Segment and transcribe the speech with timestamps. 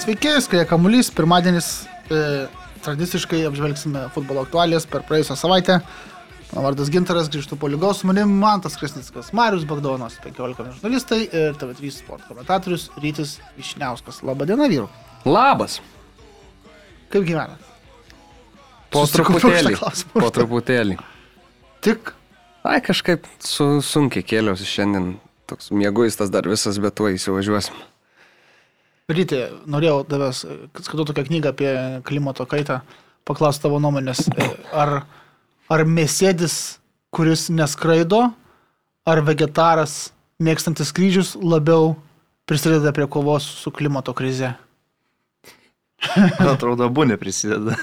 [0.00, 1.66] sveiki, skrieja kamuolys, pirmadienis
[2.08, 2.20] e,
[2.84, 5.80] tradiciškai apžvelgsime futbolo aktualijas per praėjusią savaitę.
[6.50, 11.20] Mano vardas Gintaras, grįžtu po lygos su manim, Mantas Krasnickas, Marius Bagdonas, 15 min žurnalistai
[11.26, 14.22] ir TV3 sport komentatorius Rytis Višniauskas.
[14.26, 14.88] Labadiena, vyru.
[15.28, 15.78] Labas.
[17.12, 17.68] Kaip gyvenat?
[18.90, 19.76] Po truputėlį.
[20.16, 20.98] Po truputėlį.
[21.84, 22.16] Tik
[22.60, 25.14] Ai, kažkaip su, sunkiai kėliausi šiandien.
[25.48, 27.78] Toks mėguistas dar visas, bet tuo įsivažiuosim.
[29.10, 29.38] Rytį,
[29.70, 30.44] norėjau tavęs,
[30.84, 31.70] skaitau tokią knygą apie
[32.06, 32.80] klimato kaitą,
[33.26, 34.20] paklausti tavo nuomonės.
[34.38, 34.46] E,
[34.76, 35.00] Ar,
[35.70, 36.78] ar mėsėdis,
[37.14, 38.28] kuris neskraido,
[39.10, 41.96] ar vegetaras, mėgstantis skrydžius, labiau
[42.46, 44.52] prisideda prie kovos su klimato krize?
[46.40, 47.76] Man atrodo, abu neprisideda.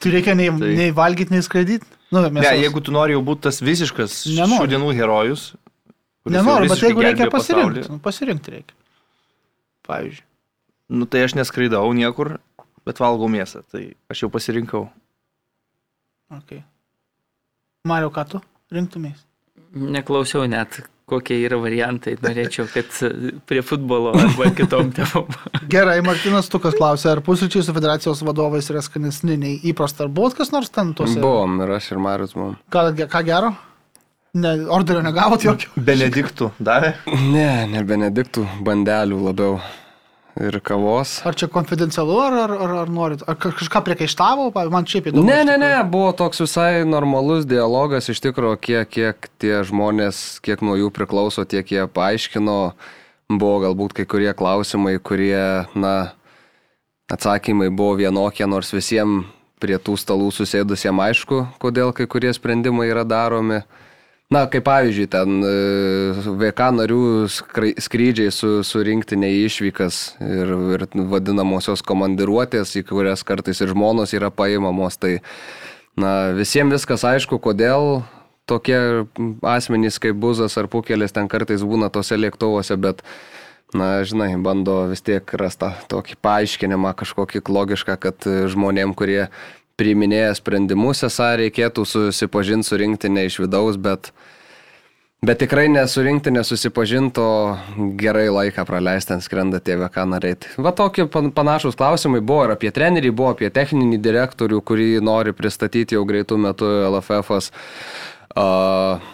[0.00, 1.86] Tu reikia nei, Tai- nei valgyti, nei skraidyti?
[2.12, 2.60] Nu, Ne, mėsos.
[2.62, 4.62] jeigu tu nori jau būti tas visiškas Nenoriu.
[4.62, 5.44] šių dienų herojus.
[6.24, 8.74] jau Nenoriu, bet jeigu reikia pasirinkti, nu, pasirinkti reikia.
[9.88, 10.24] Pavyzdžiui.
[10.88, 12.36] Nu tai aš neskraidau niekur,
[12.86, 13.64] bet valgau mėsą.
[13.72, 14.86] Tai aš jau pasirinkau.
[16.40, 16.62] Okay.
[17.86, 18.42] Mario, ką tu
[18.74, 19.22] rinktumės?
[19.76, 22.16] Neklausiau net, kokie yra variantai.
[22.22, 22.90] Norėčiau, kad
[23.46, 25.30] prie futbolo arba kitom temom.
[25.72, 30.06] Gerai, Martinas Tukas klausė, ar pusryčiai su federacijos vadovais yra skanesni nei įprasta.
[30.06, 31.18] Ar buvot kas nors ten tuose?
[31.22, 32.58] Buvom ir aš ir Marius buvom.
[32.74, 33.54] Ką, ką gero?
[34.36, 35.70] Ne, orderio negavot jokio?
[35.80, 36.92] Benediktų davė?
[37.32, 39.60] Ne, ne Benediktų, bandelių labiau.
[40.36, 41.22] Ir kavos.
[41.24, 43.22] Ar čia konfidencialu, ar, ar, ar, ar norit?
[43.24, 44.50] Ar kaž- kažką priekaištavo?
[44.68, 45.24] Man šiaip įdomu.
[45.24, 50.60] Ne, ne, ne, buvo toks visai normalus dialogas, iš tikrųjų, kiek, kiek tie žmonės, kiek
[50.60, 52.58] nuo jų priklauso, tiek jie paaiškino.
[53.32, 56.12] Buvo galbūt kai kurie klausimai, kurie, na,
[57.08, 59.24] atsakymai buvo vienokie, nors visiems
[59.56, 63.62] prie tų stalų susėdusiems aišku, kodėl kai kurie sprendimai yra daromi.
[64.26, 65.50] Na, kaip pavyzdžiui, ten e,
[66.40, 67.02] VK narių
[67.78, 74.98] skrydžiai su, surinkti neišvykas ir, ir vadinamosios komandiruotės, į kurias kartais ir žmonos yra paimamos.
[74.98, 75.20] Tai,
[75.94, 78.02] na, visiems viskas aišku, kodėl
[78.50, 79.06] tokie
[79.46, 83.06] asmenys kaip Buzas ar Pukelis ten kartais būna tose lėktuvuose, bet,
[83.78, 89.28] na, žinai, bando vis tiek rasti tokį paaiškinimą, kažkokį logišką, kad žmonėm, kurie
[89.76, 94.08] priiminėja sprendimus, esą reikėtų susipažinti su rinktinė iš vidaus, bet,
[95.24, 97.26] bet tikrai nesurinkti, nesusipažinto
[98.00, 100.38] gerai laiką praleisti ant skrenda TVK nariai.
[100.40, 104.88] Tai Va tokie pan- panašus klausimai buvo ir apie trenerį, buvo apie techninį direktorių, kurį
[105.04, 107.52] nori pristatyti jau greitų metų LFF.
[108.36, 109.04] Uh,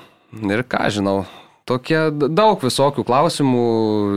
[0.47, 1.25] ir ką žinau,
[1.67, 3.67] tokie daug visokių klausimų,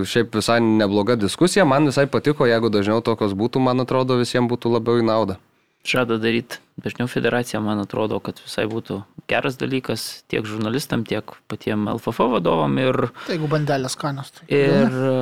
[0.10, 4.78] šiaip visai nebloga diskusija, man visai patiko, jeigu dažniau tokios būtų, man atrodo, visiems būtų
[4.78, 5.42] labiau į naudą.
[5.86, 11.88] Žada daryti dažniau federacija, man atrodo, kad visai būtų geras dalykas tiek žurnalistam, tiek patiem
[11.96, 14.34] LFF vadovam ir, Tai jeigu bandelės skanios.
[14.36, 15.14] Tai ir e,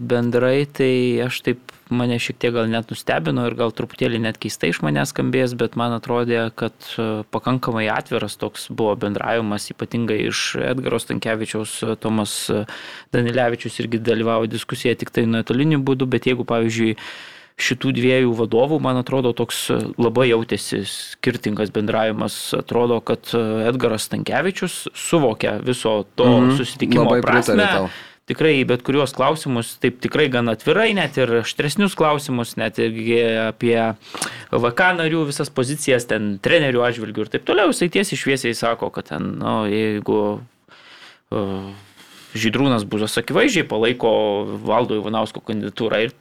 [0.00, 0.92] bendrai tai
[1.28, 5.14] aš taip mane šiek tiek gal net nustebino ir gal truputėlį net keistai iš manęs
[5.14, 10.44] skambės, bet man atrodė, kad e, pakankamai atviras toks buvo bendravimas, ypatingai iš
[10.74, 12.64] Edgaro Stankievičiaus, e, Tomas e,
[13.16, 16.96] Danilevičius irgi dalyvavo diskusijoje tik tai nuotoliniu būdu, bet jeigu, pavyzdžiui,
[17.58, 19.64] šitų dviejų vadovų, man atrodo, toks
[19.98, 22.36] labai jautėsi skirtingas bendravimas.
[22.54, 27.66] Atrodo, kad Edgaras Stankievičius suvokia viso to Mhm, susitikimo prasme.
[27.66, 27.88] tau.
[28.28, 33.16] Tikrai bet kuriuos klausimus, taip tikrai gan atvirai, net ir aštresnius klausimus, net irgi
[33.48, 33.96] apie
[34.52, 37.72] VK narių visas pozicijas, ten trenerių atžvilgių ir taip toliau.
[37.72, 40.18] Jisai tiesiai šviesiai sako, kad ten, nu, jeigu
[41.32, 41.72] uh,
[42.36, 44.10] Žydrūnas Buzas akivaizdžiai palaiko
[44.60, 46.12] Valdo Ivanausko kandidatūrą ir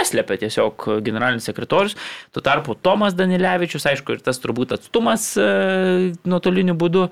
[0.00, 1.96] neslėpia tiesiog generalinis sekretorius.
[2.34, 5.46] Tuo tarpu Tomas Danilevičius, aišku, ir tas turbūt atstumas e,
[6.24, 7.08] nuotoliniu būdu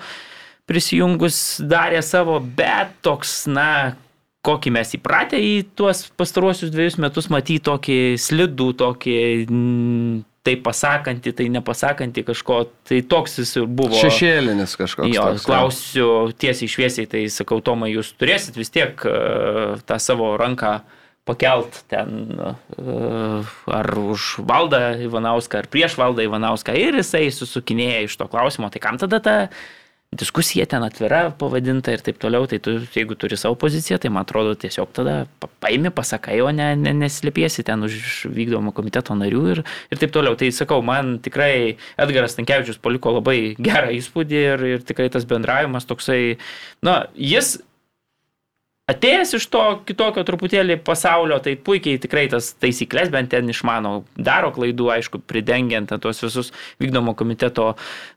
[0.69, 3.97] prisijungus darė savo, bet toks, na,
[4.44, 9.16] kokį mes įpratę į tuos pastaruosius dviejus metus matyti tokį slidų, tokį
[10.48, 13.98] tai pasakantį, tai nepasakantį kažko, tai toks jis ir buvo.
[13.98, 15.10] Šešėlinis kažkoks.
[15.12, 16.07] Jo, toks, klausiu
[16.41, 19.16] tiesiai šviesiai, tai sakau, Tomai, jūs turėsit vis tiek e,
[19.89, 20.78] tą savo ranką
[21.28, 22.53] pakelt ten e,
[23.78, 28.83] ar už valdą Ivanauską, ar prieš valdą Ivanauską ir jisai susukinėja iš to klausimo, tai
[28.83, 29.36] kam tada ta
[30.13, 34.25] diskusija ten atvira pavadinta ir taip toliau, tai tu, jeigu turi savo poziciją, tai man
[34.25, 39.42] atrodo tiesiog tada pa- paimi, pasakai, o ne, ne neslėpiesi ten už vykdomo komiteto narių
[39.53, 40.39] ir, ir taip toliau.
[40.41, 45.89] Tai sakau, man tikrai Edgaras Tankievičius paliko labai gerą įspūdį ir, ir tikrai tas bendravimas
[45.89, 46.39] toksai,
[46.81, 47.59] na, jis
[48.88, 54.50] atėjęs iš to kitokio truputėlį pasaulio, tai puikiai tikrai tas taisyklės bent ten išmano, daro
[54.54, 56.52] klaidų, aišku, pridengiant tuos visus
[56.82, 57.74] vykdomo komiteto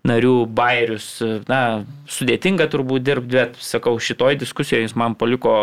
[0.08, 1.10] narių bairius.
[1.52, 5.58] Na, sudėtinga turbūt dirbti, bet sakau, šitoj diskusijoje jis man paliko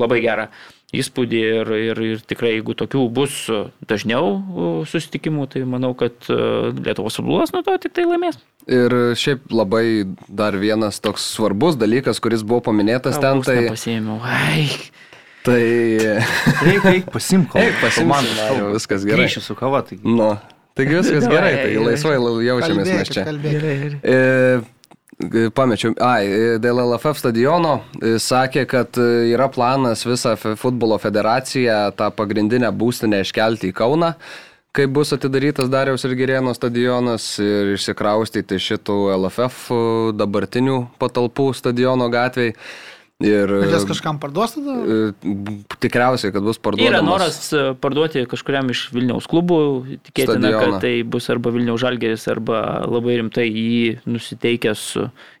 [0.00, 0.48] labai gerą
[0.92, 3.44] įspūdį ir, ir, ir tikrai jeigu tokių bus
[3.88, 8.40] dažniau susitikimų, tai manau, kad Lietuvos futbolas nuo to tik tai laimės.
[8.70, 13.56] Ir šiaip labai dar vienas toks svarbus dalykas, kuris buvo paminėtas ten, tai...
[13.72, 14.68] Pasėmiau, ai.
[15.42, 15.58] Tai...
[15.58, 18.28] Eik, eik, pasimk, Eik, pasimk, man
[18.76, 19.24] viskas gerai.
[19.24, 19.98] Grįšiu su kava, tai...
[20.06, 20.28] Nu,
[20.78, 22.14] taigi viskas gerai, tai laisvai
[22.46, 23.26] jaučiamės mes čia.
[23.26, 24.20] E,
[25.54, 32.08] Pamečiau, ai, dėl LFF stadiono e, sakė, kad e, yra planas visą futbolo federaciją, tą
[32.16, 34.12] pagrindinę būstinę iškelti į Kauną,
[34.74, 39.76] kai bus atidarytas Dariaus ir Gerėno stadionas ir išsikraustyti šitų LFF
[40.18, 42.56] dabartinių patalpų stadiono gatvėje.
[43.26, 44.74] Ir jas kažkam parduos tada?
[44.82, 45.34] E,
[45.82, 46.90] tikriausiai, kad bus parduotas.
[46.90, 49.58] Yra noras e, parduoti kažkuriam iš Vilniaus klubų,
[50.08, 50.62] tikėtina, stadioną.
[50.62, 54.86] kad tai bus arba Vilniaus Žalgeris, arba labai rimtai jį nusiteikęs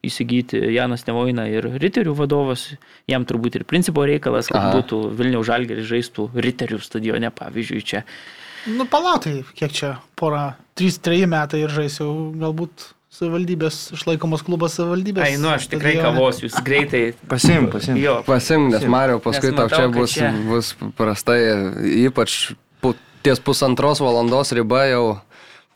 [0.06, 2.68] įsigyti Janas Nevoina ir Riterių vadovas.
[3.10, 4.78] Jam turbūt ir principo reikalas, kad Aha.
[4.78, 8.06] būtų Vilniaus Žalgeris žaistų Riterių stadione, pavyzdžiui, čia.
[8.70, 12.06] Nu, palautai, kiek čia, pora, 3-3 metai ir žaisiu,
[12.38, 15.26] galbūt savivaldybės, išlaikomas klubas savivaldybės.
[15.26, 17.02] Ai, nu aš tikrai kavos, jūs greitai.
[17.28, 17.98] Pasim, pasim.
[18.00, 18.20] Jo.
[18.26, 21.38] Pasim, nes Mario paskui tau čia bus, čia bus prastai,
[22.06, 22.94] ypač pu,
[23.24, 25.04] ties pusantros valandos riba jau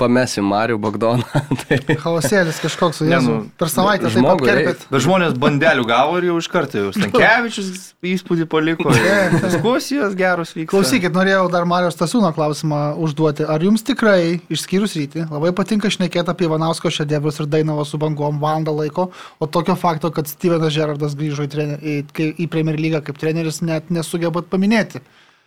[0.00, 1.24] pamesi Marių Bagdoną.
[1.62, 1.78] tai...
[2.00, 4.86] Chaosėlis kažkoks, ne, nu, per savaitę apkerpėt.
[4.92, 7.70] Bet žmonės bandelių gavo ir jau iš karto jau Stankievičius
[8.12, 8.92] įspūdį paliko.
[9.46, 10.70] Diskusijos geros vyksta.
[10.74, 13.46] Klausykit, norėjau dar Marijos Tasūno klausimą užduoti.
[13.48, 18.40] Ar jums tikrai, išskyrus rytį, labai patinka šnekėti apie Ivanausko šedevrus ir Dainavo su bangom
[18.42, 19.10] valandą laiko,
[19.40, 23.62] o tokio fakto, kad Stevenas Gerardas grįžo į, trener, į, į Premier lygą kaip treneris,
[23.64, 25.02] net nesugebat paminėti?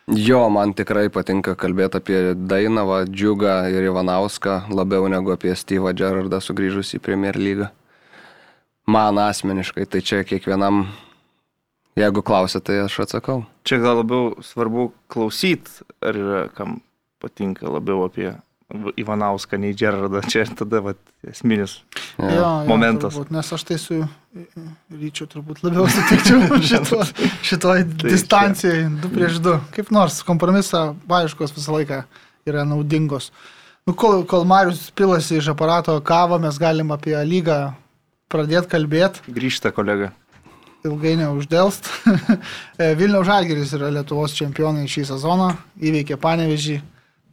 [0.09, 6.39] Jo, man tikrai patinka kalbėti apie Dainavą, Džiugą ir Ivanauską labiau negu apie Steve'ą Gerardą
[6.41, 7.67] sugrįžus į Premier lygą.
[8.89, 10.87] Man asmeniškai, tai čia kiekvienam,
[11.93, 13.43] jeigu klausite, tai aš atsakau.
[13.61, 16.79] Čia gal labiau svarbu klausyti, ar yra kam
[17.21, 18.31] patinka labiau apie
[18.69, 20.21] Ivanauską nei Gerardą.
[20.29, 21.79] Čia tada vat, esminis
[22.19, 22.29] ja.
[22.29, 23.15] jo, momentas.
[23.15, 23.97] Jo, turbūt, nes aš tai su
[24.93, 26.99] ryčiu turbūt labiau sutikčiau šito,
[27.49, 29.55] šitoj tai distancijai, du prieš du.
[29.73, 32.03] Kaip nors kompromisą, aiškos visą laiką
[32.49, 33.31] yra naudingos.
[33.89, 37.57] Nu, kol, kol Marius pilasi iš aparato kavą, mes galim apie lygą
[38.29, 39.25] pradėti kalbėti.
[39.33, 40.11] Grįžta kolega.
[40.85, 41.89] Ilgai neuždėlst.
[43.01, 45.49] Vilniaus Žalgeris yra Lietuvos čempionai šį sezoną,
[45.81, 46.77] įveikė Panevežį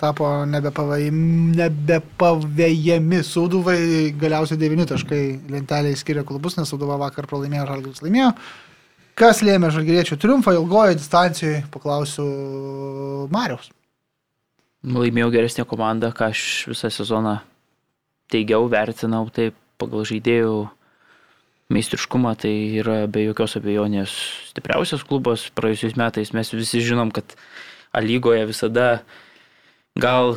[0.00, 5.22] tapo nebepavėjami Sūduvai, galiausiai 9 taškai
[5.52, 8.30] lentelėje skiria klubus, nes Sūduva vakar pralaimėjo, Žalgiris laimėjo.
[9.16, 12.24] Kas lėmė Žalgiriečių triumfą ilgojo distancijoje, paklausiu
[13.32, 13.66] Mariaus.
[14.86, 16.40] Laimėjau geresnę komandą, ką aš
[16.70, 17.34] visą sezoną
[18.30, 20.68] teigiau, vertinau, tai pagal žaidėjų
[21.72, 24.10] meistriškumą tai yra be jokios abejonės
[24.52, 25.40] stipriausias klubas.
[25.56, 27.24] Praėjusiais metais mes visi žinom, kad
[27.96, 29.25] A lygoje visada uh,
[29.96, 30.36] gal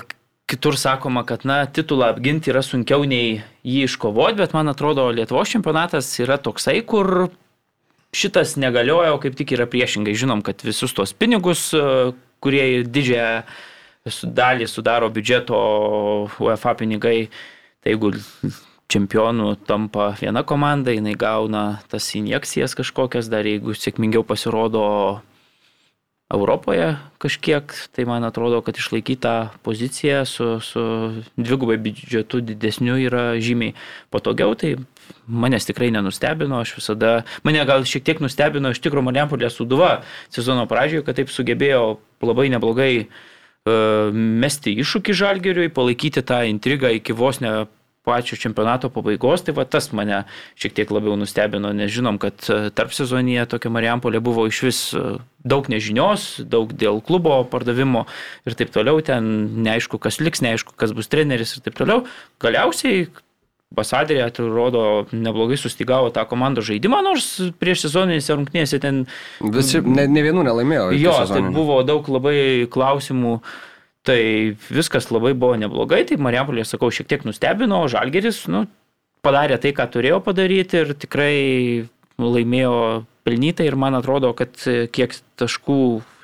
[0.50, 5.52] kitur sakoma, kad, na, titulą apginti yra sunkiau nei jį iškovoti, bet man atrodo, Lietuvos
[5.52, 7.30] čempionatas yra toksai, kur
[8.16, 10.18] šitas negalioja, o kaip tik yra priešingai.
[10.18, 11.70] Žinom, kad visus tos pinigus,
[12.42, 13.44] kurie didžiąją
[14.24, 15.60] dalį sudaro biudžeto
[16.42, 17.30] UEFA pinigai,
[17.84, 18.16] tai jeigu
[18.90, 24.86] čempionų tampa viena komanda, jinai gauna tas injekcijas kažkokias, dar jeigu sėkmingiau pasirodo
[26.30, 30.82] Europoje kažkiek, tai man atrodo, kad išlaikyta pozicija su, su
[31.38, 33.74] dvigubai biudžetu didesniu yra žymiai
[34.14, 34.76] patogiau, tai
[35.26, 40.68] manęs tikrai nenustebino, aš visada, mane gal šiek tiek nustebino iš tikrųjų Mariampolė Suduva sezono
[40.70, 47.42] pradžioje, kad taip sugebėjo labai neblogai uh, mesti iššūkį žalgeriui, palaikyti tą intrigą iki vos
[47.42, 47.66] ne
[48.04, 50.24] pačio čempionato pabaigos, tai va tas mane
[50.60, 54.82] šiek tiek labiau nustebino, nes žinom, kad e, tarp sezonyje tokia Marijampolė buvo iš vis
[54.96, 55.06] e,
[55.44, 58.06] daug nežinios, daug dėl klubo pardavimo
[58.48, 59.30] ir taip toliau, ten
[59.66, 62.06] neaišku, kas liks, neaišku, kas bus treneris ir taip toliau.
[62.44, 63.10] Galiausiai
[63.70, 67.28] Basadėje atrodo neblogai sustigavo tą komandos žaidimą, nors
[67.62, 69.04] prieš sezoninėse rungtynėse ten...
[69.54, 70.88] Visi, ne, ne vienų nelaimėjo.
[70.98, 73.52] Jo, tai buvo daug labai klausimų uh,
[74.10, 74.22] Tai
[74.74, 78.64] viskas labai buvo neblogai, tai Mariampolė, sakau, šiek tiek nustebino, o Žalgeris nu,
[79.22, 81.36] padarė tai, ką turėjo padaryti ir tikrai
[82.18, 84.58] laimėjo pelnytai ir man atrodo, kad
[84.96, 85.78] kiek taškų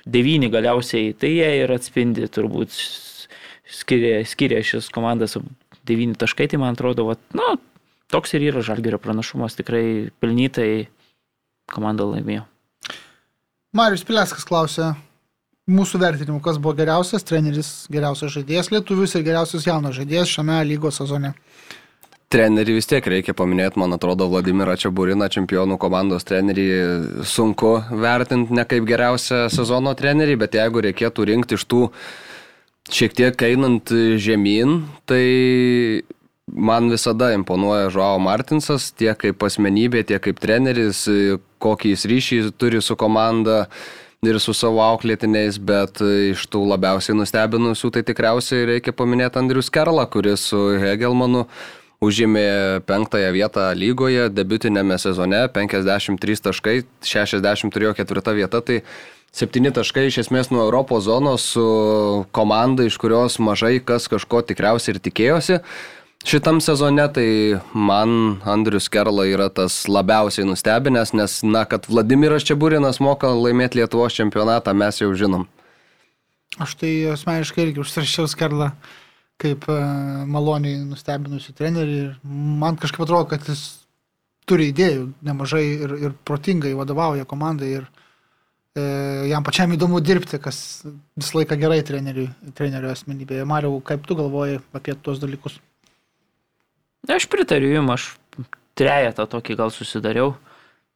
[0.10, 2.74] devyni galiausiai, tai jie ir atspindi turbūt
[3.70, 5.38] skiria, skiria šis komandas
[5.86, 7.56] devyni taškai, tai man atrodo, va, nu,
[8.10, 10.88] toks ir yra Žalgerio pranašumas, tikrai pelnytai
[11.70, 12.46] komanda laimėjo.
[13.76, 14.94] Marius Pileskas klausė,
[15.70, 21.02] mūsų vertinimu, kas buvo geriausias treneris, geriausias žaidėjas lietuvius ir geriausias jaunas žaidėjas šiame lygos
[21.02, 21.34] sezone?
[22.34, 26.66] Trenerį vis tiek reikia paminėti, man atrodo, Vladimirą Čiaburiną, čempionų komandos trenerį,
[27.30, 31.84] sunku vertinti ne kaip geriausią sezono trenerį, bet jeigu reikėtų rinkti iš tų
[32.92, 35.22] šiek tiek einant žemyn, tai
[36.46, 41.06] man visada imponuoja Žuao Martinsas, tiek kaip asmenybė, tiek kaip treneris,
[41.62, 43.68] kokį jis ryšį turi su komanda
[44.30, 50.06] ir su savo auklėtiniais, bet iš tų labiausiai nustebinusių tai tikriausiai reikia paminėti Andrius Kerlą,
[50.12, 51.46] kuris su Hegelmanu
[52.06, 58.82] užėmė penktąją vietą lygoje, debutinėme sezone, 53 taškai, 60 turėjo ketvirtą vietą, tai
[59.36, 61.66] 7 taškai iš esmės nuo Europos zonos su
[62.36, 65.60] komanda, iš kurios mažai kas kažko tikriausiai ir tikėjosi.
[66.26, 67.30] Šitam sezone tai
[67.78, 74.18] man Andrius Kerla yra tas labiausiai nustebinęs, nes, na, kad Vladimiras Čiaburinas moka laimėti Lietuvos
[74.18, 75.46] čempionatą, mes jau žinom.
[76.62, 78.72] Aš tai asmeniškai irgi užsirašiau Skerlą
[79.42, 79.80] kaip e,
[80.32, 83.66] maloniai nustebinusi trenerį ir man kažkaip atrodo, kad jis
[84.48, 88.86] turi idėjų nemažai ir, ir protingai vadovauja komandai ir e,
[89.32, 90.60] jam pačiam įdomu dirbti, kas
[91.18, 93.48] visą laiką gerai trenerio asmenybėje.
[93.50, 95.60] Mariau, kaip tu galvoji apie tuos dalykus?
[97.06, 100.34] Aš pritariu jums, aš trejetą tokį gal susidariau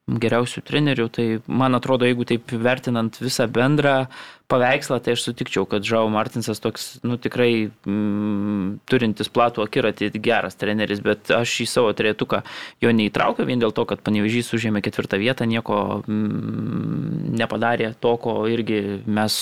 [0.09, 4.07] geriausių trenerių, tai man atrodo, jeigu taip vertinant visą bendrą
[4.49, 10.57] paveikslą, tai aš sutikčiau, kad Žau Martinsas toks, nu tikrai mm, turintis platų akiratį geras
[10.57, 12.41] treneris, bet aš į savo trejetuką
[12.81, 18.39] jo neįtraukiau vien dėl to, kad Panevežys užėmė ketvirtą vietą, nieko mm, nepadarė to, ko
[18.49, 19.37] irgi mes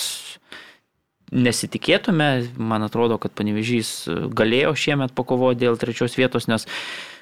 [1.31, 2.29] nesitikėtume.
[2.57, 6.67] Man atrodo, kad Panevežys galėjo šiemet pakovoti dėl trečios vietos, nes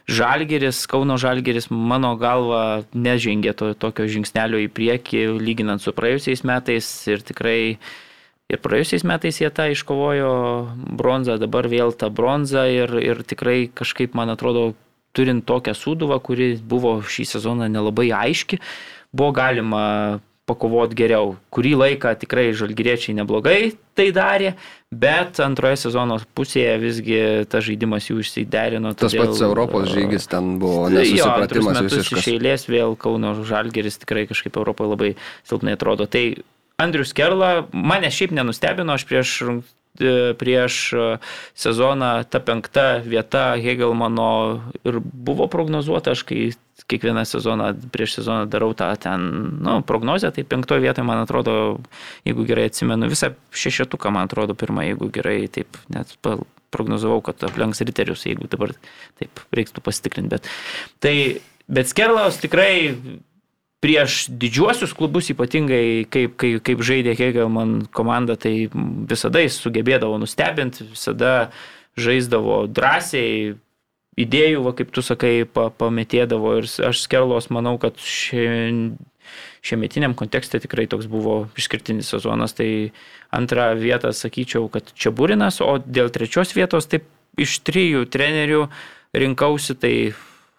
[0.06, 6.90] Žalgeris, Kauno Žalgeris, mano galva, nežengė to, tokio žingsnelio į priekį, lyginant su praėjusiais metais
[7.10, 7.78] ir tikrai
[8.46, 10.32] ir praėjusiais metais jie tą iškovojo
[11.00, 14.76] bronzą, dabar vėl tą bronzą ir, ir tikrai kažkaip, man atrodo,
[15.16, 18.60] turint tokią sūduvą, kuri buvo šį sezoną nelabai aiški,
[19.16, 19.86] buvo galima
[20.46, 21.36] pakovot geriau.
[21.54, 24.54] Kurį laiką tikrai žalgyriečiai neblogai tai darė,
[24.94, 28.94] bet antroje sezono pusėje visgi tas žaidimas jų išsiderino.
[28.94, 32.20] Tas todėl, pats Europos žygis ten buvo nesusipratimas jo, visiškas.
[32.22, 35.14] Iš eilės vėl Kauno žalgeris tikrai kažkaip Europoje labai
[35.48, 36.10] silpnai atrodo.
[36.12, 36.26] Tai
[36.82, 39.38] Andrius Kerla mane šiaip nenustebino, aš prieš
[40.40, 41.08] prieš e,
[41.56, 46.52] sezoną ta penkta vieta Hegelmano ir buvo prognozuota, aš kai
[46.86, 49.22] kiekvieną sezoną, prieš sezoną darau tą ten,
[49.62, 51.80] nu, prognozę, tai penktoje vietoje, man atrodo,
[52.26, 56.14] jeigu gerai atsimenu, visą šešetuką, man atrodo, pirmą, jeigu gerai, taip, net
[56.76, 58.76] prognozavau, kad aplenks riterius, jeigu dabar
[59.20, 60.52] taip reiktų pasitikrinti, bet
[61.00, 61.16] tai,
[61.72, 62.94] bet Skerlaus tikrai
[63.86, 70.88] prieš didžiuosius klubus, ypatingai kaip, kaip, kaip žaidė Hegelman komanda, tai visada jis sugebėdavo nustebinti,
[70.90, 71.52] visada
[71.94, 73.54] žaisdavo drąsiai,
[74.18, 78.98] idėjų, va, kaip tu sakai, pa, pametėdavo ir aš skerlos manau, kad šie,
[79.66, 82.90] šiemetiniam kontekste tikrai toks buvo išskirtinis sezonas, tai
[83.36, 87.06] antrą vietą sakyčiau, kad čia būrinas, o dėl trečios vietos taip
[87.38, 88.66] iš trijų trenerių
[89.14, 89.96] rinkausi, tai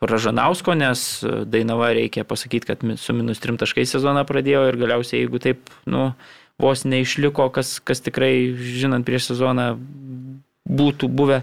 [0.07, 1.05] Ražanausko, nes
[1.51, 6.11] Dainava reikia pasakyti, kad su minus trim taškai sezoną pradėjo ir galiausiai, jeigu taip, nu,
[6.63, 9.73] vos neišliko, kas, kas tikrai, žinant prieš sezoną,
[10.67, 11.43] būtų buvę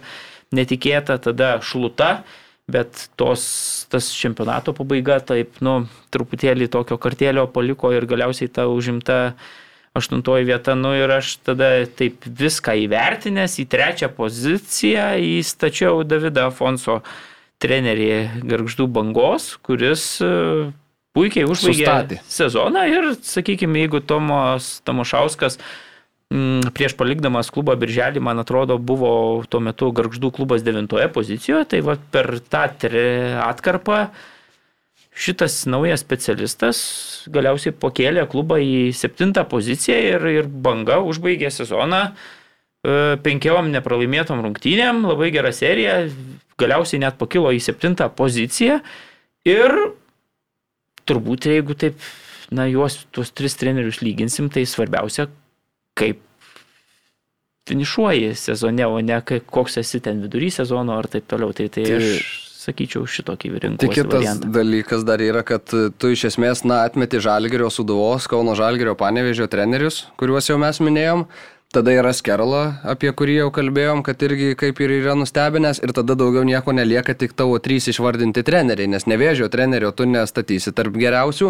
[0.53, 2.23] netikėta, tada šluta,
[2.69, 3.43] bet tos,
[3.91, 9.35] tas čempionato pabaiga taip, nu, truputėlį tokio kartėlio paliko ir galiausiai ta užimta
[9.93, 17.01] aštuntoji vieta, nu ir aš tada taip viską įvertinęs į trečią poziciją įstačiau Davidą Afonso
[17.63, 18.09] trenerį
[18.43, 20.33] Gargždų bangos, kuris e,
[21.15, 22.19] puikiai užbaigė Sustatė.
[22.27, 25.59] sezoną ir, sakykime, jeigu Tomas Tamošauskas
[26.33, 29.13] m, prieš palikdamas klubą Birželį, man atrodo, buvo
[29.47, 32.67] tuo metu Gargždų klubas devintoje pozicijoje, tai va, per tą
[33.47, 34.05] atkarpą
[35.13, 36.77] šitas naujas specialistas
[37.33, 42.42] galiausiai pakėlė klubą į septintą poziciją ir, ir banga užbaigė sezoną e,
[42.83, 46.01] penkiom nepralaimėtom rungtynėm, labai gera serija,
[46.59, 48.81] galiausiai net pakilo į septintą poziciją
[49.47, 49.77] ir
[51.07, 52.03] turbūt jeigu taip,
[52.53, 55.29] na, juos, tuos tris trenerius lyginsim, tai svarbiausia,
[55.99, 56.21] kaip
[57.69, 61.55] finišuoji sezone, o ne koks esi ten vidury sezono ar taip toliau.
[61.55, 62.31] Tai, tai, tai aš
[62.63, 63.79] sakyčiau šitokį rinkimą.
[63.81, 64.51] Tik kitas variantą.
[64.55, 70.03] dalykas dar yra, kad tu iš esmės, na, atmeti Žalgerio suduvos, Kauno Žalgerio panevežio trenerius,
[70.19, 71.25] kuriuos jau mes minėjom.
[71.73, 76.13] Tada yra Skerla, apie kurį jau kalbėjom, kad irgi kaip ir yra nustebinęs ir tada
[76.13, 81.49] daugiau nieko nelieka, tik tavo trys išvardinti treneriai, nes nevėžio trenerio tu nestatysi tarp geriausių.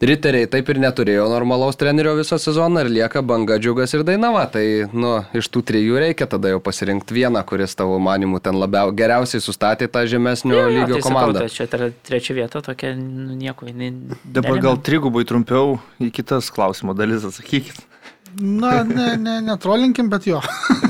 [0.00, 4.46] Riteriai taip ir neturėjo normalaus trenerio visą sezoną ir lieka banga džiugas ir dainava.
[4.48, 4.64] Tai,
[4.96, 9.44] nu, iš tų trijų reikia tada jau pasirinkti vieną, kuris tavo manimu ten labiau geriausiai
[9.44, 11.44] sustatė tą žemesnio Jo, jo, lygio tai sakau, komandą.
[11.44, 13.68] tai čia trečia vieta tokia, nu, nieko.
[13.76, 13.92] Ne,
[14.24, 17.89] Dabar gal trigubai trumpiau į kitas klausimo dalis atsakykit.
[18.38, 20.40] Na, ne, ne, netrolinkim, bet jo.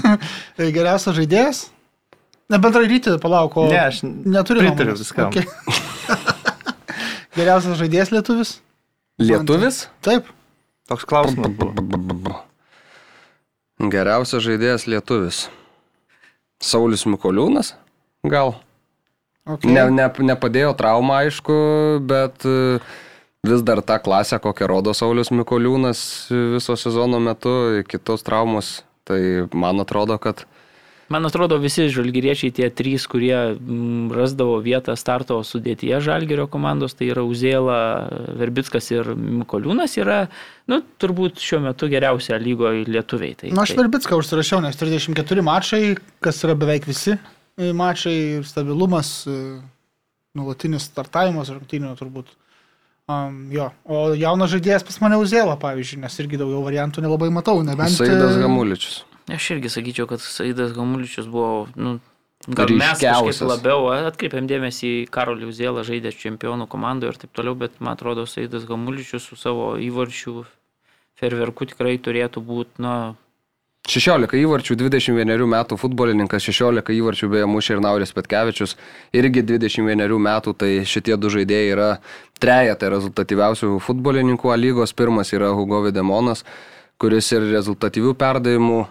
[0.59, 1.61] Geriausias žaidėjas.
[2.51, 4.65] Ne, bendrai ryti, palauk, o Ne, aš neturiu.
[4.67, 5.31] pritariu viskam.
[5.31, 5.47] Okay.
[7.39, 8.57] Geriausias žaidėjas lietuvis?
[9.23, 9.85] Lietuvis?
[10.05, 10.29] Taip.
[10.91, 12.41] Toks klausimas buvo.
[13.93, 15.45] Geriausias žaidėjas lietuvis.
[16.61, 17.73] Saulis Mikoliūnas?
[18.29, 18.59] Gal?
[19.49, 19.71] Okay.
[19.73, 21.55] Ne, ne, nepadėjo traumą, aišku,
[22.05, 22.81] bet e,
[23.47, 28.81] vis dar tą klasę, kokią rodo Saulis Mikoliūnas viso sezono metu, kitos traumos.
[29.09, 29.21] Tai
[29.57, 30.45] man atrodo, kad
[31.11, 37.09] Man atrodo, visi žalgyriečiai, tie trys, kurie mm, rasdavo vietą starto sudėtyje žalgyrio komandos, tai
[37.11, 37.79] yra Uzėla,
[38.39, 40.21] Verbickas ir Mikoliūnas, yra,
[40.71, 43.35] nu, turbūt šiuo metu geriausia lygoje lietuviai.
[43.41, 45.83] Tai, Na, Nu, aš tai, Verbicką užsirašiau, nes 34 mačai,
[46.23, 48.15] kas yra beveik visi e, mačai,
[48.47, 49.59] stabilumas, e,
[50.39, 52.31] nulatinis startavimas rungtynių turbūt.
[53.11, 57.63] Um, jo, o jaunas žaidėjas pas mane Uzėla, pavyzdžiui, nes irgi daugiau variantų nelabai matau,
[57.67, 57.95] nebent...
[57.97, 59.01] Saidas e, Gamuličius.
[59.33, 61.97] aš irgi sakyčiau, kad Saidas Gamuličius buvo, nu,
[62.47, 67.57] gal mes kažkaip labiau atkreipėm dėmesį į Karolį Uzėlą, žaidė čempionų komandoje ir taip toliau,
[67.59, 70.45] bet man atrodo, Saidas Gamuličius su savo įvarčių
[71.21, 72.95] ferverku tikrai turėtų būti, na,
[73.89, 78.77] 16 įvarčių, 21 metų futbolininkas, 16 įvarčių beje mušė ir Nauris Petkevičius,
[79.17, 81.89] irgi 21 metų, tai šitie du žaidėjai yra
[82.41, 84.93] trejata rezultatyviausių futbolininkų A lygos.
[84.93, 86.45] Pirmas yra Hugo Videmonas,
[87.01, 88.89] kuris ir rezultatyvių perdavimų e,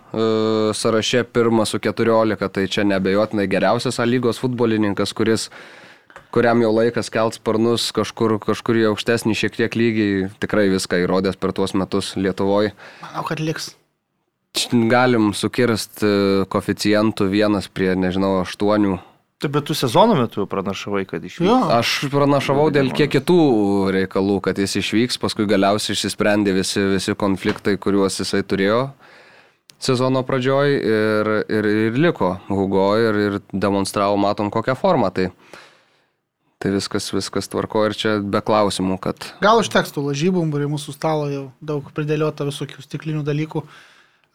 [0.75, 5.51] sąraše pirmas su 14, tai čia nebejotinai geriausias A lygos futbolininkas, kuris
[6.34, 10.10] kuriam jau laikas kelt sparnus kažkur, kažkur į aukštesnį šiek tiek lygį,
[10.41, 12.75] tikrai viską įrodęs per tuos metus Lietuvoje.
[13.05, 13.77] Manau, kad liks.
[14.89, 16.10] Galim sukirst e,
[16.51, 18.98] koficijantų vienas prie, nežinau, aštuonių.
[19.39, 21.47] Tai bet tu sezono metu pranašavai, kad išvyks.
[21.47, 21.60] Jo.
[21.71, 23.39] Aš pranašavau dėl kiek kitų
[23.95, 28.82] reikalų, kad jis išvyks, paskui galiausiai išsisprendė visi, visi konfliktai, kuriuos jisai turėjo
[29.80, 35.12] sezono pradžioj ir, ir, ir liko Hugo ir, ir demonstravo, matom, kokią formą.
[35.15, 35.30] Tai,
[36.60, 40.95] tai viskas, viskas tvarko ir čia be klausimų, kad Gal užteks tų lažybų, prie mūsų
[40.97, 43.63] stalo jau daug pridėliota visokių stiklinių dalykų,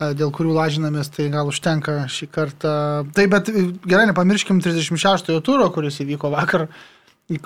[0.00, 2.74] dėl kurių lažinamės, tai gal užtenka šį kartą.
[3.14, 6.66] Taip, bet e, gerai, nepamirškim 36-ojo turo, kuris įvyko vakar,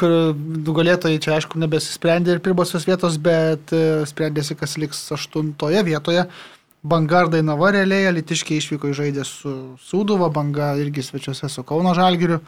[0.01, 6.25] kur nugalėtojai čia aišku nebesisprendė ir pirmosios vietos, bet e, sprendėsi, kas liks aštuntoje vietoje.
[6.89, 11.93] Banga ir Dainava realiai, Litiškiai išvyko į žaidę su Sūduva, Banga irgi svečiuose su Kauno
[11.99, 12.41] Žalgiriu.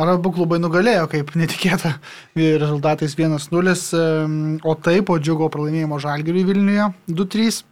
[0.00, 1.94] Ar abu klubai nugalėjo, kaip netikėta,
[2.62, 7.62] rezultatais 1-0, em, o taip po džiugo pralaimėjimo Žalgiriui Vilniuje 2-3.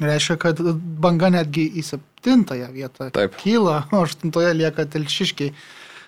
[0.00, 0.60] Reiškia, kad
[1.04, 3.34] banga netgi į septintąją vietą Taip.
[3.42, 5.52] kyla, o aštuntoje lieka telšiškiai.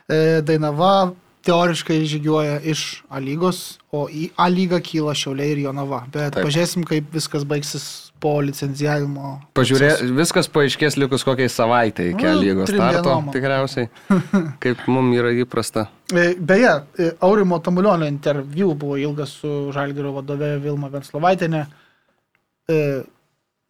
[0.09, 1.13] E, Dainava
[1.45, 6.07] teoriškai žygiuoja iš A lygos, o į A lygą kyla Šiauliai ir Jonava.
[6.09, 6.47] Bet Taip.
[6.47, 7.85] pažiūrėsim, kaip viskas baigsis
[8.25, 9.35] po licenzijavimo.
[9.59, 13.29] pažiūrė, viskas paaiškės likus kokiai savaitai iki Nu, lygos starto, dienom.
[13.35, 13.91] tikriausiai,
[14.65, 15.91] kaip mums yra įprasta.
[16.09, 21.67] E, Beje, e, Aurimo Tamulionio interviu buvo ilgas su Žalgirio vadove Vilma Venslovaitinė.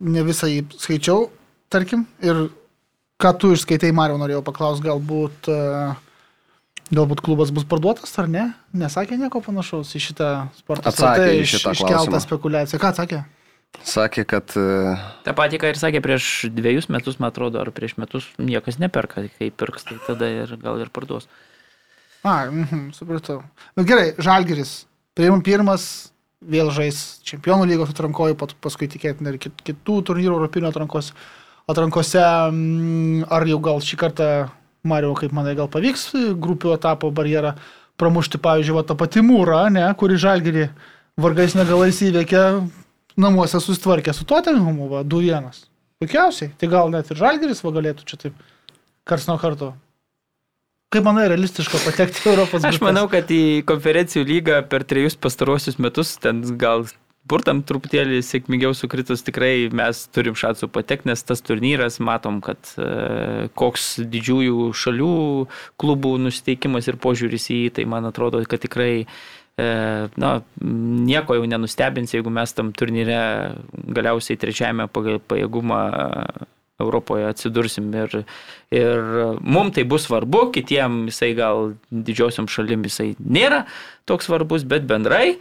[0.02, 1.28] Ne visą jį skaičiau,
[1.72, 2.06] tarkim.
[2.24, 2.48] Ir
[3.22, 8.48] ką tu išskaitai, Mariau, norėjau paklausti, galbūt, e, galbūt klubas bus parduotas ar ne?
[8.74, 10.90] Nesakė nieko panašaus į šitą sportą.
[10.90, 11.76] Atsakė į šitą.
[11.78, 12.82] Iškeltą spekulaciją.
[12.82, 13.24] Ką atsakė?
[13.82, 14.94] Sakė, kad e,
[15.26, 19.26] tą patį, ką ir sakė prieš dviejus metus, man atrodo, ar prieš metus niekas neperka,
[19.38, 21.26] kai pirks, tai tada ir gal ir parduos.
[22.24, 23.42] A, mhm, supratau.
[23.76, 24.84] Bet gerai, Žalgiris.
[25.14, 26.13] Pirm, pirmas
[26.50, 31.12] vėl žais čempionų lygos atrankoje, paskui tikėtina ir kit- kitų turnyrų europinio atrankos,
[31.70, 32.20] atrankose.
[32.52, 34.28] mm, Ar jau gal šį kartą,
[34.84, 37.54] Mario, kaip manai, gal pavyks grupių etapo barjerą
[37.96, 40.68] pramušti, pavyzdžiui, va, tą patį mūrą, ne, kuri Žalgirį
[41.16, 42.68] vargais negalais įveikė,
[43.16, 45.64] namuose susitvarkė su Tottenhamu, va, 2-1.
[46.02, 46.50] Puikiausiai.
[46.58, 48.34] Tai gal net ir Žalgiris va galėtų čia taip
[49.06, 49.72] kars nuo karto.
[50.94, 52.84] Kaip manai, realistiška patekti į Europos Aš grupės?
[52.86, 56.86] manau, kad į konferencijų lygą per trejus pastarosius metus ten gal
[57.26, 63.48] burtam truputėlį sėkmingiau sukritus tikrai mes turim šansų patekti, nes tas turnyras matom, kad e,
[63.58, 65.14] koks didžiųjų šalių
[65.80, 69.68] klubų nusiteikimas ir požiūris į jį, tai man atrodo, kad tikrai e,
[70.20, 70.34] na,
[71.10, 73.18] nieko jau nenustebins, jeigu mes tam turnyre
[73.72, 75.82] galiausiai trečiajame pagal pajėgumą
[76.82, 78.24] Europoje atsidursim ir,
[78.74, 79.04] ir
[79.40, 83.64] mums tai bus svarbu, kitiem jisai gal didžiosiam šalim jisai nėra
[84.10, 85.36] toks svarbus, bet bendrai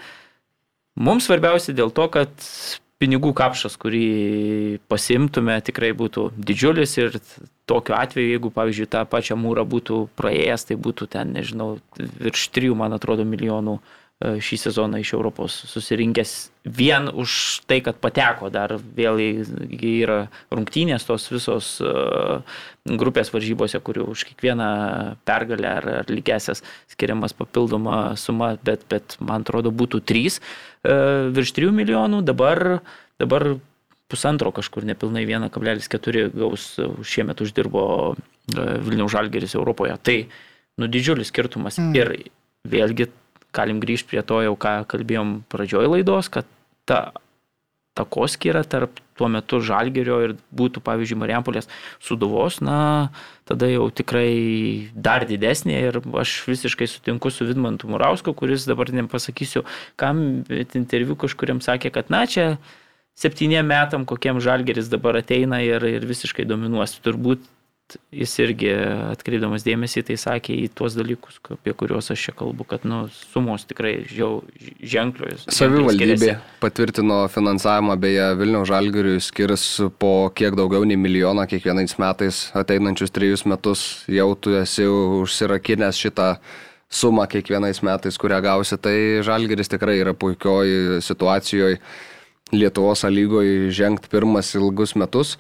[0.93, 2.29] Mums svarbiausia dėl to, kad
[3.01, 7.17] pinigų kapšas, kurį pasimtume, tikrai būtų didžiulis ir
[7.67, 12.75] tokiu atveju, jeigu, pavyzdžiui, tą pačią mūrą būtų praėjęs, tai būtų ten, nežinau, virš 3,
[12.77, 16.33] man atrodo, milijonų e, šį sezoną iš Europos susirinkęs
[16.63, 20.19] vien už tai, kad pateko dar vėl yra
[20.53, 21.91] rungtynės tos visos e,
[22.87, 24.69] grupės varžybose, kurių už kiekvieną
[25.27, 30.37] pergalę ar, ar lygesias skiriamas papildoma suma, bet, bet man atrodo būtų 3 e,
[31.35, 32.79] virš 3 milijonų, dabar,
[33.19, 33.57] dabar
[34.11, 36.69] pusantro kažkur nepilnai 1,4 gaus
[37.03, 37.83] šiemet uždirbo
[38.13, 38.15] e,
[38.85, 39.97] Vilniaus Žalgeris Europoje.
[39.99, 40.17] Tai
[40.79, 41.81] nu didžiulis skirtumas.
[41.81, 41.91] Mm.
[41.97, 42.15] Ir
[42.63, 43.09] vėlgi
[43.55, 46.49] galim grįžti prie to jau, ką kalbėjom pradžioj laidos, kad
[46.89, 47.11] ta
[47.93, 51.69] takoskyra tarp tuo metu Žalgerio ir būtų, pavyzdžiui, Mariampolės
[52.01, 53.11] suduvos, na,
[53.45, 59.61] tada jau tikrai dar didesnė ir aš visiškai sutinku su Vidmantu Murausku, kuris dabar nepasakysiu,
[60.01, 62.55] kam, bet interviu kažkuriam sakė, kad, na, čia
[63.13, 66.97] septyniem metam, kokiem žalgeris dabar ateina ir, ir visiškai dominuos.
[67.05, 67.45] Turbūt
[68.13, 68.71] jis irgi
[69.13, 73.03] atkreipdamas dėmesį tai sakė į tuos dalykus, apie kuriuos aš čia kalbu, kad nu,
[73.33, 74.41] sumos tikrai žiau,
[74.79, 75.45] ženklios.
[75.53, 79.65] Savivaldybė patvirtino finansavimą, beje, Vilniaus žalgiriui skirs
[80.01, 83.87] po kiek daugiau nei milijoną kiekvienais metais ateinančius trejus metus.
[84.11, 86.31] Jau tu esi užsirakinęs šitą
[86.93, 91.79] sumą kiekvienais metais, kurią gausi, tai žalgeris tikrai yra puikioj situacijoje
[92.53, 95.37] Lietuvos lygoje žengti pirmas ilgus metus.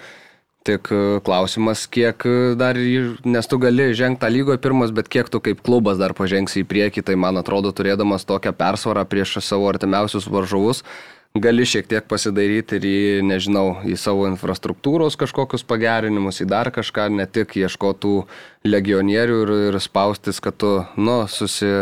[0.63, 2.77] Tik e, klausimas, kiek e, dar,
[3.27, 6.69] nes tu gali žengti tą lygoje pirmas, bet kiek tu kaip klubas dar pažengsi į
[6.69, 10.85] priekį, tai man atrodo, turėdamas tokią persvarą prieš savo artimiausius varžovus,
[11.35, 12.97] gali šiek tiek pasidaryti ir į,
[13.27, 18.15] nežinau, į savo infrastruktūros kažkokius pagerinimus, į dar kažką, ne tik ieškotų
[18.63, 21.73] legionierių ir, ir spaustis, kad tu, nu, susi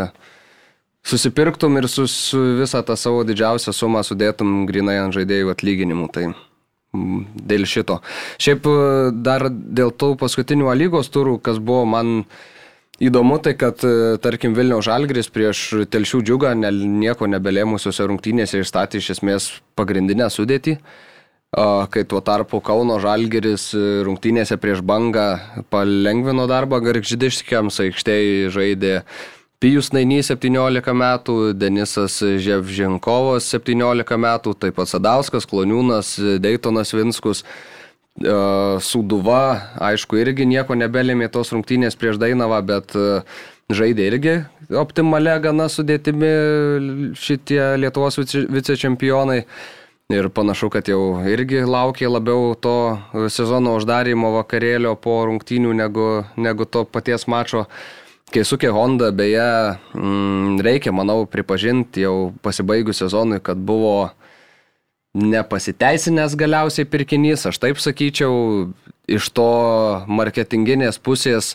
[1.02, 6.08] susipirktum ir su, su visą tą savo didžiausią sumą sudėtum grinai ant žaidėjų atlyginimų.
[6.14, 6.30] Tai
[6.92, 8.00] dėl šito.
[8.42, 8.78] Šiaip e,
[9.24, 12.24] dar dėl tų paskutinių lygos turų, kas buvo man
[13.02, 19.00] įdomu, tai kad, e, tarkim, Vilniaus Žalgris prieš Telšių džiugą ne, nieko nebelėmusiuose rungtynėse išstatė
[19.00, 20.78] iš esmės pagrindinę sudėtį.
[21.52, 28.94] Kai tuo tarpu Kauno Žalgeris e, rungtynėse prieš bangą palengvino darbą Gargždiškiams, aikštėje žaidė
[29.62, 37.44] Pijus Nainys 17 metų, Denisas Ževžinkovas 17 metų, taip pat Sadauskas, Kloniūnas, Deitonas Vinskus.
[38.18, 38.32] E,
[38.82, 39.44] Suduva,
[39.78, 43.22] aišku, irgi nieko nebelėmė tos rungtynės prieš Dainavą, bet e,
[43.70, 44.34] žaidė irgi
[44.82, 46.32] optimale gana sudėtimi
[47.14, 49.44] šitie Lietuvos vicečempionai.
[50.12, 52.76] Ir panašu, kad jau irgi laukia labiau to
[53.30, 57.68] sezono uždarimo vakarėlio po rungtynių negu, negu to paties mačo.
[58.32, 59.44] Keisukė Honda, beje,
[59.94, 64.10] mm, reikia, manau, pripažinti jau pasibaigus sezonui, kad buvo
[65.12, 68.72] nepasiteisinęs galiausiai pirkinys, aš taip sakyčiau,
[69.10, 69.50] iš to
[70.08, 71.52] marketinginės pusės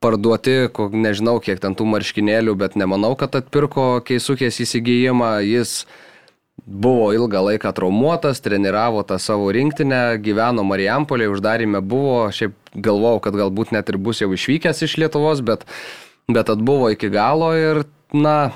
[0.00, 5.84] parduoti, nežinau kiek ten tų marškinėlių, bet nemanau, kad atpirko keisukės įsigijimą, jis
[6.64, 13.36] buvo ilgą laiką traumuotas, treniravo tą savo rinktinę, gyveno Marijampolėje, uždarime buvo, šiaip galvojau, kad
[13.40, 15.64] galbūt net ir bus jau išvykęs iš Lietuvos, bet
[16.34, 17.82] bet atbuvo iki galo ir,
[18.14, 18.50] na,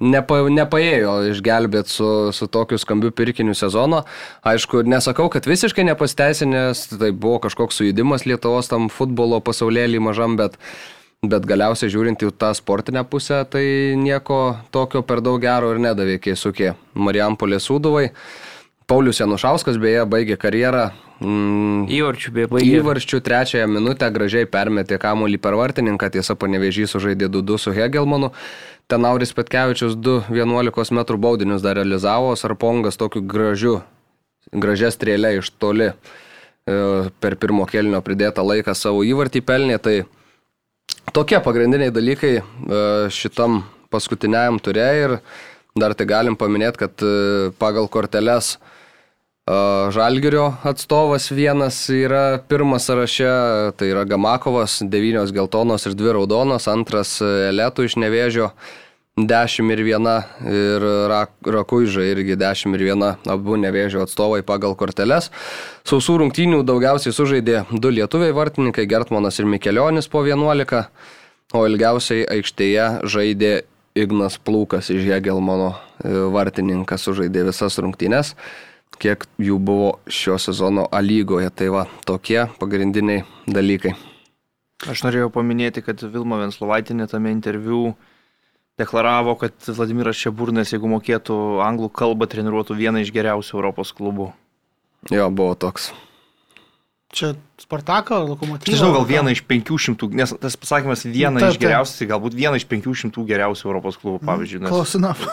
[0.00, 4.02] nepa, nepaėjo išgelbėti su, su tokiu skambiu pirkiniu sezono.
[4.46, 10.58] Aišku, nesakau, kad visiškai nepasteisinęs, tai buvo kažkoks sujudimas Lietuvos tam futbolo pasaulėlį mažam, bet,
[11.24, 13.64] bet galiausiai žiūrint į tą sportinę pusę, tai
[14.00, 18.10] nieko tokio per daug gero ir nedavė Keisukė Marijampolės Sūduvai.
[18.86, 20.90] Paulius Janušauskas beje baigė karjerą.
[21.16, 22.64] Mm, įvarčių beje.
[22.76, 28.32] Įvarčių trečiąją minutę gražiai permetė kamuolį per vartininką, tiesa, panevežys sužaidė 2-2 su Hegelmanu.
[28.86, 33.80] Ten Auris Petkevičius 2-11 m baudinius dar realizavo, Sarpongas tokiu gražiu,
[34.52, 35.94] gražia strėlė iš toli e,
[37.20, 39.80] per pirmo kelnio pridėtą laiką savo įvartį pelnė.
[39.80, 39.96] Tai
[41.16, 42.42] tokie pagrindiniai dalykai e,
[43.08, 45.18] šitam paskutiniajam turė ir
[45.80, 48.58] dar tai galim paminėti, kad e, pagal korteles
[49.46, 53.28] Žalgirio atstovas vienas yra pirmas sąraše,
[53.78, 58.48] tai yra Gamakovas, devynios geltonos ir dvi raudonos, antras Eletų iš Nevėžio,
[59.14, 60.10] 10 ir 1
[60.50, 60.88] ir
[61.46, 65.30] Rakuiža irgi 10 ir 1, abu Nevėžio atstovai pagal korteles.
[65.86, 70.86] Sausų rungtynių daugiausiai sužaidė du lietuviai vartininkai, Gertmanas ir Mikelionis po 11,
[71.54, 73.56] o ilgiausiai aikštėje žaidė
[73.94, 75.76] Ignas Plūkas iš Hegelmano
[76.34, 78.34] vartininkas, sužaidė visas rungtynes
[79.02, 81.50] kiek jų buvo šio sezono A lygoje.
[81.54, 83.94] Tai va, tokie pagrindiniai dalykai.
[84.84, 87.94] Aš norėjau paminėti, kad Vilma Venslovaitinė tame interviu
[88.76, 94.34] deklaravo, kad Vladimiras Čiaburnės, jeigu mokėtų anglų kalbą, treniruotų vieną iš geriausių Europos klubų.
[95.12, 95.94] Jo, buvo toks.
[97.16, 97.32] Čia
[97.62, 98.68] Spartaką, Lokomotyvą.
[98.68, 101.62] Nežinau, gal vieną iš 500, nes tas pasakymas vieną Taip, iš taip.
[101.64, 105.24] geriausių, tai galbūt vieną iš 500 geriausių Europos klubų, pavyzdžiui, nes Close enough.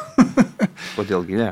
[0.97, 1.49] kodėlgi ne.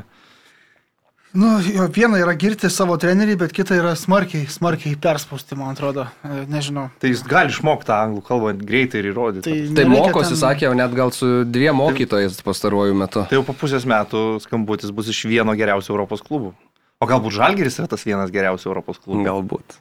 [1.32, 6.04] Nu, jo, viena yra girti savo trenerį, bet kita yra smarkiai, smarkiai perspausti, man atrodo.
[6.28, 6.90] E, Nežinau.
[7.00, 9.46] Tai jis gali išmokti anglų kalbą greitai ir įrodyti.
[9.46, 13.24] Tai, Tai, Tai mokosi, ten- sakė, jau net gal su dviem mokytojais pastaruoju metu.
[13.30, 16.52] tai jau po pusės metų skambutis bus iš vieno geriausių Europos klubų.
[17.00, 19.24] O galbūt Žalgeris yra tas vienas geriausių Europos klubų.
[19.24, 19.80] Galbūt.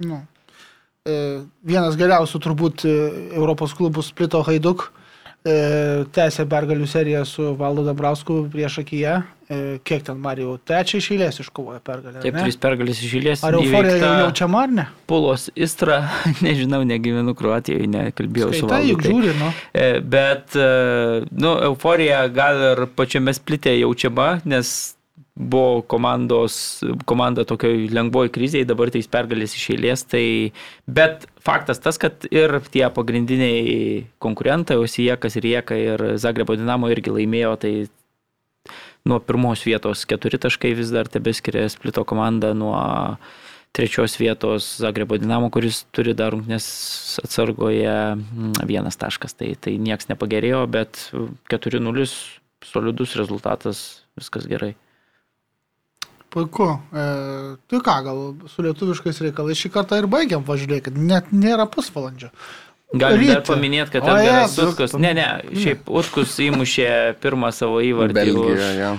[0.00, 0.22] Nu.
[1.06, 2.94] E, Vienas geriausių turbūt e,
[3.36, 5.05] Europos klubų Splito Haiduk e,
[6.16, 9.22] tęsė pergalių seriją su Valdo Dabrausku prieš akiją.
[9.46, 10.56] E, Kiek ten Marijau?
[10.66, 12.18] Trečią iš eilės iškovojo pergalę.
[12.24, 13.44] Taip, trys pergalės išėlės.
[13.46, 14.86] Ar euforija jau jaučiama ar ne?
[15.06, 16.00] Pulos Istra,
[16.46, 18.90] nežinau, negyvenu Kroatijoje, nekalbėjau su Tai Valdu.
[18.90, 19.52] juk tai- žiūri, nu.
[19.70, 20.66] E, Bet, e,
[21.30, 24.95] nu, euforija gal ir pačiame splitė jaučiama, nes
[25.36, 30.04] buvo komandos, komanda tokioj lengvoj krizėje, dabar tais pergalės iš eilės.
[30.08, 30.24] Tai,
[30.88, 37.52] bet faktas tas, kad ir tie pagrindiniai konkurentai, Osijekas, Rieka ir Zagrebo Dinamo irgi laimėjo,
[37.60, 37.74] tai
[39.06, 42.80] nuo pirmos vietos keturi taškai vis dar tebeskiria splito komanda nuo
[43.76, 46.66] trečios vietos Zagrebo Dinamo, kuris turi dar rungtynės
[47.20, 49.36] atsargoje mm, vienas taškas.
[49.36, 51.10] Tai, tai nieks nepagerėjo, bet
[51.52, 52.08] 4-0
[52.64, 53.84] solidus rezultatas,
[54.16, 54.72] viskas gerai.
[56.36, 56.68] Puiku.
[56.92, 57.04] E,
[57.70, 58.22] tai ką, gal
[58.52, 62.28] su lietuviškais reikalais šį kartą ir baigiam važiuoti, kad net nėra pusvalandžio.
[62.94, 66.90] Galim dar paminėti, kad Edgaras Utkus, ne, ne, šiaip Utkus įmušė
[67.22, 68.90] pirmą savo įvartį Belgija, už jo.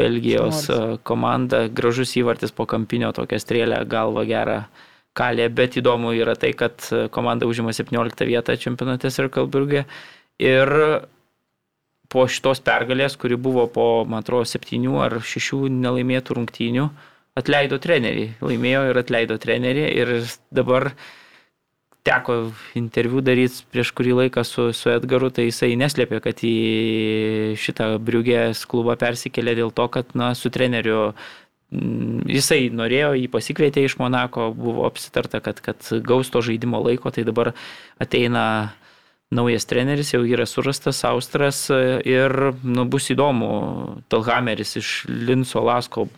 [0.00, 0.78] Belgijos e,
[1.10, 1.66] komandą.
[1.74, 4.60] Gražus įvartis po kampinio, tokia strėlė, galva gerą
[5.18, 9.88] kalė, bet įdomu yra tai, kad e, komanda užima 17 vietą čempionate Sirkalburgė
[10.38, 10.76] ir
[12.10, 16.88] po šitos pergalės, kuri buvo po, man atrodo, septynių ar šešių nelaimėtų rungtynių,
[17.38, 18.26] atleido trenerį.
[18.42, 20.14] Laimėjo ir atleido trenerį ir
[20.54, 20.90] dabar
[22.06, 22.38] teko
[22.78, 26.56] interviu daryti prieš kurį laiką su, su Edgaru, tai jisai neslėpė, kad į
[27.60, 33.84] šitą Briugės klubą persikėlė dėl to, kad na, su treneriu mm, jisai norėjo, jį pasikvietė
[33.86, 37.52] iš Monako, buvo apsitarta, kad, kad gaus to žaidimo laiko, tai dabar
[38.00, 38.46] ateina
[39.34, 42.34] naujas treneris, jau yra surastas Austras ir
[42.66, 43.50] nu, bus įdomu,
[44.10, 46.08] Talhameris iš Linso Lasko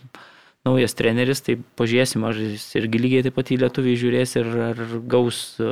[0.66, 4.82] naujas treneris, tai pažiūrėsim, ar jis irgi lygiai taip pat į lietuvį žiūrės ir ar
[5.10, 5.68] gaus e,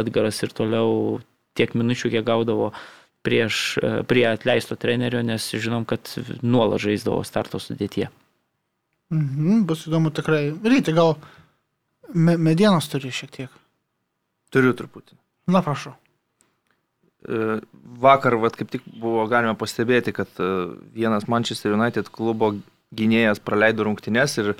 [0.00, 1.20] Edgaras ir toliau
[1.56, 2.72] tiek minučių, kiek gaudavo
[3.26, 6.10] prieš, e, prie atleisto trenerio, nes žinom, kad
[6.42, 8.08] nuolat žaisdavo starto sudėtie.
[9.14, 10.50] Mhm, bus įdomu tikrai.
[10.50, 11.14] Ryti, gal
[12.14, 13.62] me medienos turi šiek tiek.
[14.50, 15.14] Turiu truputį.
[15.54, 15.94] Na, prašau.
[17.26, 17.58] E,
[17.96, 20.48] Vakar, vat, kaip tik buvo galima pastebėti, kad e,
[20.94, 22.52] vienas Manchester United klubo
[22.96, 24.52] gynėjas praleido rungtynes ir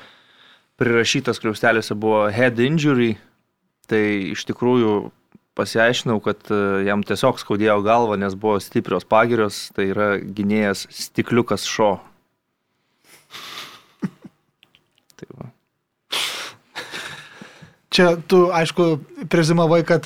[0.81, 3.15] prirašytas kliaustelėse buvo head injury.
[3.87, 4.03] Tai
[4.33, 5.13] iš tikrųjų
[5.57, 9.69] pasiaiškinau, kad e, jam tiesiog skaudėjo galvą, nes buvo stiprios pagirios.
[9.77, 11.93] Tai yra gynėjas stikliukas šo.
[15.21, 15.53] Tai va.
[17.95, 18.99] Čia tu, aišku,
[19.31, 20.05] prezimavai, kad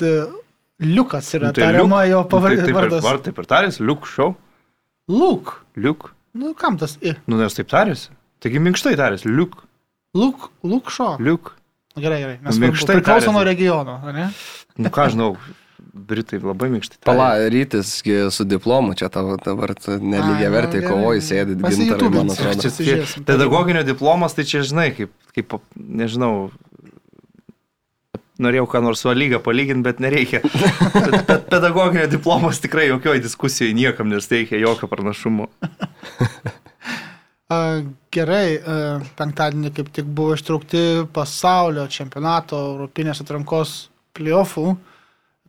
[0.81, 2.61] Liukas yra Nu, tai tariama Liuk- jo nu, tai pavardė.
[2.65, 3.03] taip, ir, vardas.
[3.05, 4.35] var, taip ir tarės, liuk šo.
[5.09, 5.65] Luk.
[5.77, 6.11] Liuk.
[6.33, 6.97] Nu, kam tas?
[7.01, 7.13] I?
[7.27, 8.09] Nu, nes taip tarės.
[8.41, 9.25] Taigi minkštai tarės.
[9.25, 9.57] Liuk.
[10.17, 11.17] Luk, Lukšo.
[11.19, 11.53] Liuk.
[11.95, 12.37] Gerai, gerai.
[12.41, 13.33] Nes Minkštai priklauso tariant.
[13.35, 14.29] nuo regiono, ar ne?
[14.77, 15.35] Nu ką žinau,
[15.93, 17.01] Britai labai minkštai.
[17.03, 22.29] Pala, rytis su diplomu, čia tavo dabar nelygiai Ai, vertai nu, kovoji, sėdi gintarai, man
[22.31, 22.61] atrodo.
[22.63, 22.71] Čia,
[23.03, 26.51] čia, pedagoginio diplomas, tai čia žinai, kaip, kaip nežinau,
[28.43, 30.41] norėjau ką nors su lyga palyginti, bet nereikia.
[30.43, 35.47] Bet, bet pedagoginio diplomas tikrai jokioj diskusijoje niekam nesteikia jokio pranašumo.
[37.51, 38.59] A, Gerai,
[39.19, 43.73] penktadienį kaip tik buvo ištraukti pasaulio čempionato Europinės atrankos
[44.15, 44.75] playoffų,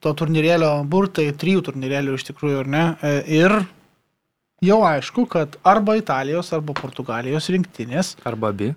[0.03, 2.85] to turnyrėlio burtai, trijų turnyrėlių iš tikrųjų, ar ne?
[3.03, 3.55] E, Ir
[4.63, 8.73] jau aišku, kad arba Italijos, arba Portugalijos rinktinės, Arba abi.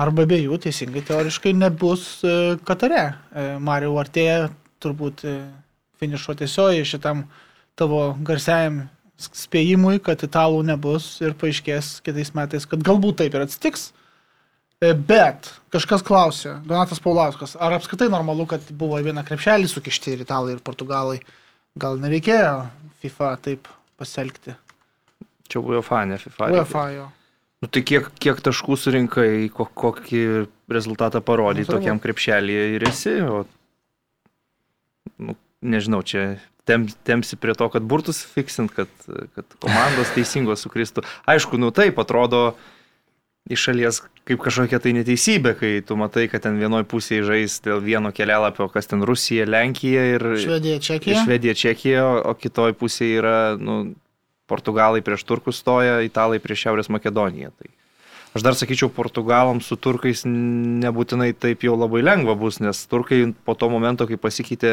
[0.00, 3.04] Arba be jų teisingai teoriškai nebus e, Katare.
[3.32, 4.50] E, Mario artėja
[4.82, 5.36] turbūt e,
[6.00, 7.24] finišo tiesioji šitam
[7.76, 8.84] tavo garsiajam
[9.16, 13.90] spėjimui, kad italų nebus ir paaiškės kitais metais, kad galbūt taip ir atsitiks.
[14.76, 20.26] Bet kažkas klausė, Donatas Paulauskas, ar apskritai normalu, kad buvo į vieną krepšelį sukišti ir
[20.26, 21.22] italai, ir portugalai?
[21.80, 22.66] Gal nereikėjo
[23.00, 24.52] FIFA taip pasielgti?
[25.48, 26.50] Čia UEFA, ne FIFA.
[26.52, 27.08] UEFA jo.
[27.64, 30.22] Nu, tai kiek, kiek taškų surinkai, ko, kokį
[30.68, 31.80] rezultatą parodai Natūralu.
[31.80, 33.46] tokiam krepšelį ir esi, o,
[35.16, 36.36] nu, nežinau, čia
[36.68, 38.92] tem, temsi prie to, kad burtus fiksint, kad,
[39.32, 41.06] kad komandos teisingos sukristų.
[41.30, 42.50] Aišku, nu taip atrodo
[43.48, 47.78] iš šalies kaip kažkokia tai neteisybė, kai tu matai, kad ten vienoje pusėje žais dėl
[47.84, 51.22] vieno kelelapio, kas ten Rusija, Lenkija ir Švedija, Čekija.
[51.22, 53.78] Švedija, Čekija, o kitoje pusėje yra, nu,
[54.46, 57.50] Portugalai prieš Turkus stoja, Italai prieš Šiaurės Makedoniją.
[57.58, 57.70] Tai
[58.36, 63.56] aš dar sakyčiau, Portugalams su Turkais nebūtinai taip jau labai lengva bus, nes Turkai po
[63.58, 64.72] to momento, kai pasikeitė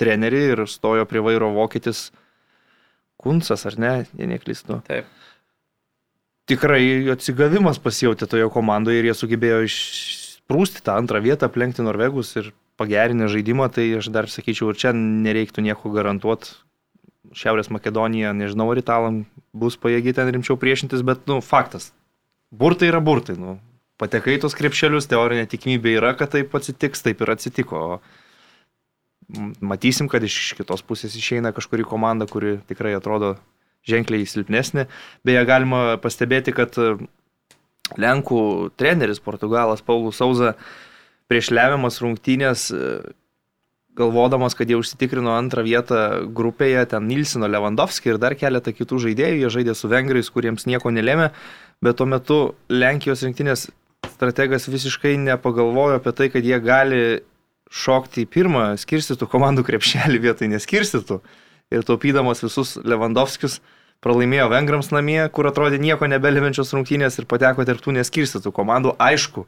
[0.00, 2.08] trenerių ir stojo prie vairo vokietis
[3.24, 4.80] Kunsas, ar ne, jei neklystu.
[4.88, 5.06] Taip.
[6.50, 12.50] Tikrai atsigavimas pasijauti toje komandoje ir jie sugebėjo išprūsti tą antrą vietą, aplenkti Norvegus ir
[12.76, 16.52] pagerinę žaidimą, tai aš dar sakyčiau, ir čia nereiktų nieko garantuoti.
[17.32, 19.22] Šiaurės Makedonija, nežinau, ar italam
[19.56, 21.92] bus pajėgi ten rimčiau priešintis, bet, nu, faktas.
[22.54, 23.56] Burtai yra burtai, nu.
[23.98, 27.80] Patekai tos krepšelius, teorinė tikimybė yra, kad taip atsitiks, taip ir atsitiko.
[29.64, 33.36] Matysim, kad iš kitos pusės išeina kažkuri komanda, kuri tikrai atrodo
[33.88, 34.88] ženkliai silpnesnė.
[35.24, 36.96] Beje, galima pastebėti, kad e,
[38.00, 38.40] Lenkų
[38.80, 40.54] treneris Portugalas Paulius Sauza
[41.30, 42.92] prieš lemiamas rungtynės, e,
[43.98, 46.00] galvodamas, kad jie užsitikrino antrą vietą
[46.34, 50.90] grupėje, ten Nilsino Lewandowski ir dar keletą kitų žaidėjų, jie žaidė su vengrais, kuriems nieko
[50.94, 51.30] nelėmė,
[51.84, 52.38] bet tuo metu
[52.72, 53.68] Lenkijos rinktinės
[54.14, 57.04] strategas visiškai nepagalvojo apie tai, kad jie gali
[57.74, 61.20] šokti į pirmą skirstytų komandų krepšelį vietoj neskirstytų
[61.74, 63.60] ir taupydamas visus Lewandowskius
[64.04, 68.92] pralaimėjo Vengrams namie, kur atrodė nieko nebelimenčios rungtynės ir pateko tarp tų neskirstytų komandų.
[69.00, 69.46] Aišku,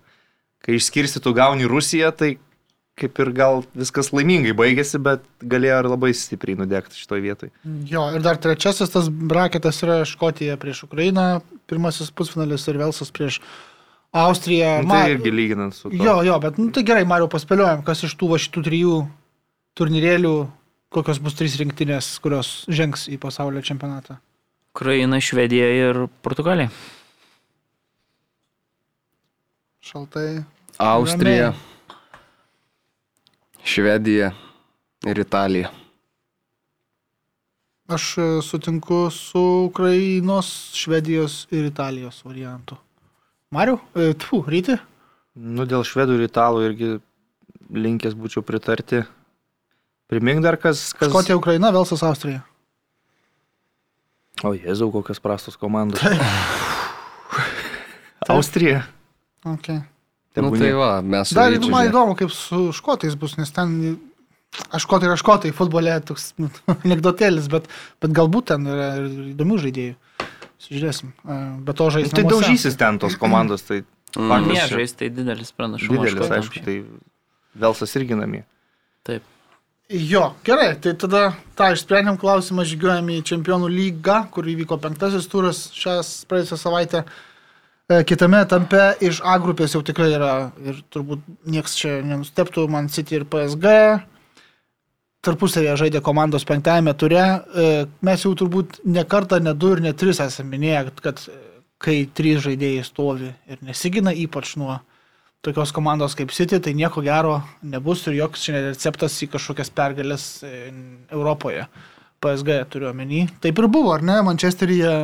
[0.65, 2.37] kai išskirstytų gauni Rusiją, tai
[2.97, 7.53] kaip ir gal viskas laimingai baigėsi, bet galėjo ir labai stipriai nudegti šitoje vietoje.
[7.91, 13.43] Jo, ir dar trečiasis tas braketas yra Škotija prieš Ukrainą, pirmasis pusfinalis ir Velsas prieš
[14.17, 14.79] Austrija.
[14.81, 15.91] Nu, tai irgi lyginant su...
[15.91, 15.97] To.
[15.97, 18.97] Jo, jo, bet nu, tai gerai, Mariu, paspėliojam, kas iš tų va šitų trijų
[19.77, 20.35] turnyrėlių,
[20.97, 24.17] kokios bus trys rinktinės, kurios žengs į pasaulio čempionatą.
[24.73, 26.73] Ukraina, Švedija ir Portugalija.
[29.85, 30.45] Šaltai.
[30.83, 31.76] Austrija, Ramiai.
[33.67, 34.31] Švedija
[35.07, 35.71] ir Italija.
[37.89, 42.77] Aš e, sutinku su Ukrainos, Švedijos ir Italijos variantu.
[43.51, 44.77] Mariu, e, tu, ryti?
[45.35, 46.91] Nu, dėl švedų ir italų irgi
[47.75, 49.03] linkęs būčiau pritarti.
[50.11, 50.93] Primink dar kas.
[50.95, 51.11] kas...
[51.11, 52.45] Škotija, Ukraina, Velsas, Austrija.
[54.47, 56.03] O Jėzau, kokios prastos komandos.
[58.31, 58.87] Austrija.
[59.47, 59.83] Okay.
[60.45, 63.97] Nu, tai va, mes Dar Ryčiu man įdomu, kaip su škotais bus, nes ten,
[64.71, 67.69] aš škotai yra škotai, futbole toks nu, anegdotėlis, bet,
[68.05, 69.97] bet galbūt ten yra ir įdomių žaidėjų.
[70.67, 71.13] Žiūrėsim.
[71.67, 72.17] Bet to žaisti.
[72.17, 73.83] Tai daužysis ten tos komandos, tai
[74.17, 74.47] Mm.
[74.49, 75.93] čia Miežais tai didelis pranašumas.
[75.93, 76.47] didelis, škotams.
[76.47, 76.77] aišku, tai
[77.61, 78.45] Velsas irgi namie.
[79.05, 79.23] Taip.
[79.93, 85.67] Jo, gerai, tai tada tą išsprendėm klausimą, žygiuojam į Čempionų lygą, kur įvyko penktasis turas
[85.77, 85.99] šią
[86.31, 87.05] praėjusią savaitę.
[87.05, 87.36] E,
[87.87, 93.15] Kitame etape iš A grupės jau tikrai yra ir turbūt niekas čia nenusteptų, man City
[93.15, 93.75] ir PSG.
[95.23, 97.23] Tarpusavėje žaidė komandos penktajame ture.
[97.23, 97.69] E,
[98.03, 101.39] Mes jau turbūt ne kartą, ne du ir ne tris esame minėję, kad e,
[101.79, 104.81] kai trys žaidėjai stovi ir nesigina, ypač nuo
[105.47, 110.25] tokios komandos kaip City, tai nieko gero nebus ir joks šiandien receptas į kažkokias pergalės
[110.43, 110.73] e,
[111.15, 111.69] Europoje.
[112.19, 113.29] PSG turiu omeny.
[113.45, 114.19] Taip ir buvo, ar ne?
[114.27, 114.97] Mančesteryje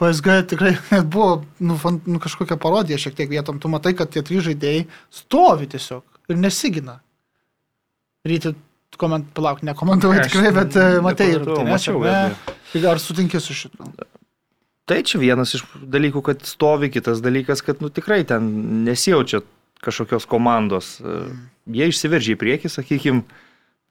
[0.00, 0.74] PSG tikrai
[1.14, 1.76] buvo nu,
[2.06, 3.60] nu, kažkokia parodija šiek tiek vietom.
[3.62, 7.00] Tu matai, kad tie trys žaidėjai stovi tiesiog ir nesigina.
[8.26, 8.54] Ryti,
[9.00, 13.52] koment, palauk, nekomentuoju tikrai, bet e, matai ir nekomentuoju, mačiau, bet- Tai ar sutinki su
[13.52, 13.84] šitu?
[14.88, 18.46] Tai čia vienas iš dalykų, kad stovi, kitas dalykas, kad nu, tikrai ten
[18.86, 19.42] nesijaučia
[19.84, 20.96] kažkokios komandos.
[21.02, 21.42] Mm.
[21.76, 23.22] Jie išsiveržė į priekį, sakykime,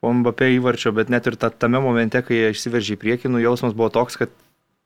[0.02, 3.44] po Mbappé įvarčio, bet net ir ta, tame momente, kai jie išsiveržė į priekį, nu
[3.44, 4.34] jausmas buvo toks, kad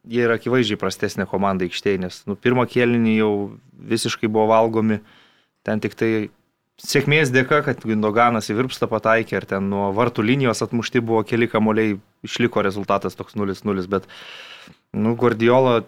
[0.07, 3.31] jie yra akivaizdžiai prastesnė komanda aikštėje, nes nu, pirmą kėlinį jau
[3.93, 5.01] visiškai buvo valgomi,
[5.65, 6.11] ten tik tai
[6.81, 11.47] sėkmės dėka, kad Gundoganas į virpstą pataikė, ar ten nuo vartų linijos atmušti buvo keli
[11.51, 14.09] kamuoliai, išliko rezultatas toks 0-0, bet
[14.95, 15.83] nu, Guardiola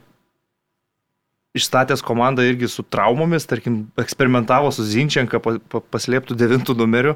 [1.58, 7.16] išstatęs komandą irgi su traumomis, tarkim, eksperimentavo su Zinčenka pa, pa, paslėptų devintų numerių,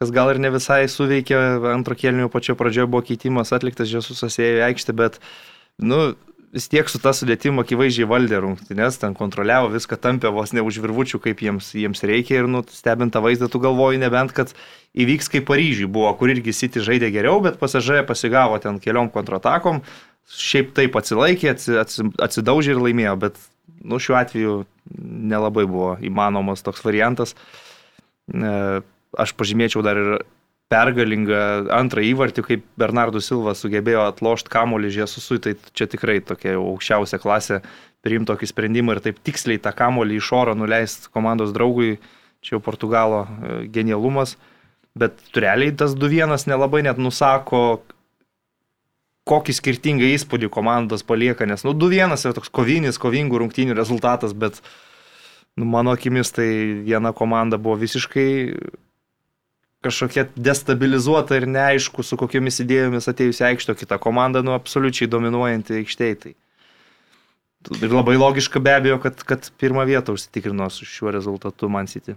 [0.00, 1.36] kas gal ir ne visai suveikė,
[1.72, 5.20] antro kėlinio pačio pradžioje buvo keitimas atliktas, Žesusas ėjo į aikštę, bet,
[5.78, 6.16] nu,
[6.54, 10.78] vis tiek su ta sudėtimo akivaizdžiai valdė rungtynės, ten kontroliavo viską, tampė vos ne už
[10.84, 14.52] virvučių, kaip jiems, jiems reikia ir, nu, stebint tą vaizdą, tu galvoji nebent, kad
[14.96, 19.82] įvyks kaip Paryžiui buvo, kur irgi City žaidė geriau, bet pasažė pasigavo ten keliom kontratakom,
[20.32, 23.40] šiaip taip atsilaikė, atsi, atsi, atsidaužė ir laimėjo, bet
[23.86, 24.58] nu, šiuo atveju
[25.32, 27.36] nelabai buvo įmanomas toks variantas.
[28.32, 28.82] E,
[29.16, 30.08] Aš pažymėčiau dar ir
[30.72, 37.20] pergalingą antrą įvartį, kaip Bernardo Silva sugebėjo atlošti kamolį Žiesusui, tai čia tikrai tokia aukščiausia
[37.22, 37.60] klasė
[38.06, 41.96] priimti tokį sprendimą ir taip tiksliai tą kamolį iš oro nuleisti komandos draugui,
[42.42, 44.36] čia jau Portugalo e, genialumas,
[44.98, 47.82] bet realiai tas 2-1 nelabai net nusako,
[49.26, 54.58] kokį skirtingą įspūdį komandos palieka, nes, nu, 2-1 yra toks kovinis, kovingų rungtynių rezultatas, bet,
[55.58, 56.48] nu, mano akimis tai
[56.86, 58.26] viena komanda buvo visiškai
[59.86, 66.20] kažkokia destabilizuota ir neaišku, su kokiamis idėjomis atėjusi aikšto, kita komanda, nu, absoliučiai dominuojanti aikštėje.
[66.24, 66.34] Tai.
[67.80, 72.14] Ir labai logiška be abejo, kad, kad pirmą vietą užsitikrino su šiuo rezultatu Man City.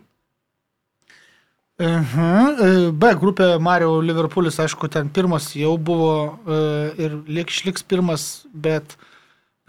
[1.79, 2.91] Mhm.
[2.99, 6.11] B grupė Mario Liverpoolis, aišku, ten pirmas jau buvo
[6.43, 6.57] e,
[7.05, 8.97] ir išliks pirmas, bet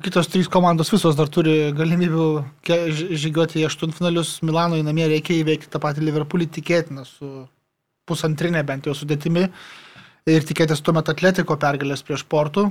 [0.03, 2.27] kitos trys komandos visos dar turi galimybių
[2.67, 4.41] žygiuoti į aštuntfinalius.
[4.43, 7.47] Milano į namie reikia įveikti tą patį Liverpoolį tikėtiną su
[8.11, 9.47] pusantrinė bent jau sudėtimi
[10.31, 12.69] ir tikėtis tuomet Atletiko pergalės prieš Portų.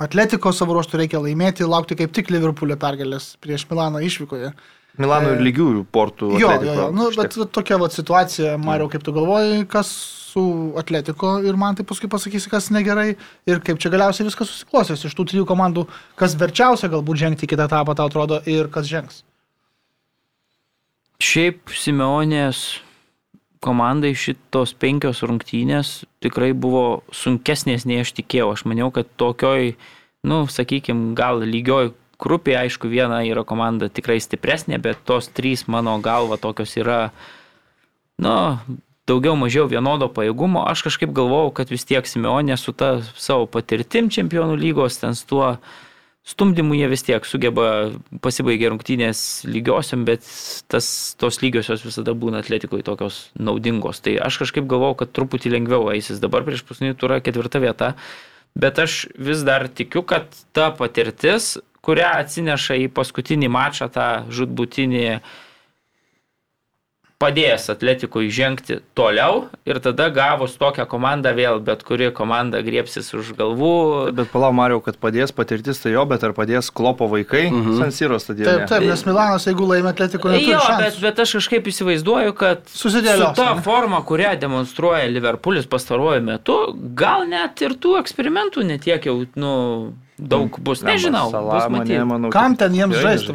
[0.00, 4.54] Atletiko savo ruoštų reikia laimėti, laukti kaip tik Liverpoolio pergalės prieš Milaną išvykoje.
[4.98, 6.32] Milano ir lygiųjų portų.
[6.40, 6.86] Jo, jo, jo.
[6.94, 9.90] Nu, bet tokia va, situacija, Mario, kaip tu galvoji, kas
[10.30, 10.42] su
[10.78, 13.14] Atletiko ir man tai paskui pasakysi, kas negerai
[13.48, 15.86] ir kaip čia galiausiai viskas susiklosės iš tų trijų komandų,
[16.18, 19.22] kas verčiausia galbūt žengti kitą etapą, tau atrodo, ir kas žengs.
[21.20, 22.80] Šiaip Simeonės
[23.64, 28.52] komandai šitos penkios rungtynės tikrai buvo sunkesnės nei aš tikėjau.
[28.54, 29.74] Aš maniau, kad tokioj,
[30.24, 35.96] nu, sakykime, gal lygioj grupė, aišku, viena yra komanda tikrai stipresnė, bet tos trys mano
[36.04, 37.10] galva tokios yra,
[38.20, 38.34] nu,
[39.08, 40.64] daugiau mažiau vienodo pajėgumo.
[40.68, 45.26] Aš kažkaip galvojau, kad vis tiek Simeonė su ta savo patirtim čempionų lygos, ten su
[45.32, 45.54] tuo
[46.30, 47.66] stumdymų jie vis tiek sugeba
[48.24, 50.26] pasibaigę rungtynės lygiosiam, bet
[50.70, 50.88] tas,
[51.20, 54.02] tos lygiosios visada būna atletikoje tokios naudingos.
[54.04, 57.92] Tai aš kažkaip galvojau, kad truputį lengviau eisis dabar prieš paskutinį turą ketvirtą vietą,
[58.58, 65.06] bet aš vis dar tikiu, kad ta patirtis, kurią atsineša į paskutinį mačą tą žudbutinį
[67.20, 73.34] padės atletikui žengti toliau ir tada gavus tokią komandą vėl bet kuri komanda griepsis už
[73.36, 73.74] galvų.
[74.16, 77.76] Bet palau, Mariau, kad padės patirtis tai jo, bet ar padės klopo vaikai -huh.
[77.78, 78.64] San Siro stadione?
[78.64, 82.64] Taip, taip, nes Milanas, jeigu laimė atletiko, neturi jo, bet, bet aš kažkaip įsivaizduoju, kad
[82.72, 83.62] Susidėlios, su ta ne?
[83.62, 86.58] forma, kurią demonstruoja Liverpoolis pastaruoju metu,
[86.94, 89.52] gal net ir tų eksperimentų netiek jau, nu,
[90.20, 90.82] daug bus.
[90.84, 91.98] Nežinau, bus matyti.
[91.98, 93.34] Nemanau, Kam ten jiems žaisti?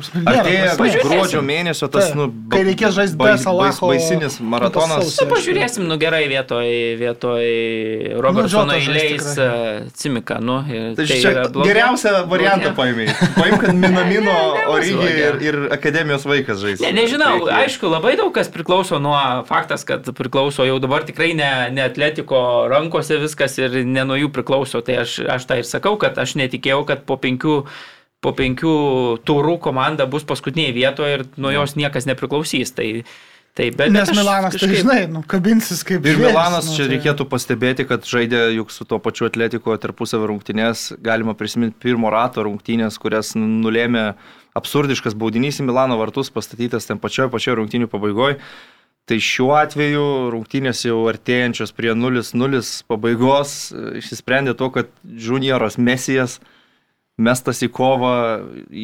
[1.06, 3.90] Gruodžio mėnesio tas, nu, kai reikės žaisti be Salaho.
[3.92, 5.16] Baisinis maratonas.
[5.20, 6.70] Nu, pažiūrėsim, nu gerai, vietoj,
[7.00, 7.46] vietoj
[8.24, 9.32] Robertsono nu, įleis
[9.98, 10.40] Cimiką.
[10.44, 10.60] Nu,
[10.98, 13.08] tai čia geriausią variantą paėmė.
[13.38, 14.36] Paim, kad Minamino,
[14.74, 16.84] Origi ir, ir akademijos vaikas žais.
[16.84, 19.18] Ne, nežinau, aišku, labai daug kas priklauso nuo
[19.50, 24.32] faktas, kad priklauso jau dabar tikrai ne, ne atletiko rankose viskas ir ne nuo jų
[24.36, 24.82] priklauso.
[24.86, 27.66] Tai aš, aš tai ir sakau, kad aš netikėjau girdėjau, kad po penkių,
[28.22, 32.74] po penkių turų komanda bus paskutinėje vietoje ir nuo jos niekas nepriklausys.
[32.76, 33.06] Tai,
[33.56, 34.68] Tai, bet, Nes bet Milanas, tai kažkaip...
[34.68, 36.04] tai žinai, nu, kabinsis kaip...
[36.04, 36.90] Ir žvėris, Milanas, nu, čia tai...
[36.92, 42.44] reikėtų pastebėti, kad žaidė juk su tuo pačiu atletiko tarpusavio rungtynės, galima prisiminti pirmo rato
[42.44, 44.04] rungtynės, kurias nulėmė
[44.60, 48.42] absurdiškas baudinys į Milano vartus pastatytas ten pačioje pačioje rungtynių pabaigoje.
[49.08, 50.04] Tai šiuo atveju
[50.36, 52.62] rungtynės jau artėjančios prie 0-0
[52.92, 53.56] pabaigos
[54.02, 56.52] išsisprendė to, kad junioras Mesijas uh,
[57.22, 58.16] mestas į kovą,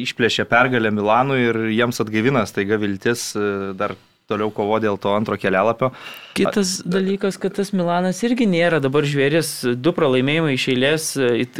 [0.02, 3.96] išplėšė pergalę Milanui ir jiems atgaivina staiga viltis e, dar
[4.32, 5.92] toliau kovo dėl to antro kelapio.
[6.32, 11.08] Kitas dalykas, kad tas Milanas irgi nėra dabar žvėris, du pralaimėjimai iš eilės,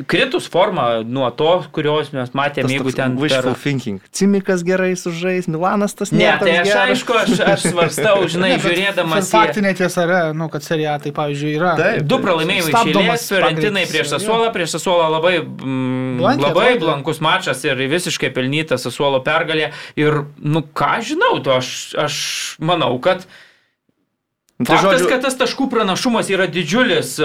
[0.09, 3.19] kritus formą nuo to, kurios mes matėme, tas jeigu ten...
[3.21, 3.61] Wishful per...
[3.61, 4.01] thinking.
[4.17, 6.23] Cimikas gerai sužais, Milanas tas ne.
[6.25, 6.95] Ne, tai aš geras.
[6.95, 9.29] aišku, aš, aš svarstau, žinai, ne, žiūrėdamas...
[9.33, 11.75] Faktinė tiesa yra, nu, kad serija tai, pavyzdžiui, yra.
[11.81, 16.87] Taip, du pralaimėjimai iš eilės, Fiorentinai prieš Sasuolą, prieš Sasuolą labai, mm, Blankė, labai atrodė.
[16.87, 19.69] blankus mačas ir visiškai pelnytas Sasuolo pergalė.
[20.01, 21.69] Ir, nu, ką žinau, to aš,
[22.01, 22.17] aš
[22.63, 23.27] manau, kad
[24.63, 25.09] Nu, tai Faktas, žodžiu...
[25.11, 27.17] kad tas taškų pranašumas yra didžiulis,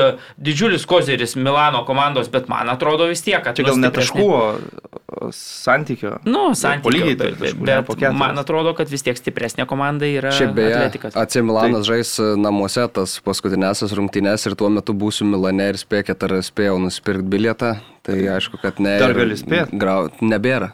[0.41, 3.53] didžiulis kozeris Milano komandos, bet man atrodo vis tiek, kad...
[3.57, 6.15] Čia gal ne taškų, o santykio.
[6.25, 6.93] Nu, santykio.
[6.95, 11.19] Lygiai, bet, bet, bet man atrodo, kad vis tiek stipresnė komanda yra Šiaip beje, Atletikas.
[11.19, 11.99] AC Milanas tai...
[11.99, 17.29] žais namuose tas paskutinėsias rungtynės ir tuo metu būsiu Milane ir spėkit, ar spėjau nusipirkti
[17.37, 17.75] bilietą.
[18.07, 18.97] Tai aišku, kad ne.
[19.03, 19.77] Dar gali spėti.
[19.77, 20.07] Grau...
[20.23, 20.73] Nebėra.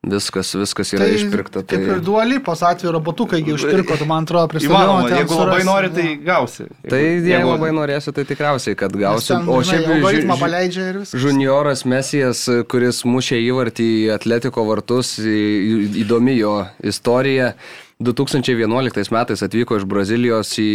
[0.00, 1.60] Viskas, viskas yra tai, išpirkta.
[1.60, 1.76] Tai...
[1.76, 4.78] Kaip ir duolypos atveju robotukai užpirko, tu man atrodo, prieš tai.
[5.12, 6.62] Jeigu labai nori, tai gausi.
[6.64, 9.28] Jeigu, tai jeigu, jeigu labai norėsi, tai tikriausiai, kad gausi.
[9.34, 11.20] Ten, o šiaip algoritmą paleidžia ir viskas.
[11.20, 17.52] Junioras Mesijas, kuris mušė įvartį į Atletiko vartus, įdomi jo istorija.
[18.00, 20.70] 2011 metais atvyko iš Brazilijos į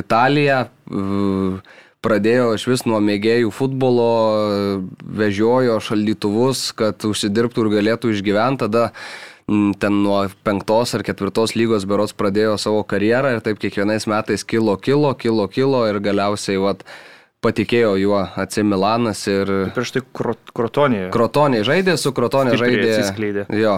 [0.00, 1.60] Italiją, v-
[2.02, 4.06] pradėjo iš vis nuo mėgėjų futbolo,
[5.02, 8.88] vežiojo šaldytuvus, kad užsidirbtų ir galėtų išgyventi, tada
[9.46, 14.44] mm, ten nuo penktos ar ketvirtos lygos berots pradėjo savo karjerą ir taip kiekvienais metais
[14.44, 16.82] kilo, kilo, kilo, kilo ir galiausiai vat,
[17.42, 21.08] patikėjo juo AC Milanas ir Prieš tai Krot- Krotonėje.
[21.14, 22.92] Krotonė žaidė, su Krotonė Stipriai žaidė.
[22.98, 23.46] atsiskleidė.
[23.58, 23.76] Jo.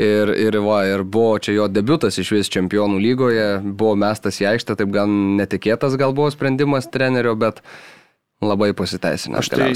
[0.00, 4.46] Ir, ir, va, ir buvo čia jo debutas iš vis čempionų lygoje, buvo mestas į
[4.54, 7.60] aikštę, taip gan netikėtas gal buvo sprendimas trenerio, bet
[8.42, 9.38] labai pasiteisinęs.
[9.38, 9.72] Aš tai.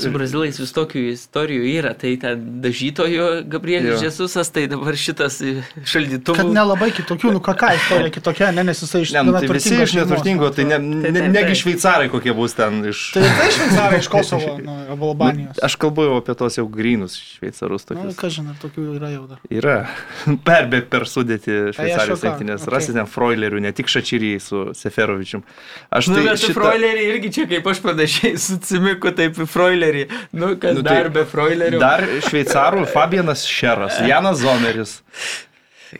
[0.00, 4.02] Su brazilais vis tokių istorijų yra, tai ten dažytojo Gabrielis.
[4.04, 6.44] Jesusas, tai dabar šitas Kad šaldytuvų.
[6.54, 9.74] nelabai kitokių, nu ką, ką istorija kitokia, ne, nes jisai iš Ne, nu, tai visi
[9.82, 11.00] iš neturtingo, tai ne, atrodo.
[11.02, 13.00] ne, taip, negi šveicarai kokie bus ten iš...
[13.16, 15.58] Tai tai šveicarai iš Kosovo, nu, Albanijos.
[15.66, 18.20] Aš kalbu jau apie tos jau grinus šveicarus Na, tokius.
[18.20, 19.42] ką žinai, tokių yra jau dar.
[19.50, 19.76] Yra.
[20.46, 22.62] Perbėg per sudėti Tai šveicarijos rinktinės.
[22.62, 22.74] okei.
[22.76, 25.42] Rasite ten Froilerių, ne tik Šačyrį su Seferovičium.
[25.90, 26.54] Aš Nu, tai bet šitą...
[26.60, 28.09] Froilerį irgi čia kaip aš panašiai
[28.44, 30.04] su Cimiku, taip į Froilerį.
[30.36, 31.80] Nu, kas Nu, tai dar be Froilerio.
[31.82, 34.98] Dar šveicarų Fabianas Šeras, Janas Zomeris.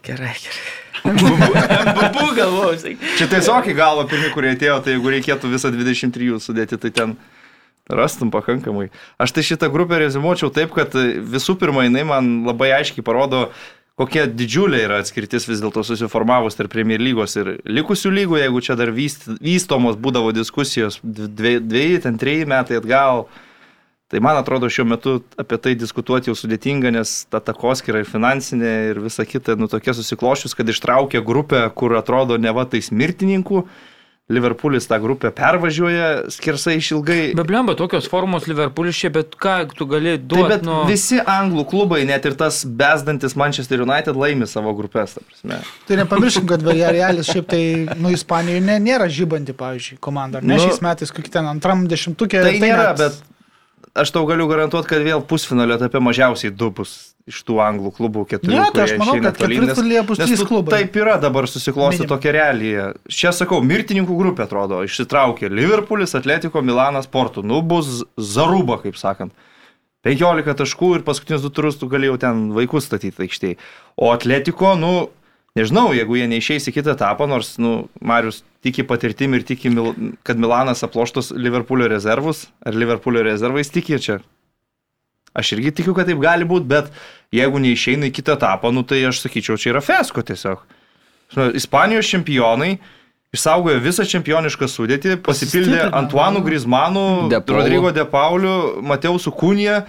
[0.04, 0.78] Gerai, gerai.
[1.02, 3.12] Babu galvoju, sakai.
[3.18, 7.16] Čia tiesiog į galvą pirmi, kurie atėjo, tai jeigu reikėtų visą 23 sudėti, tai ten
[7.90, 8.90] rastum pakankamai.
[9.20, 13.48] Aš tai šitą grupę rezimuočiau taip, kad visų pirma, jinai man labai aiškiai parodo,
[14.00, 18.76] kokia didžiulė yra atskirtis vis dėlto susiformavus tarp Premier lygos ir likusių lygų, jeigu čia
[18.80, 23.26] dar vyst, vystomos būdavo diskusijos dviejai, dviej, ten treji metai atgal.
[24.10, 28.72] Tai man atrodo šiuo metu apie tai diskutuoti jau sudėtinga, nes ta takoskira ir finansinė
[28.88, 33.62] ir visa kita, nu tokia susiklošius, kad ištraukė grupę, kur atrodo ne va tais mirtininkų.
[34.30, 37.32] Liverpoolis tą grupę pervažiuoja skersai išilgai.
[37.34, 40.50] Be blemba, tokios formos Liverpoolis čia, bet ką tu gali Taip, duoti?
[40.52, 40.76] bet nu...
[40.86, 45.58] visi anglų klubai, net ir tas besdantis Manchester United laimi savo grupės, ta.
[45.88, 47.62] Tai nepamirškim, kad Villarrealis šiaip tai,
[47.98, 50.38] nu, Ispanijoje ne, nėra žybanti, pavyzdžiui, komanda.
[50.38, 52.44] ar Ne Nu, šiais metais, kai ten antram dešimtukė.
[52.46, 53.18] Tai nėra, net- bet
[53.94, 56.94] aš tau galiu garantuoti, kad vėl pusfinalio etape mažiausiai du bus
[57.30, 58.54] iš tų anglų klubų keturių.
[58.56, 60.72] Ne, tai aš manau, kad ketvirtfinalyje bus trys klubai.
[60.78, 62.88] Taip yra dabar susiklosti tokia realija.
[63.10, 67.44] Čia sakau, mirtininkų grupė atrodo, išsitraukė Liverpoolis, Atletico, Milanas, Portu.
[67.46, 69.34] Nu, bus zaruba, kaip sakant.
[70.06, 73.58] 15 taškų ir paskutinius du turus tu galėjau ten vaikus statyti aikštėje.
[74.00, 74.94] O Atletico, nu,
[75.58, 79.94] nežinau, jeigu jie neišeis į kitą etapą, nors, nu, Marius tiki patirtim ir tiki, Mil
[80.26, 84.20] kad Milanas aploštos Liverpoolio rezervus, ar Liverpoolio rezervais tiki čia.
[85.36, 86.90] Aš irgi tikiu, kad taip gali būti, bet
[87.34, 90.64] jeigu neišeina į kitą etapą, nu, tai aš sakyčiau, čia yra fesko tiesiog.
[91.30, 92.74] Žinau, Ispanijos čempionai
[93.30, 95.84] išsaugojo visą čempionišką sudėtį, pasipildė
[97.30, 97.60] De Paulu.
[97.60, 99.84] Rodrygo De Pauliu, Mateusu Kūnija,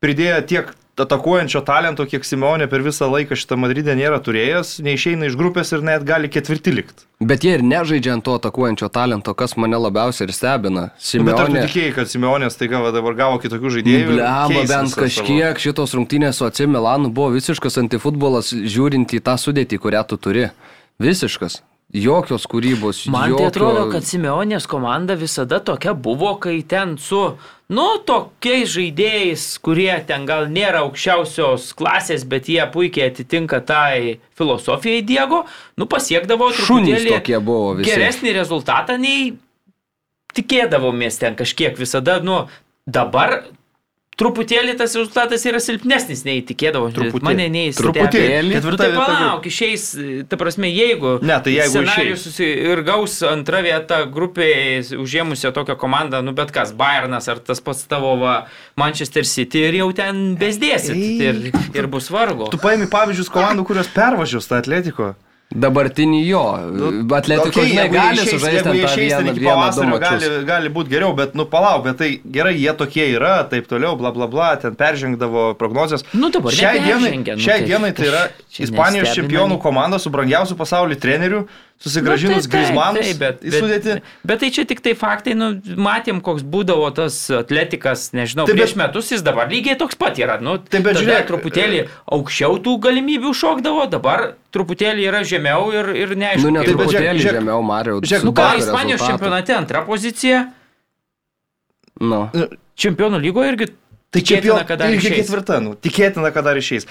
[0.00, 0.72] pridėjo tiek
[1.04, 5.82] atakuojančio talento, kiek Simeonė per visą laiką šitą Madridę nėra turėjęs, neišeina iš grupės ir
[5.84, 7.04] net gali ketvirti likti.
[7.20, 10.86] Bet jie ir nežaidžia ant to atakuojančio talento, kas mane labiausiai ir stebina.
[10.92, 11.66] Nu, Bet ar tu Simeonė.
[11.68, 14.16] tikėjai, kad Simeonės taiga dabar gavo kitokių žaidėjų?
[14.16, 19.20] keis bent visą savo- kažkiek šitos rungtynės su AC Milanu buvo visiškas antifutbolas, žiūrint į
[19.20, 20.50] tą sudėtį, kurią tu turi.
[21.00, 21.60] Visiškas.
[21.94, 23.04] Jokios kūrybos.
[23.14, 23.44] Man jokio...
[23.44, 27.20] tai atrodo, kad Simeonės komanda visada tokia buvo, kai ten su,
[27.70, 35.04] nu, tokiais žaidėjais, kurie ten gal nėra aukščiausios klasės, bet jie puikiai atitinka tai filosofijai
[35.06, 35.44] Diego,
[35.78, 37.20] nu, pasiekdavo truputėlį
[37.86, 39.36] geresnį rezultatą nei
[40.36, 42.44] tikėdavomės ten kažkiek visada, nu,
[42.86, 43.44] dabar
[44.20, 46.92] truputėlį tas rezultatas yra silpnesnis nei tikėdavom.
[46.96, 47.26] Truputėlį.
[47.26, 47.92] Mane neįstebė.
[47.92, 48.48] Truputėlį.
[48.48, 49.84] Nu, Ketvirta tai vieta palauk, išeis,
[50.30, 52.48] ta prasme, jeigu, Ne, tai jeigu scenarijus susi...
[52.70, 57.84] ir gaus antrą vietą grupėje užėmusią tokią komandą, nu bet kas, Bayernas ar tas pats
[57.90, 58.38] tavo va,
[58.80, 61.44] Manchester City ir jau ten bezdėsit ir,
[61.76, 62.48] ir bus vargo.
[62.52, 65.12] Tu paimi pavyzdžius komandų, kurios pervažios tą atletiko.
[65.54, 66.40] Dabartinį jo.
[67.16, 70.44] Atletiko, Okei, žinai, gali išeis- sužaisti tą vieną, vieną, du pavasario, gali, mačius.
[70.48, 74.10] gali būti geriau, bet nu palauk, bet tai gerai, jie tokie yra, taip toliau, bla
[74.10, 76.02] bla bla, ten peržengdavo prognozijas.
[76.12, 78.24] Nu, dabar šiai dienai, nu, šiai tai dienai tai yra
[78.58, 81.46] Ispanijos čempionų komanda su brangiausiu pasaulio treneriu,
[81.78, 83.42] susigražinus Nu, taip, taip, Grismanus taip, bet.
[83.84, 88.56] Bet, bet tai čia tik tai faktai, nu, matėm, koks būdavo tas atletikas, nežinau, Taip,
[88.56, 90.38] prieš bet- metus jis dabar lygiai toks pat yra.
[90.40, 91.82] Nu, Taip, bet žiūrėk, truputėlį
[92.16, 96.46] aukščiau tų galimybių šokdavo, dabar truputėlį yra žemiau ir, ir neaišku.
[96.48, 98.00] Nu, net kaip bet truputėlį žiūrėk, žemiau Mario.
[98.00, 100.46] žiūrėk, Nu ką, Ispanijos čempionate antra pozicija,
[102.00, 102.28] Nu.
[102.76, 103.66] čempionų lygoje irgi
[104.12, 105.26] Tai tikėtina, čempion- kad dar irgi išeis.
[105.26, 106.86] ketvirta, nu, tikėtina, kad dar išeis.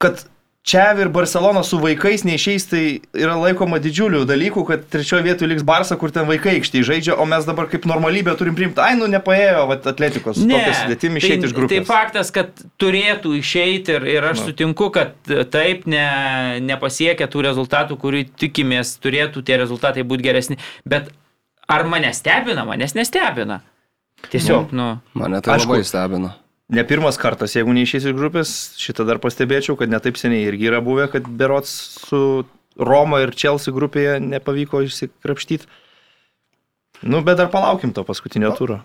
[0.00, 0.24] Kad
[0.66, 2.82] čia ir Barcelona su vaikais neišeis, tai
[3.16, 7.24] yra laikoma didžiulių dalykų, kad trečioje vietoje liks Barsa, kur ten vaikai aikštėje žaidžia, o
[7.28, 11.50] mes dabar kaip normalybė turim priimti, ai, nu nepaėjo, va, atletikos, tokia sudėtimi išeiti tai,
[11.50, 11.76] iš grupės.
[11.76, 14.50] Tai faktas, kad turėtų išeiti ir, ir aš Na.
[14.50, 15.16] sutinku, kad
[15.54, 16.08] taip ne,
[16.64, 20.60] nepasiekia tų rezultatų, kurių tikimės, turėtų tie rezultatai būti geresni.
[20.88, 21.12] Bet
[21.68, 23.62] ar mane stebina, manęs nestebina.
[24.28, 24.96] Tiesiog, nu.
[25.14, 25.70] Mane tai Aišku.
[25.70, 26.34] labai stebino.
[26.68, 30.82] Ne pirmas kartas, jeigu neišeis iš grupės, šitą dar pastebėčiau, kad netaip seniai irgi yra
[30.84, 31.70] buvę, kad berots
[32.04, 32.20] su
[32.76, 35.64] Roma ir Chelsea grupėje nepavyko išsikrapštyti.
[37.08, 38.82] Nu, bet dar palaukim to paskutinio turo.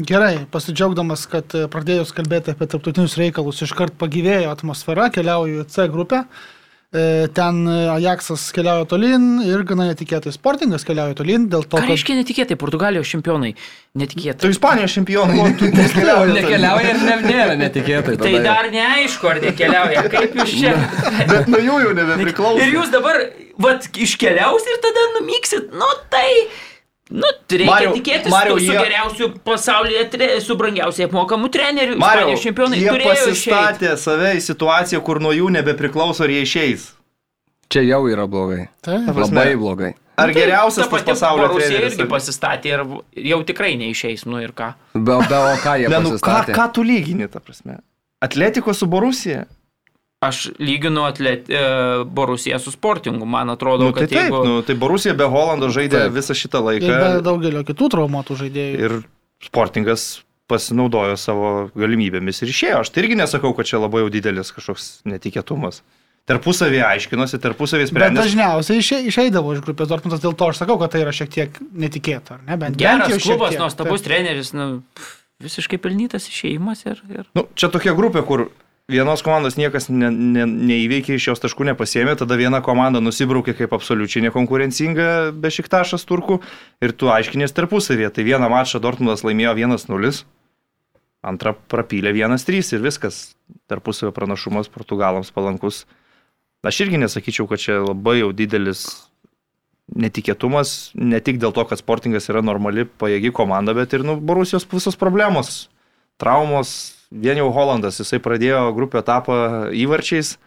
[0.00, 5.84] Gerai, pasidžiaugdamas, kad e, pradėjus kalbėti apie tarptautinius reikalus, iškart pagyvėjo atmosfera, keliauju į C
[5.92, 6.22] grupę.
[6.24, 6.61] E,
[6.92, 11.92] Ten e, Ajaxas keliauja tolin ir gana netikėtai Sportingas keliauja tolin dėl to, Ką kad
[11.94, 13.54] reiškia netikėtai, Portugalijos čempionai?
[13.96, 14.42] Netikėtai.
[14.44, 16.34] Tu Ispanijos čempionai, o tu nekeliauji.
[16.36, 18.18] Nekeliauja ir ne, nėra netikėtai.
[18.20, 20.04] Tai dar neaišku, ar nekeliauja.
[20.12, 20.74] Kaip jūs čia?
[21.32, 22.60] Bet nuo jų jau nebepriklauso.
[22.60, 23.22] Ir jūs dabar,
[23.64, 25.72] vad, iškeliausit ir tada numyksit.
[25.72, 26.28] Nu tai.
[27.12, 31.98] Nu, reikia Mariau, tikėtis Mariau, su, jie- geriausiu pasaulyje, tre, su brangiausiai apmokamu treneriu.
[32.00, 36.86] Mario, čempionai jie pasistatė save į situaciją, kur nuo jų nebepriklauso ir jie išeis.
[37.72, 38.68] Čia jau yra blogai.
[38.80, 39.92] Tai, Ta prasme- Labai blogai.
[40.16, 41.94] Ar Nu, tai geriausias pati pasaulio treneris?
[41.96, 42.82] irgi pasistatė ir
[43.32, 44.74] jau tikrai neišeis, nu ir ką.
[44.94, 46.52] Be, be o ką jie Ne, nu, ką, pasistatė?
[46.56, 47.78] ką tu lygini, ta prasme?
[48.22, 49.46] Atletiko su Borusija?
[50.22, 51.60] Aš lyginu atlet, e,
[52.06, 54.42] Borusiją su sportingu, man atrodo, Nu, tai kad taip, jeigu...
[54.46, 56.14] nu, tai Borusija be Holando žaidė Taip.
[56.14, 58.76] visą šitą ir be laiką daugelio kitų traumuotų žaidėjų.
[58.86, 58.94] ir
[59.42, 60.04] sportingas
[60.52, 62.84] pasinaudojo savo galimybėmis ir išėjo.
[62.84, 65.82] Aš tai irgi nesakau, kad čia labai jau didelis kažkoks netikėtumas.
[66.30, 68.22] Tarpusavį aiškinosi, tarpusavį Bet sprendė.
[68.22, 71.58] dažniausiai išei, išeidavo iš grupės Dortmundas, dėl to aš sakau, kad tai yra šiek tiek
[71.74, 72.54] netikėta, ar ne?
[72.54, 74.68] Bent, bent Geras šiek klubas, nuostabus treneris, nu,
[75.42, 77.02] visiškai pelnytas išėjimas ir...
[77.10, 77.24] ir...
[77.34, 78.44] Nu, čia tokia grupė, kur
[78.90, 83.74] vienos komandos niekas ne, ne, neįveikė, iš jos taškų nepasėmė, tada viena komanda nusibraukė kaip
[83.76, 85.08] absoliučiai nekonkurencinga
[85.38, 86.40] be šiktašas turkų
[86.82, 88.10] ir tu aiškinės tarpusavėje.
[88.16, 90.12] Tai vieną mačą Dortmundas laimėjo 1-0,
[91.22, 93.22] antrą prapylė 1-3 ir viskas.
[93.70, 95.84] Tarpusavio pranašumas portugalams palankus.
[96.62, 98.86] Aš irgi nesakyčiau, kad čia labai jau didelis
[99.98, 104.66] netikėtumas, ne tik dėl to, kad sportingas yra normali, pajėgi komanda, bet ir nu, Borusijos
[104.70, 105.66] visos problemos,
[106.22, 106.94] traumos.
[107.12, 109.36] Vien jau Holandas, jisai pradėjo grupio etapą
[109.76, 110.38] įvarčiais,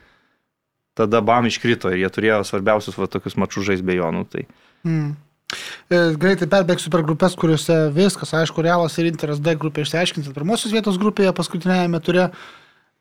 [0.98, 4.10] tada bam iškrito ir jie turėjo svarbiausius va, tokius mačius žais be jo.
[4.16, 4.48] Nu, tai.
[4.88, 5.14] Mm.
[5.92, 10.34] Greitai perbėgsiu per grupės, kuriuose viskas, aišku, Realas ir Interas D grupė išsiaiškinti.
[10.34, 12.32] Pirmosios vietos grupėje, paskutinėjame turė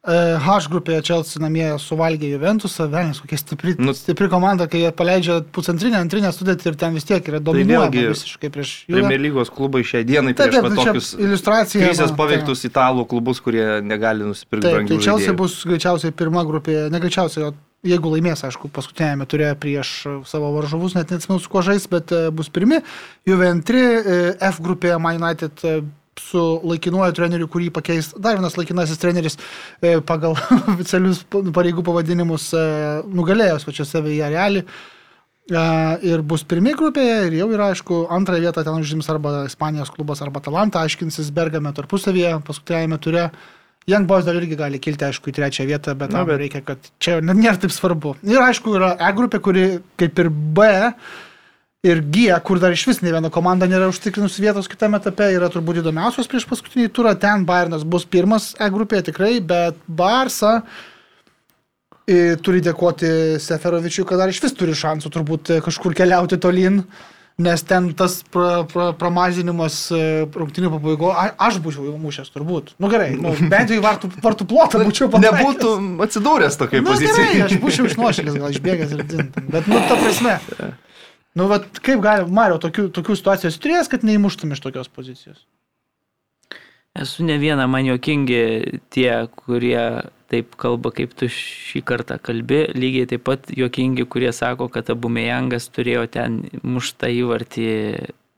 [0.04, 5.38] H grupėje Chelsea namie suvalgė Juventusą, velnis, kokia stipri, Nu- stipri komanda, kai jie paleidžia
[5.48, 9.00] pusantrinę, antrinę sudėtį ir ten vis tiek yra dominuojama vėlgi visiškai prieš Juve.
[9.00, 11.86] Premier lygos klubai dienai Taip, prieš taip, tai tokius iliustracija.
[11.88, 15.36] krizės paveiktus italų klubus, kurie negali nusipirkti Taip, tai Chelsea žaidėjų.
[15.40, 20.94] bus greičiausiai pirma grupė, negreičiausiai, o jeigu laimės, aišku, paskutinėme turėjo prieš e, savo varžovus,
[20.94, 22.80] net neatsimenu su kuo žais, bet e, bus pirmi.
[23.24, 25.80] Juve antri, e, F grupėje Man United e,
[26.34, 29.38] su laikinuoju treneriu, kurį pakeis dar vienas laikinasis treneris
[29.80, 30.34] e, pagal
[30.74, 32.64] oficialius pa- pareigų pavadinimus e,
[33.14, 34.64] nugalėjęs pačiose Vėja Reali.
[34.64, 35.64] E,
[36.08, 40.22] Ir bus pirmi grupėje ir jau yra, aišku, antrąją vietą ten užims arba Ispanijos klubas,
[40.24, 43.26] arba Talanta, aiškinsis Bergame tarpusavyje, paskutinėjame turė.
[43.92, 46.86] Young Boys dar irgi gali kilti, aišku, į trečią vietą, bet Na, bet- reikia, kad
[47.04, 48.14] čia nėra taip svarbu.
[48.24, 49.64] Ir aišku, yra E grupė, kuri
[50.00, 50.64] kaip ir B
[51.84, 55.50] ir G, kur dar iš vis ne viena komanda nėra užtikrinusi vietos kitame etape, yra
[55.52, 57.12] turbūt įdomiausios prieš paskutinį turą.
[57.20, 60.62] Ten Bayernas bus pirmas E grupėje tikrai, bet Barsa
[62.44, 66.82] turi dėkoti Seferovičiui, kad dar iš vis turi šansų turbūt kažkur keliauti tolyn.
[67.44, 72.76] Nes ten tas pra, pra, pramažinimas e, rungtinių pabaigo, a, aš būčiau mušęs turbūt.
[72.78, 75.40] Nu gerai, nu, bent jau į vartų, vartų plotą būčiau pataikęs.
[75.40, 77.42] Nebūtų atsidūręs tokiai Nu, gerai, pozicijai.
[77.48, 79.50] aš būčiau išnuošėlis, gal išbėgęs ir dintam.
[79.50, 80.38] Bet, nu, ta prasme.
[81.34, 85.42] Nu, vat, kaip gali, Mario, tokių, tokių situacijų turėjęs, kad neįmuštum iš tokios pozicijos?
[86.94, 88.42] Esu ne viena, man jokingi
[88.94, 94.68] tie, kurie taip kalba, kaip tu šį kartą kalbi, lygiai taip pat jokingi, kurie sako,
[94.70, 97.66] kad abu Mejangas turėjo ten muštą įvartį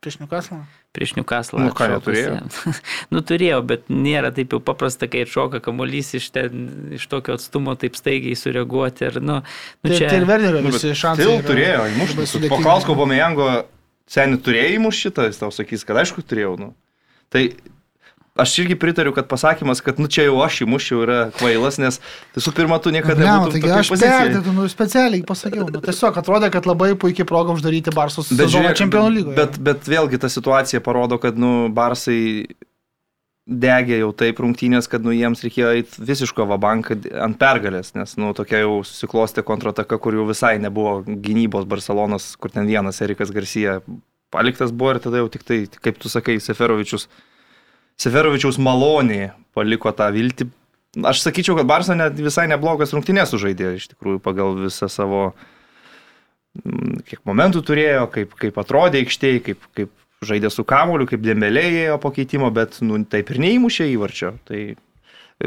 [0.01, 0.61] Prieš Newcastle?
[0.97, 1.61] Prieš Newcastle.
[1.63, 2.33] Nu, ką, neturėjo?
[2.39, 2.75] jam.
[3.15, 6.67] nu, turėjo, bet nėra taip jau paprasta, kai atšoka kamuolys iš, ten,
[6.97, 9.11] iš tokio atstumo taip staigiai sureaguoti.
[9.11, 10.11] Ir, nu, nu, Tai, čia...
[10.11, 11.29] tai ir Wernerio Nu, visi šansai.
[11.29, 12.43] Yra turėjo įmušti.
[12.53, 13.51] Po Klausko Bomejango
[14.11, 16.57] seniai turėjo įmušti šitą, jis tau sakys, kad aišku turėjau.
[16.61, 16.73] Nu.
[17.33, 17.49] Tai
[18.37, 21.99] aš irgi pritariu, kad pasakymas, kad nu čia jau aš įmušiau yra kvailas, nes
[22.37, 25.67] visų pirma, tu niekada Ne, nebūtum taigi aš perdėdu, nu, specialiai pasakiau.
[25.73, 27.95] Nu, tiesiog atrodė, kad labai puikiai proga uždaryti
[28.53, 29.37] žiūrėk, čempionų lygoje.
[29.41, 32.47] bet, bet vėlgi ta situacija parodo, kad nu, Barsai
[33.47, 38.33] degė jau taip rungtynės, kad nu, jiems reikėjo eiti visiško vabanką ant pergalės, nes nu,
[38.35, 43.79] tokia jau susiklostė kontrataka, kur jau visai nebuvo gynybos Barcelonas, kur ten vienas Erikas Garcia
[44.35, 47.07] paliktas buvo ir tada jau tik tai, kaip tu sakai, Seferovičius,
[48.01, 50.49] Seferovičiaus maloniai paliko tą viltį.
[51.07, 55.31] Aš sakyčiau, kad Barça net visai neblogas rungtynės sužaidė iš tikrųjų pagal visą savo,
[56.63, 59.93] mm, kiek momentų turėjo, kaip, kaip atrodė aikštėje, kaip, kaip
[60.25, 64.33] žaidė su kamoliu, kaip dėmelėjėjo po keitimo, bet nu, taip ir neįmušė įvarčio.
[64.49, 64.63] Tai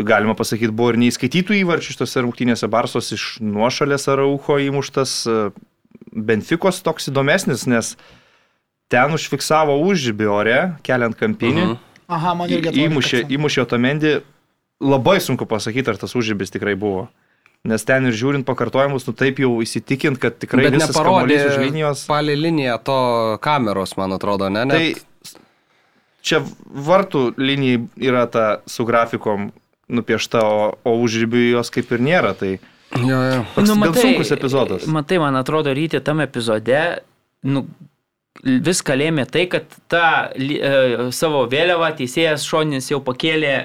[0.06, 5.24] galima pasakyti, buvo ir neįskaitytų įvarčių šitose rungtynėse Barsos iš nuošalės Araucho įmuštas
[6.14, 7.96] Benfikos toks įdomesnis, nes
[8.90, 11.66] ten užfiksavo užžibį ore, keliant kampinį.
[11.66, 11.78] Mhm.
[12.10, 12.86] Aha, man irgi atrodo.
[12.90, 14.14] Įmušė, įmušė Otamendį,
[14.82, 17.08] labai sunku pasakyti, ar tas užžibis tikrai buvo.
[17.68, 21.44] Nes ten ir žiūrint pakartojimus, nu taip jau įsitikint, kad tikrai Bet visas neparodė kamuolys
[21.50, 22.04] už linijos.
[22.08, 22.98] palei liniją to
[23.44, 24.64] kameros, man atrodo, ne?
[24.70, 25.04] Net...
[25.04, 25.36] Tai
[26.24, 26.40] čia
[26.88, 29.50] vartų linijai yra ta su grafikom
[29.92, 32.34] nupiešta, o, o užribiui jos kaip ir nėra.
[32.40, 32.56] Tai
[32.98, 33.42] Jo, jo.
[33.54, 34.88] toks nu, gan sunkus epizodas.
[34.90, 36.80] Matai, man atrodo, ryti tam epizode,
[37.46, 37.68] nu,
[38.44, 40.04] viską lėmė tai, kad tą
[40.36, 43.56] e, savo vėliavą teisėjas šoninis jau pakėlė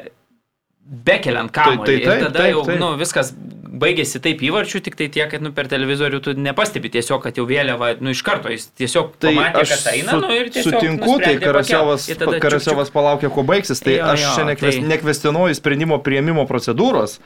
[0.84, 1.84] bekeliant kamuolį.
[1.86, 2.80] Tai- tai taip, ir tada taip, jau taip.
[2.82, 3.30] Nu, viskas
[3.74, 7.46] baigėsi taip įvarčių, tik tai tiek, kad nu, per televizorių tu nepastebi tiesiog, kad jau
[7.48, 11.16] vėliava, nu iš karto jis tiesiog Tai pamatė, kad eina, su, nu ir tiesiog sutinku,
[11.24, 12.06] tai Karasiovas.
[12.44, 13.82] Karasiovas palaukė, kuo baigsis.
[13.82, 14.86] Tai Jo, aš čia nekves, tai-
[15.58, 17.18] sprendimo prieimimo procedūros.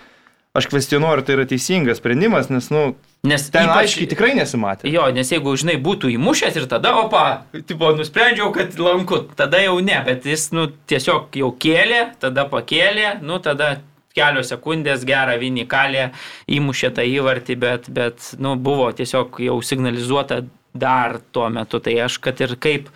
[0.59, 2.82] Aš kvestionuoju, ar tai yra teisingas sprendimas, nes, nu,
[3.28, 4.90] Nes ten ypač- aiškiai tikrai nesimatė.
[4.90, 7.24] Jo, nes jeigu, žinai, būtų įmušęs ir tada, opa,
[7.66, 13.18] tipo, nusprendžiau, kad lanku, tada jau ne, bet jis, nu, tiesiog jau kėlė, tada pakėlė,
[13.26, 13.76] nu, tada
[14.18, 16.09] kelios sekundės gerą vinį kalė,
[16.50, 20.42] įmušė tą įvartį, bet, bet, nu, buvo tiesiog jau signalizuota
[20.74, 22.90] dar tuo metu, tai aš, kad ir kaip,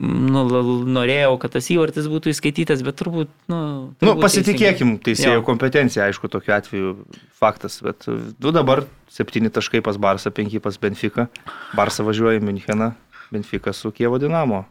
[0.00, 0.42] nu,
[0.88, 3.58] norėjau, kad tas įvartis būtų įskaitytas, bet turbūt, nu...
[3.60, 5.04] Nu, turbūt pasitikėkim teisingai.
[5.10, 5.44] teisėjo Jo.
[5.46, 6.94] kompetencija, aišku, tokiu atveju
[7.36, 11.28] faktas, bet du dabar septyni taškai pas Barsą, penki pas Benfica.
[11.76, 12.94] Barsą važiuoja į Müncheną,
[13.34, 14.64] Benfica su Kievo Dinamo.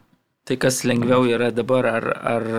[0.48, 2.12] Tai kas lengviau yra dabar, ar...
[2.34, 2.52] ar...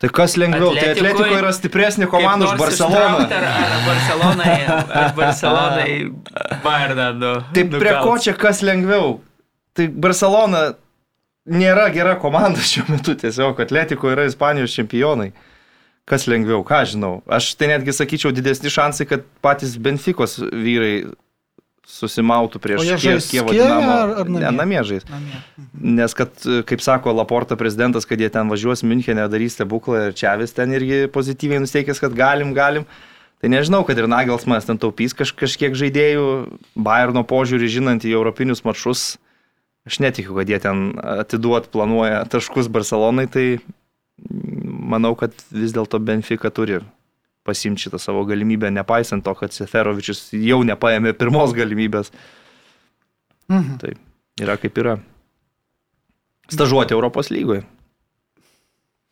[0.00, 3.26] Tai kas lengviau, tai Atletikui Atletiko yra stipresnė komanda už Barceloną.
[3.28, 5.96] Ar, ar Barcelonai, ar Barcelonai
[6.64, 7.32] Bayerną, nu.
[7.52, 9.18] Tai prie ko čia kas lengviau?
[9.76, 10.70] Tai Barcelona
[11.46, 15.30] nėra gera komanda šiuo metu, tiesiog Atletiko yra Ispanijos čempionai.
[16.10, 17.20] Kas lengviau, ką žinau.
[17.30, 21.04] Aš tai netgi sakyčiau didesni šansai, kad patys Benfikos vyrai
[21.90, 23.90] susimautų prieš O jie Kie- žais Kievo Dinamo.
[23.90, 24.40] ar- ar namie?
[24.42, 25.04] Ne, namie žais.
[25.10, 25.38] Namie.
[25.98, 26.30] Nes, kad,
[26.66, 31.06] kaip sako Laporta prezidentas, kad jie ten važiuos Münchenė, darys stebuklą ir Čiavis ten irgi
[31.10, 32.86] pozityviai nusteikęs, kad galim, galim.
[33.40, 38.62] Tai nežinau, kad ir Nagelsmanas ten taupys kaž, kažkiek žaidėjų, Bayerno požiūrį žinant į europinius
[38.66, 39.16] maršrus.
[39.90, 43.46] Aš netikiu, kad jie ten atiduot planuoja taškus Barcelonai, tai
[44.30, 46.78] manau, kad vis dėlto Benfica turi
[47.46, 52.12] pasimti šitą savo galimybę, nepaisant to, kad Seferovičius jau nepaėmė pirmos galimybės.
[53.50, 53.78] Mhm.
[53.82, 53.94] Tai
[54.44, 54.98] yra kaip yra.
[56.50, 57.64] Stažuoti Europos lygoje.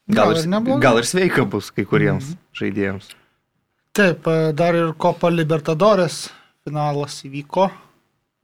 [0.09, 2.39] Gal, Gal ir gal ir sveika bus kai kuriems Mhm.
[2.55, 3.11] žaidėjams.
[3.93, 6.29] Taip, e, dar ir Copa Libertadores
[6.65, 7.71] finalas įvyko.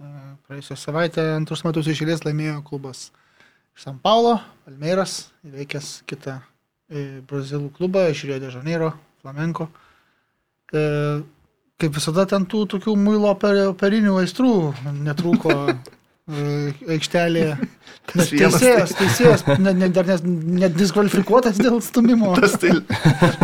[0.01, 0.07] E,
[0.47, 3.07] Praėjusią savaitę antrus metus išėlės laimėjo klubas
[3.75, 4.37] iš San Paulo,
[4.67, 6.39] Palmeiras, įveikęs kitą
[6.91, 8.93] e, brazilų klubą iš Rio de Janeiro,
[9.23, 9.69] Flamenco.
[10.75, 11.23] E,
[11.75, 14.51] Kaip visada ten tų tokių muilo oper- operinių aistrų
[15.09, 15.55] netrūko
[16.29, 17.57] aikštelėje.
[18.11, 22.35] Tas Bet vienas teisėjas, teisėjas ne, ne, dar nes- net diskvalifikuotas dėl stumimo.
[22.41, 22.73] Tas tai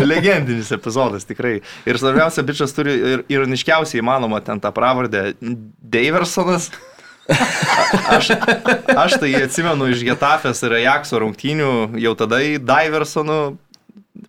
[0.05, 1.59] legendinis epizodas tikrai.
[1.89, 6.71] Ir svarbiausia, bičias turi ir ironiškiausiai įmanoma ten tą pravardę Daversonas.
[8.11, 8.33] Aš,
[8.91, 11.73] aš tai atsimenu iš Getafės ir Ajaxo rungtynių,
[12.03, 13.41] jau tada į Diversonų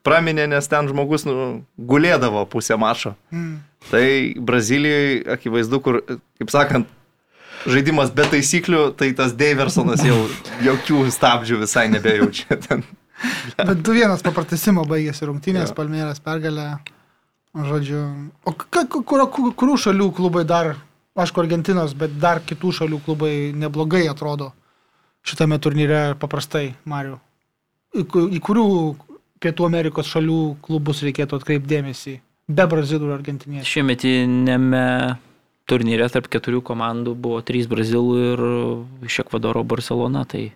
[0.05, 1.35] praminė, nes ten žmogus nu,
[1.75, 3.15] gulėdavo pusę mačo.
[3.33, 3.55] Mm.
[3.89, 4.05] Tai
[4.37, 6.01] Brazilijoje akivaizdu, kur,
[6.37, 6.91] kaip sakant,
[7.69, 10.17] žaidimas be taisyklių, tai tas Daversonas jau
[10.65, 12.57] jokių stabdžių visai nebejaučia.
[12.67, 12.83] Ten.
[13.57, 15.73] Bet du vienas papratesimo baigėsi rungtynės.
[15.77, 16.79] Palmėras pergalė.
[17.51, 17.99] Žodžiu,
[18.47, 19.25] o ka- kur,
[19.59, 20.77] kurių šalių klubai dar,
[21.19, 24.53] aišku, Argentinos, bet dar kitų šalių klubai neblogai atrodo
[25.27, 27.19] šitame turnyre paprastai, Mariu.
[27.93, 28.65] Į, į kurių
[29.41, 33.67] Pietų Amerikos šalių klubus reikėtų atkreipdėmėsi, be Brazilų ir Argentiniečių.
[33.67, 34.83] Šiemetinėme
[35.69, 38.43] turnyre tarp keturių komandų buvo trys Brazilų ir
[39.07, 40.25] iš Ekvadoro Barcelona.
[40.29, 40.49] Tai...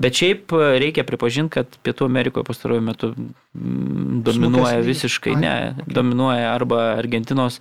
[0.00, 3.14] Bet šiaip reikia pripažinti, kad Pietų Amerikoje pastaruoju metu
[3.54, 7.60] dominuoja visiškai, Ai, ne, dominuoja arba Argentinos,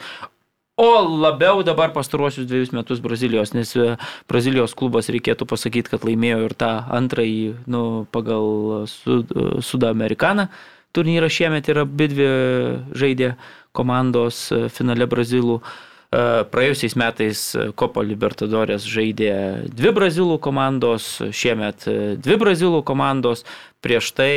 [0.78, 3.96] o labiau dabar pastaruosius dviejus metus Brazilijos, nes e,
[4.30, 10.50] Brazilijos klubas reikėtų pasakyti, kad laimėjo ir tą antrąjį nu, pagal Sud, Sudamerikaną
[10.94, 12.30] turnyrą šiemet ir abi dvi
[12.98, 13.34] žaidė
[13.74, 15.60] komandos e, finale Brazilų.
[15.62, 15.93] E,
[16.54, 17.40] Praėjusiais metais
[17.80, 19.32] Kopo Libertadorės žaidė
[19.74, 23.46] dvi brazilų komandos, šiemet e, dvi brazilų komandos,
[23.82, 24.34] prieš tai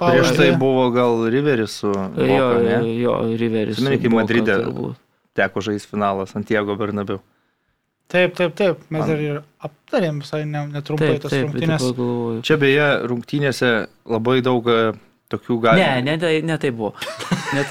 [0.00, 1.90] Prieš tai buvo gal Riveris su...
[1.92, 2.94] jo, Boca, ne?
[3.02, 3.76] jo Riveris.
[3.76, 4.56] Atsimeni, kai Boca Madride.
[5.36, 7.20] Teko žaisti finalą Santiago Bernabeu.
[8.10, 8.80] Taip, taip, taip.
[8.90, 11.84] Mes Man- dar ir aptarėm visai ne, netrumpai Taip, tas taip, rungtynės.
[11.84, 12.40] taip galvoju.
[12.48, 13.68] Čia beje rungtynėse
[14.10, 14.78] labai daug e,
[15.30, 15.80] tokių gali.
[15.82, 16.92] Ne, ne, tai- ne tai buvo.
[17.54, 17.64] Ne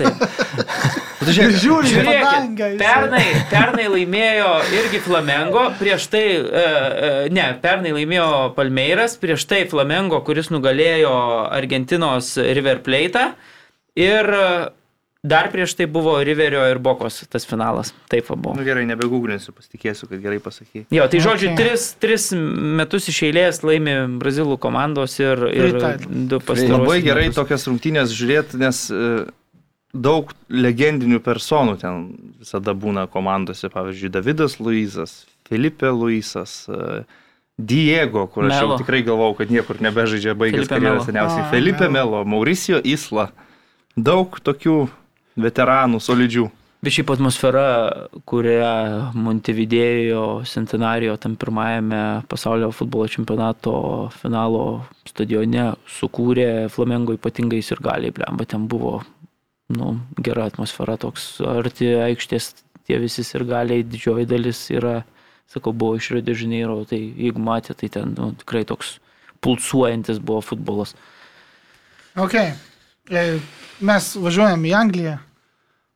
[1.30, 2.68] žiūri, Žiūrėkit, padangę.
[2.74, 2.80] jisai.
[2.80, 9.66] pernai, pernai laimėjo irgi Flamengo, prieš tai, e, e, ne, pernai laimėjo Palmeiras, prieš tai
[9.70, 11.12] Flamengo, kuris nugalėjo
[11.52, 13.26] Argentinos River Plate
[14.00, 14.46] ir e,
[15.24, 17.94] dar prieš tai buvo Riverio ir Bokos tas finalas.
[18.08, 18.56] Taip va buvo.
[18.56, 20.86] Nu gerai, nebegūglinsiu, pasitikėsiu, kad gerai pasakai.
[20.96, 21.58] Jo, tai žodžiu, Okay.
[21.60, 25.76] tris, tris metus iš eilės laimi brazilų komandos ir, ir
[26.08, 27.36] du pastarosius Labai gerai metus.
[27.42, 29.26] tokias rungtynės žiūrėti, nes e,
[29.94, 32.06] daug legendinių personų ten
[32.40, 33.68] visada būna komandose.
[33.74, 37.04] Pavyzdžiui, Davidas Luizas, Felipe Luisas, e,
[37.60, 38.78] Diego, kur aš Melo.
[38.78, 41.50] jau tikrai galvau, kad niekur nebežaidžia, baigęs karjerą seniausiai.
[41.52, 41.90] Felipe.
[41.92, 43.32] Melo, Mauricio Isla.
[44.00, 44.88] Daug tokių
[45.38, 46.48] veteranų, solidžių.
[46.80, 47.64] Bet šiaip atmosfera,
[48.30, 53.74] kurią Montevidėjo Centenario tam pirmajame pasaulio futbolo čempionato
[54.16, 59.02] finalo stadione sukūrė Flamengo ypatingais ir galiai, blemba, ten buvo
[59.76, 62.54] nu, gera atmosfera, toks arti aikštės,
[62.88, 65.02] tie visi ir galiai, didžioji dalis yra,
[65.52, 68.96] sakau, buvo iš Rio de Janeiro, tai jeigu matė, tai ten nu, tikrai toks
[69.44, 70.96] pulsuojantis buvo futbolas.
[72.16, 72.40] Ok.
[73.10, 73.40] E,
[73.80, 75.16] Mes važiuojam į Angliją.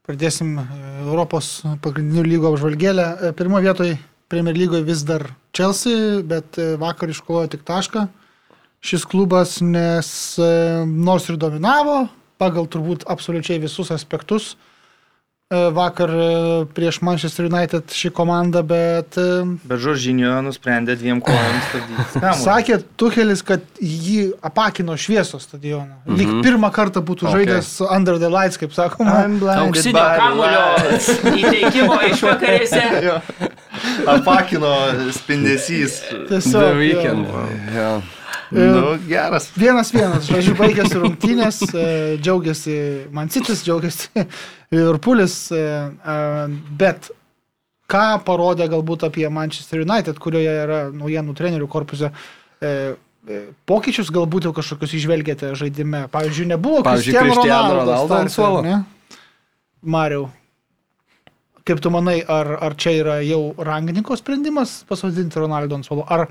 [0.07, 0.63] Pradėsim e,
[1.03, 3.05] Europos pagrindinių lygų apžvalgėlę.
[3.05, 3.99] E, Pirmo vietoje
[4.31, 8.07] Premier lygoje vis dar Chelsea, bet vakar iškovojo tik tašką.
[8.83, 10.09] Šis klubas, nes
[10.89, 12.07] nors ir dominavo,
[12.41, 14.55] pagal turbūt absoliučiai visus aspektus,
[15.75, 16.27] vakar e,
[16.75, 19.27] prieš Manchester United ši komanda, bet e,
[19.69, 22.23] Bet Žoržinio nusprendė dviem kojom stabdyti.
[22.43, 25.99] Sakė Tuhelis, kad jį apakino šviesos stadioną.
[26.05, 26.17] Mhm.
[26.19, 27.45] Lyg pirmą kartą būtų Okay.
[27.45, 29.23] žaidęs Under the Lights, kaip sakoma.
[29.59, 30.65] Auksinio kamulio
[31.43, 33.21] įteikimo išvakarėse.
[34.15, 34.73] Apakino
[35.11, 36.01] spindesys.
[36.09, 36.75] The Tiesiog.
[36.77, 37.27] Weekend.
[37.27, 37.47] jo.
[37.75, 38.01] Ja.
[38.53, 39.47] Nu, geras.
[39.57, 41.85] Vienas vienas, žodžiu, baigėsi rungtynės, e,
[42.21, 42.75] džiaugiasi
[43.15, 44.27] Mancitis, džiaugiasi
[44.73, 46.17] Liverpoolis, e, e,
[46.79, 47.11] bet
[47.91, 52.09] ką parodė galbūt apie Manchester United, kurioje yra naujienų trenerių korpuse,
[52.63, 52.93] e,
[53.69, 56.07] pokyčius galbūt jau kažkokius išvelgėte žaidime.
[56.11, 58.63] Pavyzdžiui, nebuvo Cristiano Ronaldo Ronaldo ant suolo.
[59.83, 60.29] Mariau.
[61.63, 66.27] Kaip tu manai, ar, ar čia yra jau rangininko sprendimas pasodinti Ronaldo ant suolo, ar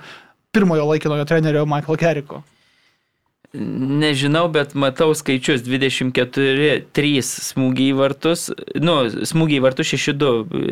[0.52, 2.42] pirmojo laikinojo trenerio Michael Keriko?
[3.52, 5.60] Nežinau, bet matau skaičius.
[5.60, 8.46] 24, 3 smūgiai į vartus,
[8.80, 8.94] nu,
[9.28, 10.30] smūgiai į vartus 6-2,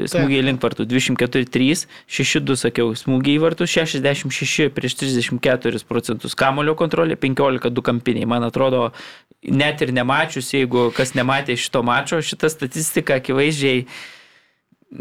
[0.09, 0.87] smūgiai link vartų.
[0.89, 7.85] 24, 3, 6-2 sakiau, smūgiai į vartus 66 prieš 34 procentus, kamulio kontrolė 15 du
[7.85, 8.31] kampiniai.
[8.33, 8.95] Man atrodo,
[9.45, 13.85] net ir nemačius, jeigu kas nematė šito mačo, šita statistika akivaizdžiai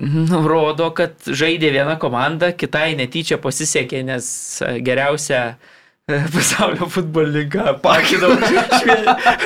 [0.03, 4.27] nu, rodo, kad žaidė viena komanda, kitai netyčia pasisekė, nes
[4.61, 5.77] e, geriausia e,
[6.33, 8.31] pasaulio futbolininką pakinau
[8.79, 8.97] švie,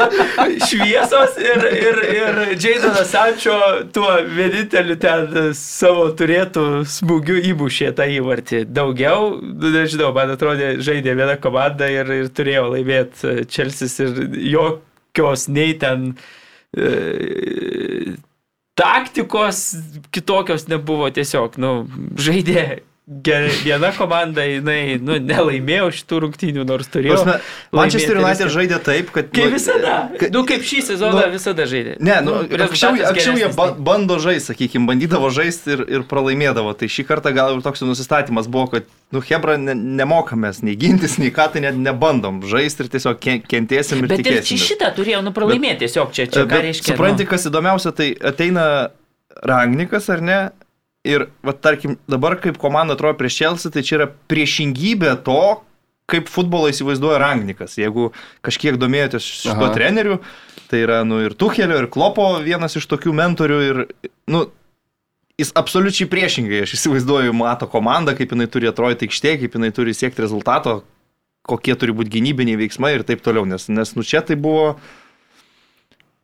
[0.69, 3.57] šviesos ir, ir, ir Jaidanas Sančio
[3.95, 8.63] tuo vieninteliu ten savo turėtų smūgiu įmušė tą įvartį.
[8.71, 15.49] Daugiau, nu, nežinau, man atrodė, žaidė viena komanda ir, ir turėjo laimėti Čelsis ir jokios
[15.51, 16.13] nei ten
[16.77, 18.15] e,
[18.79, 19.65] taktikos
[20.15, 21.75] kitokios nebuvo tiesiog, nu,
[22.19, 22.83] žaidė
[23.23, 27.17] gerai, viena komanda, jinai, nu, nelaimėjo šitų rungtynių, nors turėjo.
[27.19, 27.35] Prasme,
[27.75, 29.29] Manchester United žaidė taip, kad...
[29.33, 29.93] Kaip nu, visada.
[30.19, 31.95] ka- Nu, kaip šį sezoną nu, visada žaidė.
[31.99, 36.73] Ne, nu, anksčiau, rezultatas anksčiau jie ba bando žaisti, sakykime, bandydavo žaisti ir, ir pralaimėdavo.
[36.79, 41.19] Tai šį kartą gal ir toks nusistatymas buvo, kad, nu, Hebra, ne, nemokamės nei gintis,
[41.21, 44.63] nei ką, tai net nebandom žaisti ir tiesiog ken- kentėsim ir Bet ir čia tikėsim.
[44.71, 46.93] šitą turėjo nu pralaimėti tiesiog čia, čia ką Bet reiškia.
[46.95, 48.65] Supranti, nu, kas įdomiausia, tai ateina
[49.43, 50.39] Rangnikas ar ne?
[51.03, 55.59] Ir, va, tarkim, dabar kaip komanda atrodo prieš Chelsea, tai čia yra priešingybė to,
[56.07, 57.75] kaip futbolą įsivaizduoja Rangnikas.
[57.79, 58.11] Jeigu
[58.43, 59.71] kažkiek domėjotės Aha.
[59.75, 60.21] treneriu,
[60.71, 63.81] tai yra, nu, ir Tuchelio, ir Klopo vienas iš tokių mentorių ir,
[64.31, 64.45] nu,
[65.39, 69.95] jis absoliučiai priešingai, aš įsivaizduoju, mato komandą, kaip jinai turi atrodyti aikštėje, kaip jinai turi
[69.97, 70.81] siekti rezultato,
[71.47, 73.47] kokie turi būti gynybiniai veiksmai ir taip toliau.
[73.49, 74.77] Nes, nes nu čia tai buvo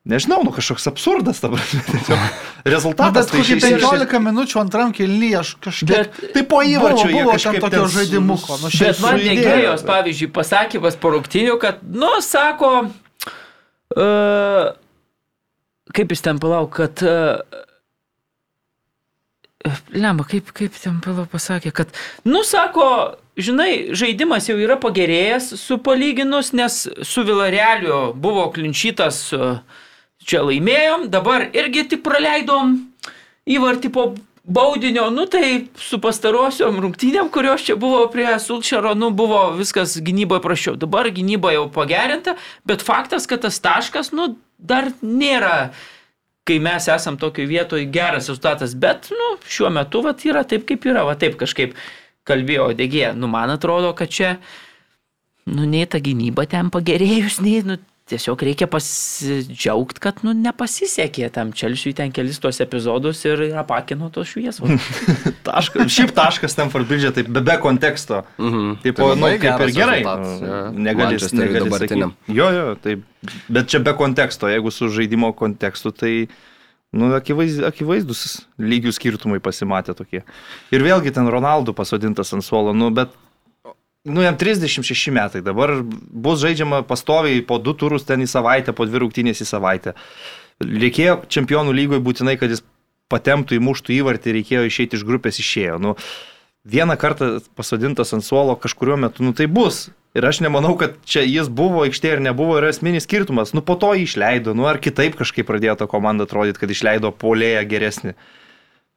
[0.07, 1.81] Nežinau, nu kažkoks absurdas, ta prasme.
[2.73, 5.89] Rezultatas bet kokį išeis- 15 minučių antram kelnyje aš kažkiek...
[5.91, 8.57] Bet- Tai po įvarčio buvo, buvo ten tokio žaidimuko.
[8.63, 12.71] Nu, Bet man negėjos, pavyzdžiui, pasakymas po rungtinių, kad, nu, sako,
[13.99, 14.69] uh,
[15.93, 17.03] kaip jis ten palauk, kad...
[17.03, 17.65] Uh,
[19.91, 21.91] Lemba, kaip, kaip ten palauk pasakė, kad,
[22.23, 22.85] nu, sako,
[23.35, 29.59] žinai, žaidimas jau yra pagerėjęs su palyginus, nes su Vilareliu buvo klinčytas, uh,
[30.25, 32.77] čia laimėjom, dabar irgi tik praleidom
[33.49, 34.11] įvartį po
[34.49, 40.41] baudinio, nu tai su pastarosiom rungtynėm, kurios čia buvo prie Sulčero, nu buvo viskas gynyboje
[40.41, 40.77] prašiau.
[40.79, 45.69] Dabar gynyba jau pagerinta, bet faktas, kad tas taškas, nu, dar nėra,
[46.49, 50.89] kai mes esam tokio vietoje geras rezultatas, bet, nu, šiuo metu, va, yra taip, kaip
[50.89, 51.77] yra, va, taip kažkaip
[52.25, 53.11] kalbėjo Degė.
[53.17, 54.33] Nu, man atrodo, kad čia,
[55.45, 57.77] nu, nei ta gynyba ten pagerėjus, nei, nu,
[58.09, 64.31] tiesiog reikia pasidžiaugti, kad, nu, nepasisekė tam Čelsiui ten kelis tuos epizodus ir apakino tos
[64.33, 64.89] šviesos.
[65.47, 68.23] Taškas, šiaip taškas Stanford Bridge, tai be, be konteksto.
[68.41, 68.75] Mhm.
[68.83, 69.99] Taip, Tai nu, kaip ir gerai.
[70.01, 70.59] rezultatas, nu, jo.
[70.89, 72.13] Negali, Manchesteriui negali dabartiniam.
[72.17, 72.37] sakyti.
[72.41, 73.05] Jo, jo, taip.
[73.51, 76.13] Bet čia be konteksto, jeigu su žaidimo kontekstu, tai
[76.95, 78.21] nu, akivaiz, akivaizdus
[78.59, 80.23] lygių skirtumai pasimatė tokie.
[80.73, 83.13] Ir vėlgi ten Ronaldo pasodintas ant suolo, nu, bet
[84.07, 88.87] Nu, jam 36 metai, dabar bus žaidžiama pastoviai po du turus ten į savaitę, po
[88.87, 89.93] dvi rungtynės į savaitę.
[90.63, 92.63] Reikėjo čempionų lygoje būtinai, kad jis
[93.11, 95.77] patemtų įmuštų įvartį, reikėjo išeiti iš grupės, išėjo.
[95.83, 95.97] Nu,
[96.63, 97.29] vieną kartą
[97.59, 99.89] pasodintas ant suolo kažkurio metu, nu tai bus.
[100.17, 103.51] Ir aš nemanau, kad čia jis buvo aikštėje ir nebuvo, yra esminis skirtumas.
[103.53, 107.11] Nu po to jį išleido, nu ar kitaip kažkaip pradėjo ta komanda atrodyti, kad išleido
[107.11, 108.15] polėją geresnį.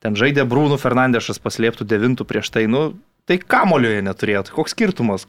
[0.02, 2.94] Ten žaidė Brūnų Fernandešas paslėptų devintų prieš tai, nu
[3.28, 4.46] tai kamolioje neturėjo.
[4.46, 5.26] Tai koks skirtumas,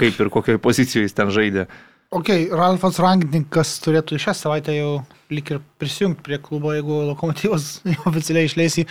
[0.00, 1.66] kaip ir kokioje pozicijoje jis ten žaidė.
[2.12, 4.92] Ok, Ralfas Rangnikas turėtų šią savaitę jau
[5.32, 7.78] lik ir prisijungti prie klubo, jeigu lokomotyvas
[8.10, 8.86] oficialiai išleisi.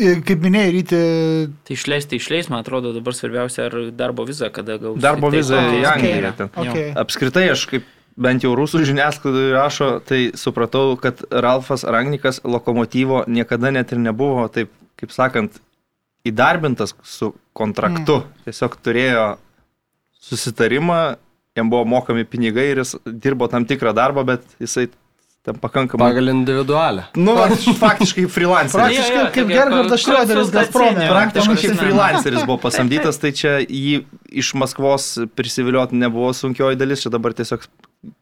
[0.00, 0.98] Kaip minėjai, ryti
[1.66, 5.00] Tai išleis, tai išleis, man atrodo, dabar svarbiausia, ar darbo vizą, kada gaus.
[5.02, 6.30] Darbo vizą į Angliją.
[6.38, 6.52] Ten.
[6.62, 6.92] Okay.
[7.02, 7.88] Apskritai aš kaip
[8.20, 14.46] bent jau rusų žiniasklaidoje rašo, tai supratau, kad Ralfas Rangnikas lokomotyvo niekada net ir nebuvo,
[14.52, 15.58] taip kaip sakant,
[16.26, 18.20] įdarbintas su kontraktu.
[18.20, 18.46] Mm.
[18.46, 19.26] Tiesiog turėjo
[20.20, 21.00] susitarimą,
[21.56, 24.88] jam buvo mokami pinigai ir jis dirbo tam tikrą darbą, bet jisai
[25.46, 26.10] ten pakankamai...
[26.10, 27.06] Pagal individualią.
[27.16, 27.34] Nu,
[27.80, 28.76] faktiškai freelanceris.
[28.76, 31.06] Praktiškai kaip Gerhardas Šrioderis konsultacinė.
[31.08, 34.02] Praktiškai kaip freelanceris buvo pasamdytas, tai čia jį
[34.42, 37.64] iš Maskvos prisivilioti nebuvo sunkioji dalis, čia dabar tiesiog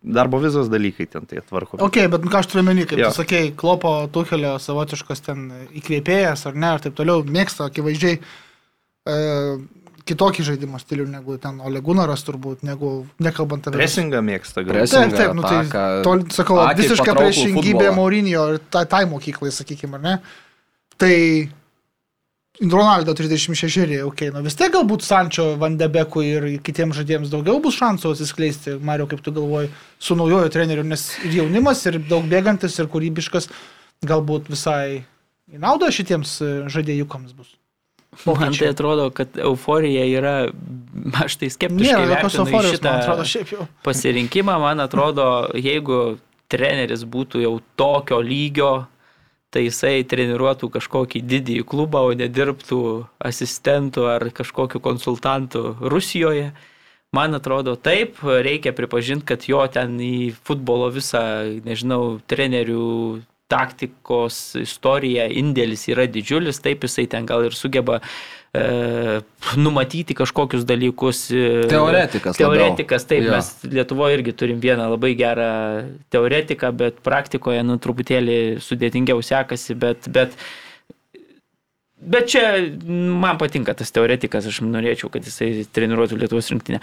[0.03, 1.79] darbo vizos dalykai ten tai atvarko.
[1.85, 3.11] Ok, bet nu, ką aš turiu menį, kaip Jo.
[3.13, 5.49] tu sakei, Klopo Tuhelio savotiškas ten
[5.79, 9.19] įkvėpėjas ar ne, ir taip toliau, mėgsta akivaizdžiai e,
[10.09, 13.79] kitokį žaidimo stilių negu ten Olegunaras turbūt, negu nekalbant apie...
[13.79, 14.83] Presingą mėgsta, gal.
[14.83, 17.93] Taip, taip, nu tai, ataką, to, sakau, visiška priešingybė.
[17.97, 20.17] Maurinio ir tai, tai mokyklai, sakykime, ar ne?
[20.99, 21.15] Tai
[22.61, 28.17] Ronaldo 36, ok, nu vis tiek galbūt Sančio, Vandebekui ir kitiems žaidėjams daugiau bus šansų
[28.17, 29.71] atsiskleisti, Mario, kaip tu galvoji,
[30.03, 33.47] su naujojo treneriu, nes ir jaunimas, ir daug bėgantis, ir kūrybiškas,
[34.11, 35.05] galbūt visai
[35.55, 37.55] į naudą šitiems e, žaidėjukams bus.
[38.27, 40.35] Man tai atrodo, kad euforija yra,
[41.23, 44.57] aš tai skeptiškai vertinu šitą man atrodo, pasirinkimą.
[44.65, 46.17] Man atrodo, jeigu
[46.51, 48.73] treneris būtų jau tokio lygio,
[49.55, 52.81] tai jisai treniruotų kažkokį didįjį klubą, o nedirbtų
[53.31, 56.53] asistentų ar kažkokiu konsultantu Rusijoje.
[57.17, 61.23] Man atrodo, taip, reikia pripažinti, kad jo ten į futbolo visą,
[61.65, 68.03] nežinau, trenerių taktikos istorija, indėlis yra didžiulis, taip jisai ten gal ir sugeba
[68.55, 69.21] e,
[69.57, 71.25] numatyti kažkokius dalykus.
[71.33, 72.55] E, Teoretikas labiau.
[72.55, 73.35] Teoretikas, taip, Jo.
[73.37, 75.51] mes Lietuvoje irgi turim vieną labai gerą
[76.15, 80.37] teoretiką, bet praktikoje, nu, truputėlį sudėtingiau sekasi, bet, bet
[82.01, 82.43] Bet čia
[82.87, 86.79] man patinka tas teoretikas, aš norėčiau, kad jisai treniruotų Lietuvos rinktinę.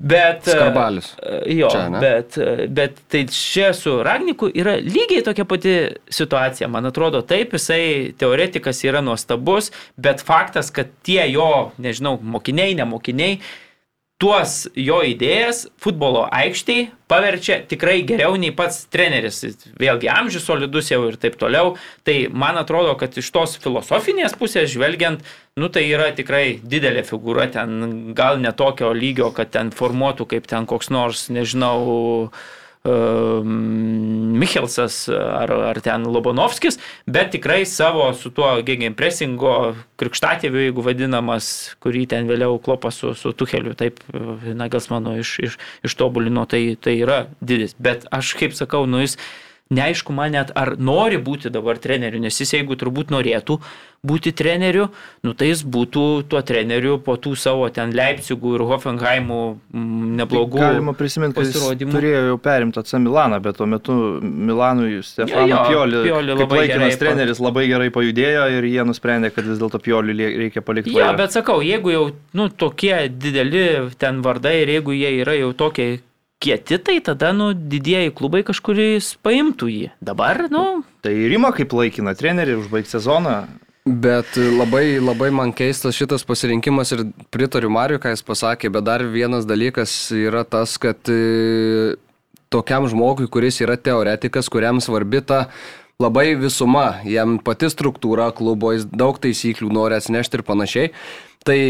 [0.00, 1.10] Bet, Skarbalius.
[1.20, 2.00] e, Jo, Čia, ne?
[2.00, 5.74] bet, e, bet tai čia su Ragniku yra lygiai tokia pati
[6.08, 6.70] situacija.
[6.72, 9.68] Man atrodo, taip, jisai teoretikas yra nuostabus,
[10.00, 13.36] bet faktas, kad tie jo, nežinau, mokiniai, nemokiniai,
[14.22, 19.42] tuos jo idėjas futbolo aikštėje paverčia tikrai geriau nei pats treneris.
[19.78, 21.74] Vėlgi amžius solidus jau ir taip toliau.
[22.06, 25.24] Tai man atrodo, kad iš tos filosofinės pusės žvelgiant,
[25.60, 30.68] nu tai yra tikrai didelė figūra, ten gal netokio lygio, kad ten formuotų kaip ten
[30.68, 32.32] koks nors, nežinau,
[34.36, 41.48] Michelsas ar, ar ten Lobanovskis, bet tikrai savo su tuo gegen pressingo krikštatėviu, jeigu vadinamas,
[41.82, 47.24] kurį ten vėliau klopas su, su Tuheliu, taip Nagelsmano iš, iš, ištobulino, tai, tai yra
[47.40, 47.76] didis.
[47.78, 49.16] Bet aš kaip sakau, nu jis
[49.70, 53.58] neaišku man net ar nori būti dabar treneriu, nes jis jeigu turbūt norėtų
[54.06, 54.86] būti treneriu,
[55.26, 60.60] nu tai jis būtų tuo treneriu po tų savo ten Leipzigų ir Hoffenheimų mm, neblogų.
[60.60, 65.48] Tai galima prisiminti, kad jis turėjo jau perimti AC Milaną, bet tuo metu Milanui Stefano
[65.48, 69.58] jo, jo, Pioli, Pioli kaip laikinas treneris labai gerai pajudėjo ir jie nusprendė, kad vis
[69.62, 70.14] dėlto Pioli
[70.44, 70.94] reikia palikti.
[70.94, 72.04] Jo, bet sakau, jeigu jau
[72.38, 73.66] nu, tokie dideli
[73.98, 75.96] ten vardai ir jeigu jie yra jau tokie
[76.42, 79.92] kieti, tai tada, nu, didieji klubai kažkuris paimtų jį.
[80.04, 80.82] Dabar, nu.
[81.04, 83.36] Tai Rima kaip laikina trenerį užbaigti sezoną.
[83.86, 89.04] Bet labai, labai man keistas šitas pasirinkimas ir pritariu Mariu, ką jis pasakė, bet dar
[89.06, 91.94] vienas dalykas yra tas, kad e,
[92.50, 95.44] tokiam žmogui, kuris yra teoretikas, kuriam svarbi ta
[96.02, 100.90] labai visuma, jam pati struktūra klubo, jis daug taisyklių nori atsinešti ir panašiai,
[101.46, 101.60] tai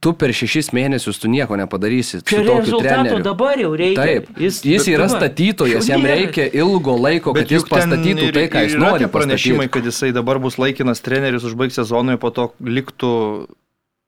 [0.00, 2.22] tu per šešis mėnesius tu nieko nepadarysi.
[2.24, 4.00] Per rezultato dabar jau reikia.
[4.00, 8.76] Taip, jis, jis yra statytojas, jam reikia ilgo laiko, kad jis pastatytų tai, ką jis
[8.80, 9.08] nori.
[9.12, 13.12] Pranešimai, kad jisai dabar bus laikinas treneris, užbaigs sezoną ir po to liktų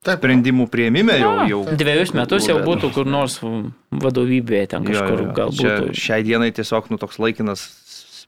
[0.03, 0.19] Taip.
[0.19, 1.35] sprendimų prieimime jau.
[1.47, 3.39] jau Dviejus metus jau būtų kur nors
[3.93, 5.35] vadovybėje ten kažkur jo, jo.
[5.37, 5.93] galbūt.
[5.95, 7.63] Šiai dienai tiesiog nu, toks laikinas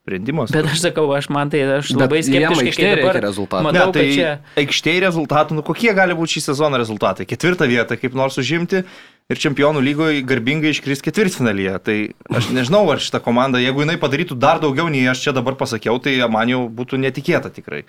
[0.04, 0.52] sprendimas.
[0.52, 3.64] Bet aš sakau, aš man tai aš Bet labai skeptiškai dabar rezultatų.
[3.64, 4.32] Matau, ne, tai čia...
[4.60, 7.24] aikštėje rezultatų, nu kokie gali būti šį sezoną rezultatai?
[7.28, 11.78] Ketvirtą vietą kaip nors užimti ir čempionų lygoje garbingai iškris ketvirtfinalyje.
[11.88, 11.96] Tai
[12.36, 15.96] aš nežinau, ar šitą komandą, jeigu jinai padarytų dar daugiau nei aš čia dabar pasakiau,
[16.04, 17.86] tai man jau būtų netikėta tikrai.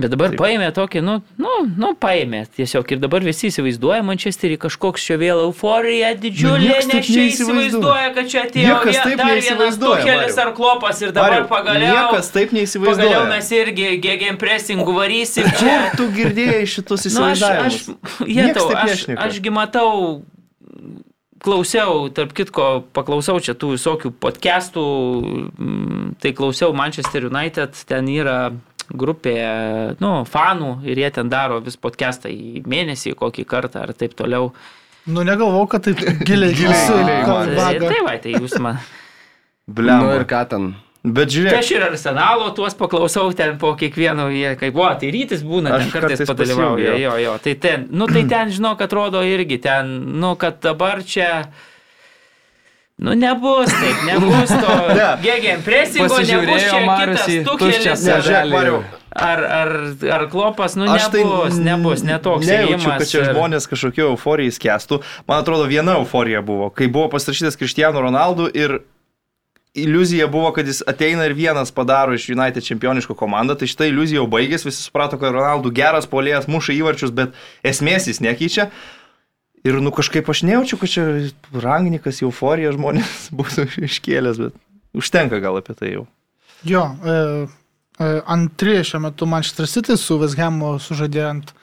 [0.00, 0.40] Bet dabar Taip.
[0.40, 5.42] paėmė tokį, nu, nu, nu, paėmė tiesiog ir dabar visi įsivaizduoja Manchesterį kažkoks čia vėl
[5.42, 10.52] euforija didžiulė, nu, nes čia įsivaizduoja, kad čia atėjo niekas taip dar vienas tukelis ar
[10.56, 11.98] klopas ir dabar Mariu, pagaliau.
[11.98, 13.10] Niekas taip neįsivaizduoja.
[13.10, 15.76] Pagaliau mes irgi gėgėm presingų varysim čia.
[15.98, 17.80] tu girdėjai šitus įsivaizdavimus?
[17.90, 19.90] Nu, aš, aš, jėtau, aš, ašgi matau
[21.44, 24.84] klausiau, tarp kitko, paklausau čia tų visokių podcastų,
[26.20, 28.52] tai klausiau Manchester United, ten yra
[28.96, 29.36] grupė,
[30.02, 34.50] nu, fanų ir jie ten daro vis podcastą į mėnesį, kokį kartą ar taip toliau.
[35.10, 37.56] Nu, negalvau, kad taip giliai, giliai, giliai.
[37.56, 38.80] Tai, tai va, tai jūs man.
[39.70, 40.04] Bliam.
[40.04, 40.70] Nu ir ką ten?
[41.00, 41.54] Bet žiūrėk.
[41.54, 45.72] Tai aš ir arsenalo tuos paklausau ten po kiekvieno, jie kaip, o, tai rytis būna,
[45.80, 46.92] ten kartais, kartais padalyvauja.
[47.00, 51.48] Jo, jo, tai ten, nu tai ten, žinok, atrodo irgi ten, nu, kad dabar čia...
[53.00, 55.16] Nu nebus taip, nebus to ne.
[55.22, 58.02] gegen presingo, nebus čia kitas tukelis.
[58.04, 58.80] Ne, žiūrėk, Mariu.
[59.10, 59.70] Ar, ar,
[60.14, 62.46] ar klopas, nu nebus, tai nebus, netoks.
[62.46, 63.30] Nejaučiu, kad čia ir...
[63.32, 65.00] žmonės kažkokie euforijai skęstų.
[65.26, 68.76] Man atrodo, viena euforija buvo, kai buvo pasirašytas Kristijanų Ronaldų ir
[69.74, 74.22] iliuzija buvo, kad jis ateina ir vienas padaro iš United čempioniško komandą, tai šitą iliuziją
[74.22, 77.32] jau baigės, visi suprato, kad Ronaldų geras polėjas, muša įvarčius, bet
[77.64, 78.70] esmės jis nekeičia.
[79.64, 81.04] Ir nu kažkaip aš nejaučiu, kad čia
[81.52, 84.56] rangnikas, euforija žmonės būtų iškėlęs, bet
[84.96, 86.06] užtenka gal apie tai jau.
[86.66, 87.16] Jo, e,
[88.00, 91.54] e, antri šiuo metu Manchester City su Vesgemu sužadėjant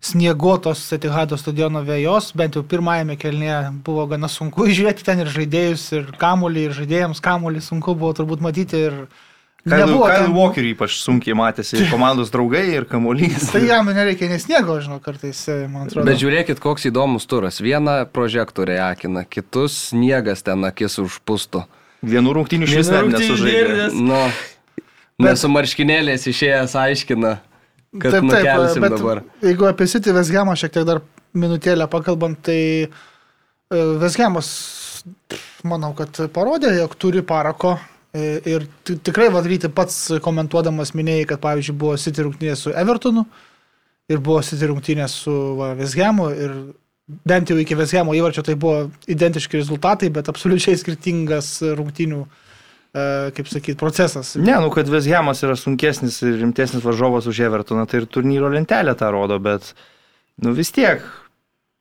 [0.00, 5.88] sniegotos Etihado stadiono vėjos, bent jau pirmajame kelnėje buvo gana sunku žiūrėti ten ir žaidėjus,
[5.96, 9.02] ir kamuolį, ir žaidėjams kamuolį sunku buvo turbūt matyti ir
[9.60, 13.50] Kyle, Kyle Walker ypač sunkiai matėsi ir komandos draugai, ir kamuolys.
[13.52, 16.06] Tai jam nereikia nesniego, žinau, kartais, e, man atrodo.
[16.08, 17.60] Bet žiūrėkit, koks įdomus turas.
[17.60, 21.66] Vieną prožektorį akina, kitus sniegas ten akis užpusto.
[22.00, 23.90] Vienų rungtynių šis nesužaidė.
[24.00, 24.22] Nu,
[25.20, 25.34] Bet...
[25.34, 27.34] Nesu marškinėlės išėjęs aiškina,
[28.00, 29.18] kad taip, taip, bet dabar.
[29.44, 31.02] Jeigu apie City Vesgemą šiek tiek dar
[31.36, 32.88] minutėlę pakalbant, tai e,
[34.00, 34.48] Vesgemas,
[35.68, 41.76] manau, kad parodė, jog turi parako E, ir tikrai vadryti pats komentuodamas minėjai, kad pavyzdžiui
[41.78, 43.26] buvo City rungtynės su Evertonu
[44.10, 45.34] ir buvo City rungtynės su
[45.78, 46.56] Vesgemu ir
[47.26, 53.04] bent jau iki Vesgemo įvarčio tai buvo identiški rezultatai, bet absoliučiai skirtingas rungtynių, e,
[53.36, 54.34] kaip sakyti, procesas.
[54.38, 58.94] Ne, nu kad Vesgemas yra sunkesnis ir rimtesnis varžovas už Evertoną, tai ir turnyro lentelė
[58.98, 59.72] tą rodo, bet
[60.42, 61.04] nu vis tiek,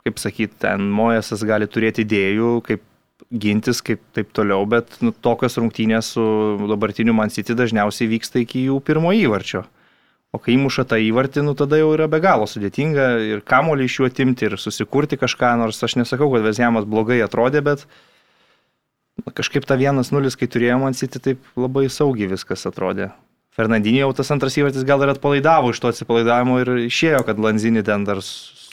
[0.05, 2.85] kaip sakyti, ten Mojesas gali turėti idėjų, kaip
[3.31, 6.23] gintis, kaip taip toliau, bet nu, tokios rungtynės su
[6.69, 9.65] dabartiniu Man City dažniausiai vyksta iki jų pirmo įvarčio.
[10.33, 13.95] O kai įmuša tą įvartį, nu tada jau yra be galo sudėtinga ir kamolį iš
[13.99, 17.85] jų atimti ir susikurti kažką, nors aš nesakau, kad Vezjamas blogai atrodė, bet
[19.19, 23.09] nu, kažkaip ta 1-0, kai turėjome Man City, taip labai saugiai viskas atrodė.
[23.57, 27.81] Fernandinė jau tas antras įvartis gal ir atpalaidavo iš to atsipalaidavimo ir išėjo, kad Lanzinį
[27.89, 28.21] ten dar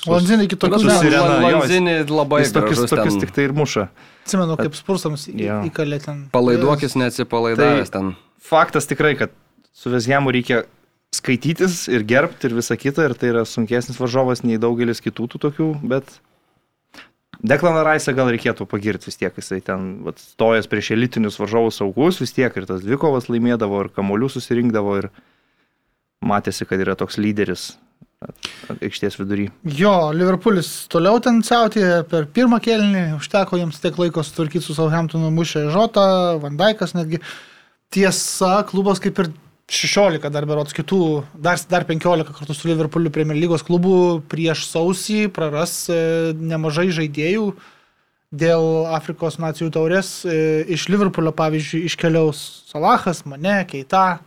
[0.07, 0.99] Lanzinai kitokių su ne.
[1.01, 3.89] sirena, jo, jis- Lanzinį labai Jis tokius, tokius tik tai ir muša.
[4.27, 5.61] Atsimenu, kaip spursams Jo.
[5.71, 6.25] įkalė ten.
[6.35, 8.15] Palaiduokis neatsipalaidavęs Tai- ten.
[8.43, 9.31] Faktas tikrai, kad
[9.73, 10.65] su Vezjemu reikia
[11.15, 15.39] skaitytis ir gerbti ir visa kita, ir tai yra sunkesnis varžovas nei daugelis kitų tų
[15.47, 16.19] tokių, bet
[17.47, 22.19] Deklaną Raisą gal reikėtų pagirti vis tiek, jisai ten vat, stojas prieš elitinius varžovus saugus
[22.23, 25.11] vis tiek ir tas dvikovas laimėdavo ir kamolių susirinkdavo ir
[26.25, 27.77] matėsi, kad yra toks lyderis
[28.77, 29.49] aikštės vidury.
[29.79, 35.31] Jo, Liverpoolis toliau ten siautė per pirmą kėlinį, užteko jiems tiek laiko sutvarkyti su Southamptonu
[35.35, 36.07] mušę Žotą,
[36.43, 37.23] Vandaikas netgi.
[37.95, 39.31] Tiesa, klubas kaip ir
[39.71, 45.27] 16 dar berots kitų, dar, dar 15 kartų su Liverpooliu Premier lygos klubu prieš sausį
[45.35, 45.97] praras e,
[46.39, 47.51] nemažai žaidėjų.
[48.37, 52.41] Dėl Afrikos nacijų taurės e, iš Liverpoolio, pavyzdžiui, iškeliaus
[52.71, 54.21] Salahas, Mane, Keita,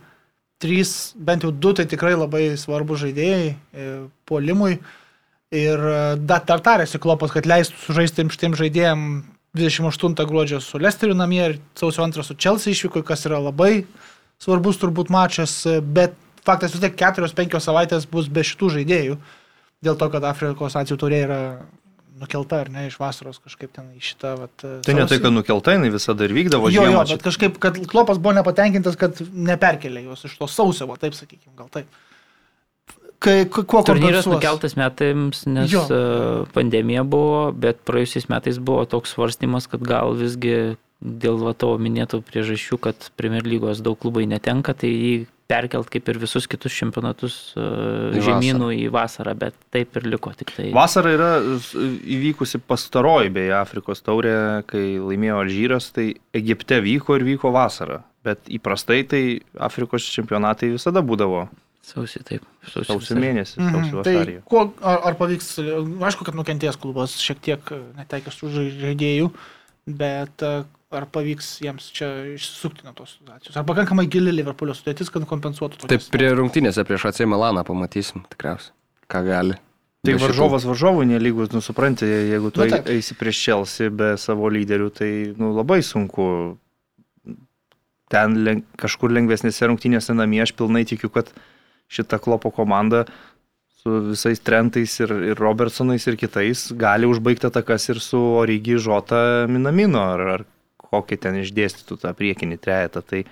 [0.60, 3.90] trys, bent jau du tai tikrai labai svarbus žaidėjai e,
[4.28, 4.78] puolimui.
[5.56, 9.06] Ir e, dar, tarėsi klopas, kad leistų sužaisti šitiem žaidėjim
[9.56, 13.86] 28 gruodžio su Lesteriu namie ir sausio 2 su Chelsea išvyko, kas yra labai
[14.40, 16.14] svarbus turbūt mačas, e, bet
[16.46, 19.18] faktas vis tiek 4-5 savaitės bus be šitų žaidėjų,
[19.84, 21.40] dėl to, kad Afrikos nacijų taurė yra
[22.20, 24.34] nukelta ar ne iš vasaros kažkaip ten į šitą.
[24.42, 27.06] Vat, e, Tai ne tai, kad nukelta, jinai visada ir vykdavo Jo, jo, žiemą.
[27.14, 31.56] bet kažkaip, kad klopas buvo nepatenkintas, kad neperkelė juos iš to sausio, va, taip sakykime,
[31.56, 31.86] gal taip.
[33.20, 35.82] Kai, ku- kuo Turnyras nukeltas metams, nes Jo.
[35.90, 36.46] jo.
[36.54, 42.22] pandemija buvo, bet praėjusiais metais buvo toks svarstymas, kad gal visgi dėl va, tavo minėtų
[42.24, 45.12] priežasčių, kad Premier lygos daug klubai netenka, tai jį
[45.50, 47.64] perkelt kaip ir visus kitus čempionatus Į
[48.14, 50.68] uh, žemynų į vasarą, bet taip ir liko tik tai.
[50.76, 51.30] Vasara yra
[51.74, 54.34] įvykusi pastaroji beje Afrikos taurė,
[54.70, 58.02] kai laimėjo Alžyras, tai Egipte vyko ir vyko vasara.
[58.24, 59.22] Bet įprastai tai
[59.58, 61.48] Afrikos čempionatai visada būdavo
[61.90, 62.42] Sausį taip.
[62.68, 63.20] Sausį, visai.
[63.22, 63.70] mėnesį, Mhm.
[63.72, 64.34] sausio Tai vasarį.
[64.46, 65.46] kuo, ar, ar pavyks,
[66.04, 69.30] aišku, kad nukentės klubas šiek tiek e, netekęs tų žai- žaidėjų,
[69.88, 70.50] bet e,
[70.90, 73.56] ar pavyks jiems čia išsisukti nuo tos situacijos?
[73.56, 78.74] Ar pakankamai gili Liverpoolio sudėtis, kad kompensuotų Taip, prie rungtynėse prieš AC Milaną pamatysim tikriausiai,
[79.10, 79.58] ką gali.
[80.06, 82.88] Tai varžovas varžovui nelygus, nu supranti, jeigu tu Nu, taip.
[82.88, 86.56] eisi prieš Chelsea be savo lyderių, tai nu, labai sunku.
[88.10, 91.28] Ten len, kažkur lengvesnėse rungtynėse namie aš pilnai tikiu, kad
[91.92, 93.04] šita klopo komanda
[93.82, 99.46] su visais Trentais ir, ir Robertsonais ir kitais gali užbaigti atakas ir su Origi Žota
[99.48, 100.44] Minamino ar, ar
[100.90, 103.02] kokį ten išdėstytų tą priekinį trejetą.
[103.06, 103.22] Tai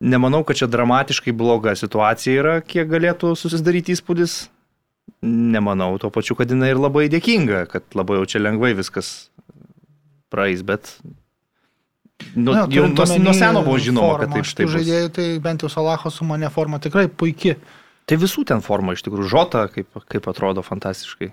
[0.00, 4.46] nemanau, kad čia dramatiškai bloga situacija yra, kiek galėtų susidaryti įspūdis.
[5.26, 9.30] Nemanau, tuo pačiu, kad jinai ir labai dėkinga, kad labai jau čia lengvai viskas
[10.34, 10.90] praeis, bet
[12.34, 14.74] nu, Na, jau nuo, nuo seno buvo žinoma, kad formą taip šitų štai bus.
[14.76, 17.56] žaidėjų, tai bent jau Salaho su mane forma tikrai puikiai.
[18.06, 21.32] Tai visų ten forma iš tikrųjų žota, kaip, kaip atrodo fantastiškai.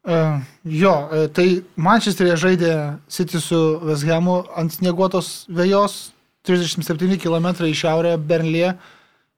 [0.00, 1.44] Uh, jo, e, tai
[1.76, 2.70] Mančesterėje žaidė
[3.12, 6.14] City su Veshamu ant snieguotos vėjos,
[6.48, 8.72] 37 km į šiaurę Bernlyje.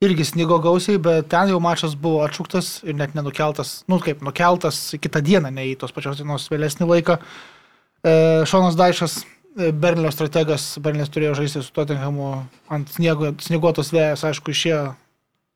[0.02, 4.94] Irgi snigo gausiai, bet ten jau mačas buvo atšauktas ir net nenukeltas, nu kaip nukeltas
[5.02, 7.18] kitą dieną, ne į tos pačios dienos vėlesnį laiką.
[7.18, 8.14] E,
[8.46, 9.20] Šonas Daišas,
[9.54, 12.32] Bernlio strategas, Bernlis turėjo žaisti su Tottenhamu
[12.72, 14.92] ant sniego, snieguotos vėjas, aišku, išėjo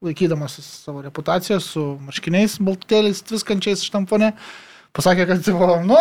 [0.05, 4.35] laikydamasis savo reputaciją su marškiniais baltutėliais tviskančiais šitam fone.
[4.97, 5.99] Pasakė, kad, tipo, nu,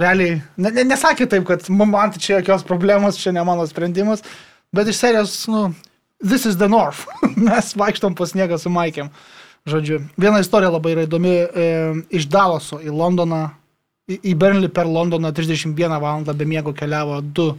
[0.00, 3.66] realiai, ne, ne, nesakė taip, kad "Mum, man tai čia jokios problemos, čia ne mano
[3.70, 4.24] sprendimas,
[4.74, 5.68] bet iš serijos, nu,
[6.24, 7.06] this is the north.
[7.36, 9.10] Mes vaikštom po sniegą su Maikėm.
[9.68, 11.34] Žodžiu, viena istorija labai yra įdomi.
[11.40, 11.68] E,
[12.12, 13.46] iš Dalaso į Londoną,
[14.10, 16.24] į, į Bernlį per Londoną 31 val.
[16.24, 17.54] be miego keliavo du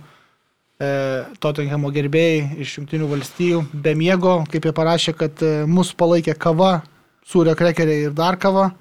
[0.79, 3.63] e, Tottenhamo gerbėjai iš Junktinių valstijų.
[3.73, 6.83] Be miego, kaip jie parašė, kad e, mus palaikė kava,
[7.25, 8.73] sūrio krekeriai ir dar kava.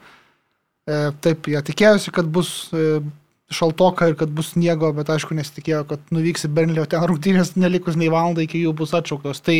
[0.84, 2.98] E, taip, jie tikėjosi, kad bus e,
[3.54, 7.54] šaltoka ir kad bus sniego, bet aišku nesitikėjo, kad nuvyks į Bernlį, o ten rungtynės
[7.56, 9.40] nelikus nei valandą iki jų bus atšauktos.
[9.46, 9.56] Tai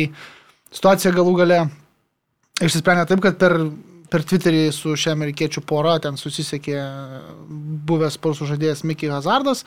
[0.69, 1.59] situacija galų gale
[2.61, 3.57] išsisprendė taip, kad per,
[4.13, 6.77] per Twitterį su šia amerikiečių pora ten susisiekė
[7.89, 9.65] buvęs sporto žaidėjas Mickey Hazardas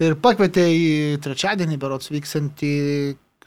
[0.00, 0.90] ir pakvietė į
[1.24, 2.74] trečiadienį berots vyksantį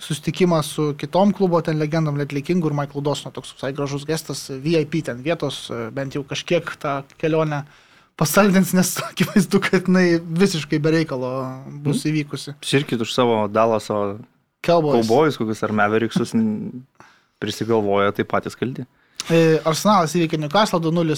[0.02, 5.00] sustikimą su kitom klubo ten legendom, Letlikingu ir Michael Dosno, toks visai gražus gestas, VIP
[5.06, 7.64] ten vietos, bent jau kažkiek tą kelionę
[8.18, 11.30] pasaldins, nes akivaizdu, kad jinai visiškai bereikalo
[11.86, 12.56] bus įvykusi.
[12.66, 14.18] Sirkit už savo Dalaso
[14.66, 16.84] kaubojus, kokius ar Maverickus n-
[17.42, 18.84] prisigalvoja, tai patys kalti.
[19.30, 21.16] E, Arsenalas įveikė Newcastle 2-0.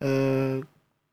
[0.00, 0.62] E,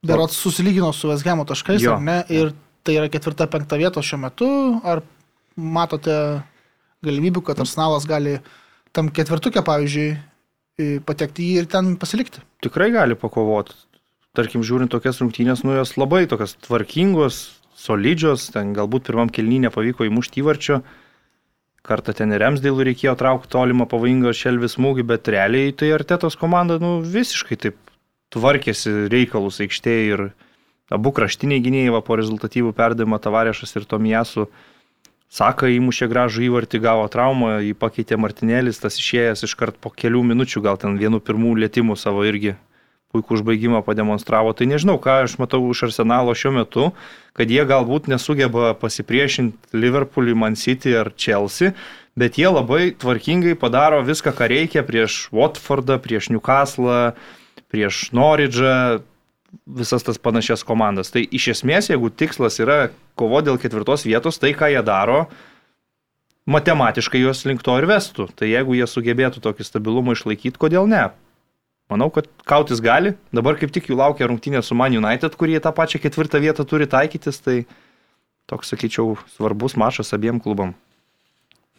[0.07, 1.95] Berots susilygino su Vesgemo taškais, Jo.
[1.97, 2.21] ar ne?
[2.31, 2.53] Ir
[2.87, 4.47] tai yra ketvirta, penkta vieta šiuo metu.
[4.87, 5.01] Ar
[5.57, 6.15] matote
[7.05, 8.37] galimybių, kad Arsenalas gali
[8.95, 10.07] tam ketvirtukė, pavyzdžiui,
[11.05, 12.41] patekti jį ir ten pasilikti?
[12.65, 13.75] Tikrai gali pakovoti.
[14.37, 20.05] tarkim, žiūrint tokias rungtynės, nu jos labai tokios tvarkingos, solidžios, ten galbūt pirmam kelnynė pavyko
[20.05, 20.83] įmušti įvarčio,
[21.81, 26.77] kartą ten ir Remsdėlų reikėjo traukti tolimą pavojingą šelvis smūgį, bet realiai tai Artetos komanda,
[26.77, 27.79] nu visiškai taip
[28.35, 30.23] tvarkėsi reikalus aikštėje ir
[30.93, 34.47] abu kraštiniai gynėjai po rezultatyvų perdavimą Tavarešas ir Tomijasu
[35.27, 40.63] Saka įmušė gražų įvartį, gavo traumą, jį pakeitė Martinėlis, tas išėjęs iškart po kelių minučių,
[40.63, 42.55] gal ten vienų pirmų lėtymų savo irgi
[43.11, 44.53] puikų užbaigimą pademonstravo.
[44.55, 46.87] Tai nežinau, ką aš matau iš arsenalo šiuo metu,
[47.35, 51.73] kad jie galbūt nesugeba pasipriešinti Liverpoolį, Man City ar Chelsea,
[52.15, 57.13] bet jie labai tvarkingai padaro viską, ką reikia prieš Watfordą, prieš Newcastle,
[57.71, 59.03] prieš Norridge'ą,
[59.65, 61.11] visas tas panašias komandas.
[61.13, 65.27] Tai iš esmės, jeigu tikslas yra kovo dėl ketvirtos vietos, tai ką jie daro,
[66.47, 68.29] matematiškai juos link to ir vestų.
[68.35, 71.09] Tai jeigu jie sugebėtų tokį stabilumą išlaikyti, kodėl ne?
[71.91, 73.13] Manau, kad kautis gali.
[73.35, 76.87] Dabar kaip tik jų laukia rungtynė su Man United, kurie tą pačią ketvirtą vietą turi
[76.87, 77.39] taikytis.
[77.43, 77.61] Tai
[78.51, 80.75] toks, sakyčiau, svarbus mačas abiem klubam.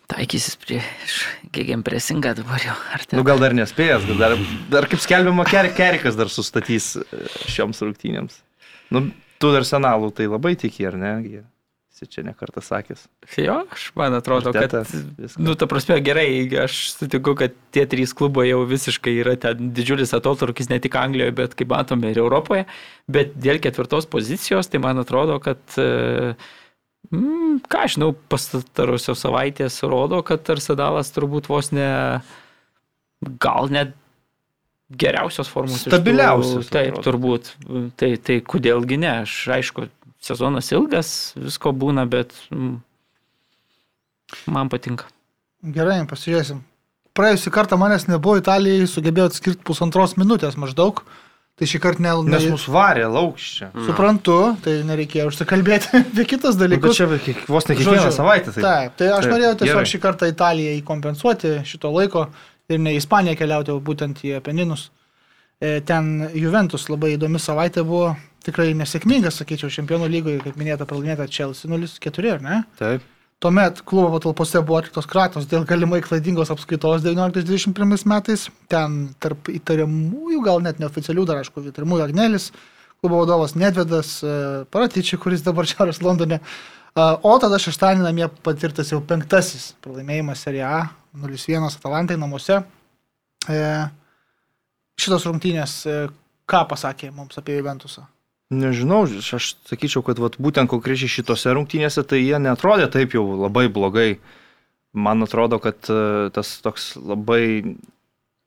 [0.09, 1.19] Taikysis prieš
[1.53, 2.75] gėgiam presingą dabar jau.
[2.97, 3.19] Ar ten...
[3.21, 4.39] Nu gal dar nespėjęs, dar,
[4.73, 7.05] dar kaip skelbiama, ker, Kerikas dar sustatys e,
[7.53, 8.39] šioms rungtynėms.
[8.95, 11.13] Nu, tu dar senalų tai labai tiki, ar ne?
[11.93, 13.03] Esi čia nekartą sakęs.
[13.37, 15.09] Jo, aš man atrodo, Arteta, kad...
[15.19, 15.45] Viską.
[15.45, 16.31] Nu, ta prasme, gerai,
[16.63, 21.35] aš sutinku, kad tie trys klubai jau visiškai yra ten didžiulis atotrukis ne tik Anglijoje,
[21.37, 22.65] bet kaip matome ir Europoje.
[23.13, 25.61] Bet dėl ketvirtos pozicijos, tai man atrodo, kad...
[25.77, 26.49] Uh,
[27.09, 31.89] Mm, ką aš žinau, pastarusios savaitės rodo, kad Arsenalas turbūt vos ne,
[33.41, 33.95] gal net
[34.89, 35.87] geriausios formos.
[35.87, 36.69] Stabiliausios.
[36.73, 37.55] Taip, turbūt.
[38.01, 39.87] Tai, tai kodėlgi ne, aš aišku,
[40.25, 42.75] sezonas ilgas, visko būna, bet mm,
[44.53, 45.09] man patinka.
[45.65, 46.61] Gerai, pasižiūrėsim.
[47.19, 51.01] Praėjusį kartą manęs nebuvo Italijai, sugebėjau atskirti pusantros minutės maždaug.
[51.03, 51.28] Uh,
[51.59, 52.13] Tai šį kartą ne...
[52.31, 53.73] Nes mus varė laukščia.
[53.89, 57.01] Suprantu, tai nereikėjo užsikalbėti apie kitus nu, dalykus.
[57.03, 58.55] Nu, čia vos ne kiekvieną savaitę.
[58.55, 59.91] Tai, taip, tai aš taip, norėjau tiesiog gerai.
[59.91, 62.29] šį kartą Italiją įkompensuoti šito laiko
[62.71, 64.87] ir ne į Ispaniją keliauti, o būtent į Apeninus.
[65.59, 68.13] E, ten Juventus labai įdomi savaitė buvo,
[68.47, 72.61] tikrai nesėkmingas, sakyčiau, čempionų lygoje, kaip minėta, pralaimėta Chelsea 0-4, ar ne?
[72.79, 73.15] Taip.
[73.39, 78.49] Tuomet klubo patalpose buvo atliktos kratos dėl galimai klaidingos apskaitos 1921 metais.
[78.67, 82.49] Ten tarp įtariamųjų, gal net neoficialių dar, aišku, įtariamųjų Agnelis,
[82.99, 84.35] klubo vadovas Nedvedas, e,
[84.75, 86.41] Paratyčiai, kuris dabar šiaurės Londone.
[86.43, 86.43] E,
[86.99, 92.59] o tada šeštadienį namie patirtas jau penktasis pralaimėjimas Serie A 0-1 Atalantai namuose.
[93.47, 93.65] E,
[94.99, 95.85] šitos rungtynės,
[96.43, 98.09] ką pasakė mums apie Juventusą?
[98.49, 103.67] Nežinau, aš sakyčiau, kad vat, būtent konkrečiai šitose rungtynėse tai jie netrodė taip jau labai
[103.69, 104.17] blogai.
[104.97, 107.77] Man atrodo, kad e, tas toks labai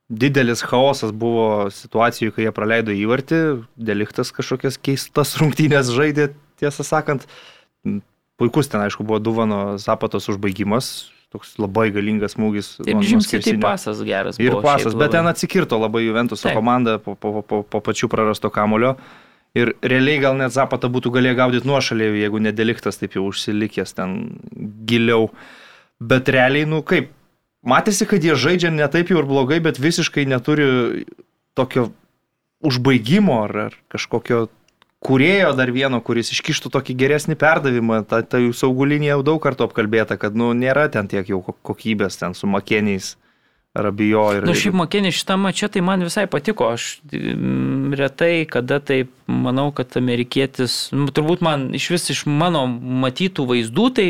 [0.09, 3.41] didelis chaosas buvo situacijų, kai jie praleido įvartį,
[3.77, 7.29] deliktas kažkokias keistas rungtynės žaidė, tiesą sakant.
[8.41, 12.79] Puikus ten, aišku, buvo Duvano Zapatos užbaigimas, toks labai galingas smūgis.
[12.81, 14.41] Taip, žinoma, tai pasas geras.
[14.41, 18.97] Ir pasas, bet ten atsikirto labai Juventuso komanda po, po, po, po pačių prarasto kamulio.
[19.57, 24.13] Ir realiai gal net Zapata būtų galėję gaudyti nuošalį, jeigu nedeliktas taip jau užsilikęs ten
[24.87, 25.27] giliau.
[25.99, 27.09] Bet realiai, nu kaip,
[27.67, 31.03] matėsi, kad jie žaidžia ne taip jau ir blogai, bet visiškai neturi
[31.57, 31.89] tokio
[32.63, 34.45] užbaigimo ar, ar kažkokio
[35.03, 38.03] kurėjo dar vieno, kuris iškištų tokį geresnį perdavimą.
[38.07, 42.21] Ta, ta jų saugulinė jau daug kartų apkalbėta, kad nu, nėra ten tiek jau kokybės
[42.21, 43.17] ten su makeniais
[43.73, 44.43] Rabijo ir...
[44.43, 46.67] Na, nu, šiaip mokėnė šitą mačią, tai man visai patiko.
[46.75, 52.65] Aš mm, retai, kada taip manau, kad amerikietis, nu, turbūt man iš vis iš mano
[52.67, 54.07] matytų vaizdų, tai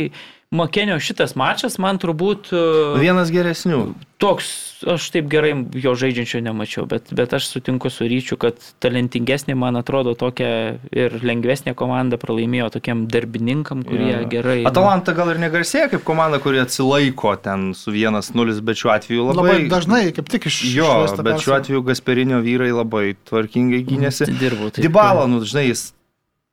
[0.51, 2.49] Makenio šitas mačas man turbūt...
[2.51, 2.61] E,
[2.99, 3.93] Vienas geresnių.
[4.19, 4.49] Toks,
[4.91, 9.79] aš taip gerai jo žaidžiančio nemačiau, bet, bet aš sutinku su ryčiu, kad talentingesnė, man
[9.79, 10.49] atrodo, tokia
[10.91, 14.19] ir lengvesnė komanda pralaimėjo tokiem darbininkam, kurie ja.
[14.33, 14.57] gerai...
[14.67, 19.47] Atalanta gal ir negarsėja kaip komanda, kuri atsilaiko ten su 1-0, bet šiuo atveju labai...
[19.53, 20.59] Labai dažnai, kaip tik iš...
[20.75, 20.91] Jo,
[21.23, 24.27] bet šiuo atveju Gasperinio vyrai labai tvarkingai gynėsi.
[24.35, 24.75] Dirbu.
[24.83, 25.87] Dybala, nu, žinai, jis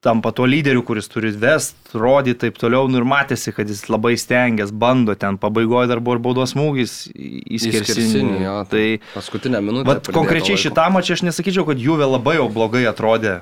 [0.00, 4.14] tampa tuo lyderiu, kuris turi vest, rodyti taip toliau, nu ir matėsi, kad jis labai
[4.20, 8.44] stengiasi, bando ten, pabaigoje dar buvo ir baudos smūgis į skersinį.
[8.70, 8.84] Tai
[9.16, 9.88] paskutinę minutę.
[9.90, 13.40] Bet konkrečiai šitam čia aš nesakyčiau, kad Juve labai jau blogai atrodė,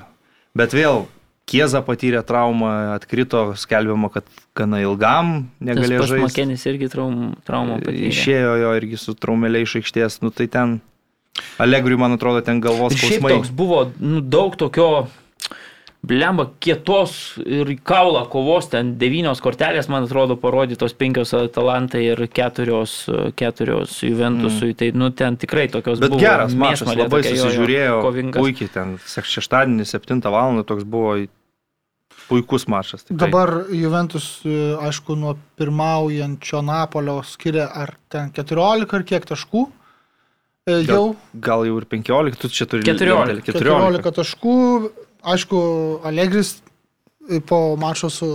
[0.57, 1.05] bet vėl
[1.47, 4.25] Kieza patyrė traumą, atkrito, skelbiama, kad
[4.57, 6.25] gana ilgam negalėjo žaisti.
[6.25, 8.09] Makenis irgi traum, traumą patyrė.
[8.09, 10.73] Išėjo jo irgi su traumelė iš aikštės, nu tai ten
[11.61, 13.31] Allegriui, man atrodo, ten galvos skausmai.
[13.37, 14.89] Toks buvo nu, daug tokio
[16.05, 23.07] blemba, kietos ir kaulą kovos, ten devynios kortelės, man atrodo, parodytos penkios Atalantai ir keturios,
[23.35, 24.71] keturios Juventusui.
[24.71, 24.77] Mm.
[24.79, 26.21] Tai, nu, ten tikrai tokios Bet buvo.
[26.21, 28.41] geras mačas, labai tokia, jo, jo, susižiūrėjo, kovingas.
[28.43, 30.63] puikiai ten, šeštadienį 7 val.
[30.63, 31.17] toks buvo
[32.27, 33.03] puikus mačas.
[33.03, 33.17] tikrai.
[33.27, 39.67] Dabar Juventus, aišku, nuo pirmaujančio Napolio skiria ar ten 14 ar kiek taškų.
[40.67, 43.53] E, Gal- Jau Gal jau ir 15, tu čia turi 14, 14.
[43.63, 44.55] 14 taškų.
[45.27, 45.59] Aišku,
[46.07, 46.57] Allegris
[47.47, 48.29] po mačo su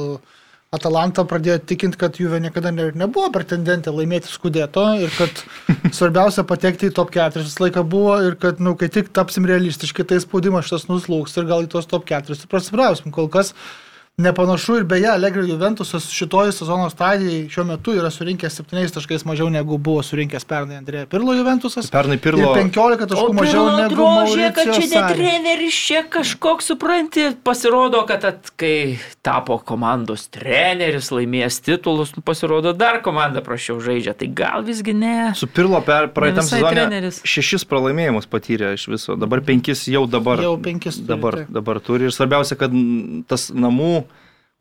[0.73, 5.43] Atalanta pradėjo tikinti, kad Juve niekada ne, nebuvo pretendentė laimėti skudėto ir kad
[5.97, 9.49] svarbiausia patekti į top 4 visą laiką buvo ir kad, na, nu, kai tik tapsim
[9.49, 13.13] realistiški, tai spaudimas šitas nuslūks ir gal į tos top 4 ir prasibrausim.
[13.13, 13.53] Kol kas
[14.17, 19.49] nepanašu ir beje, Allegri Juventusas šitoje sezono stadijoje šiuo metu yra surinkęs 7 taškais mažiau
[19.51, 21.89] negu buvo surinkęs pernai Andrėja Pirlo Juventusas.
[21.91, 27.25] Pernai Ir Pirlo 15 taškų mažiau negu drožė, kad čia ne treneris, čia kažkoks, supranti,
[27.45, 34.13] pasirodo, kad at, kai tapo komandos treneris, laimėjęs titulus, nu, pasirodo dar komanda prašiau žaidžia.
[34.19, 35.33] Tai gal visgi ne.
[35.39, 37.23] Su Pirlo per praeitam sezonui treneris.
[37.25, 39.17] šešis pralaimėjimus patyrė iš viso.
[39.17, 40.45] Dabar penkis jau dabar.
[40.45, 41.55] Jau penkis turi, dabar, taip.
[41.57, 42.11] dabar turi.
[42.11, 42.77] Ir svarbiausia, kad
[43.33, 44.03] tas namų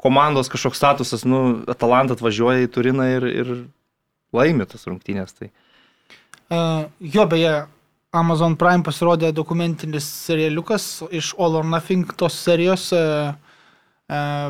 [0.02, 3.54] komandos kažkoks statusas, nu, Atalanta atvažiuoja į Turiną ir, ir
[4.36, 5.36] laimi tas rungtynės.
[5.38, 5.52] Tai.
[6.52, 7.54] Uh, jo, beje,
[8.12, 12.90] Amazon Prime pasirodė dokumentinis serialiukas iš All or Nothing tos serijos.
[12.96, 13.32] Uh,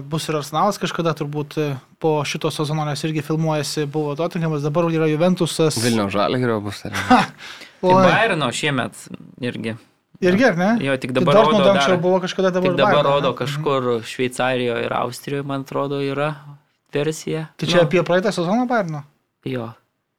[0.10, 1.60] bus ir Arsenalas kažkada turbūt
[2.02, 5.78] po šito sezono, nes irgi filmuojasi, buvo Tottenhamas, dabar yra Juventusas.
[5.84, 6.82] Vilnių žalį bus.
[7.86, 8.98] Oi, Bairno šiemet
[9.42, 9.76] irgi.
[10.22, 10.70] Irgi, ar ne?
[10.86, 12.70] Jo, tik Tai dabar rodo Dortmundo anksčiau dar- buvo kažkada dabar.
[12.70, 13.38] Tik dabar Bayern, rodo ne?
[13.42, 16.32] kažkur Šveicarijoje ir Austrijoje, man atrodo, yra
[16.94, 17.48] versija.
[17.58, 19.04] Tai čia Nu, apie praeitą sezoną Bayerno?
[19.46, 19.72] Jo.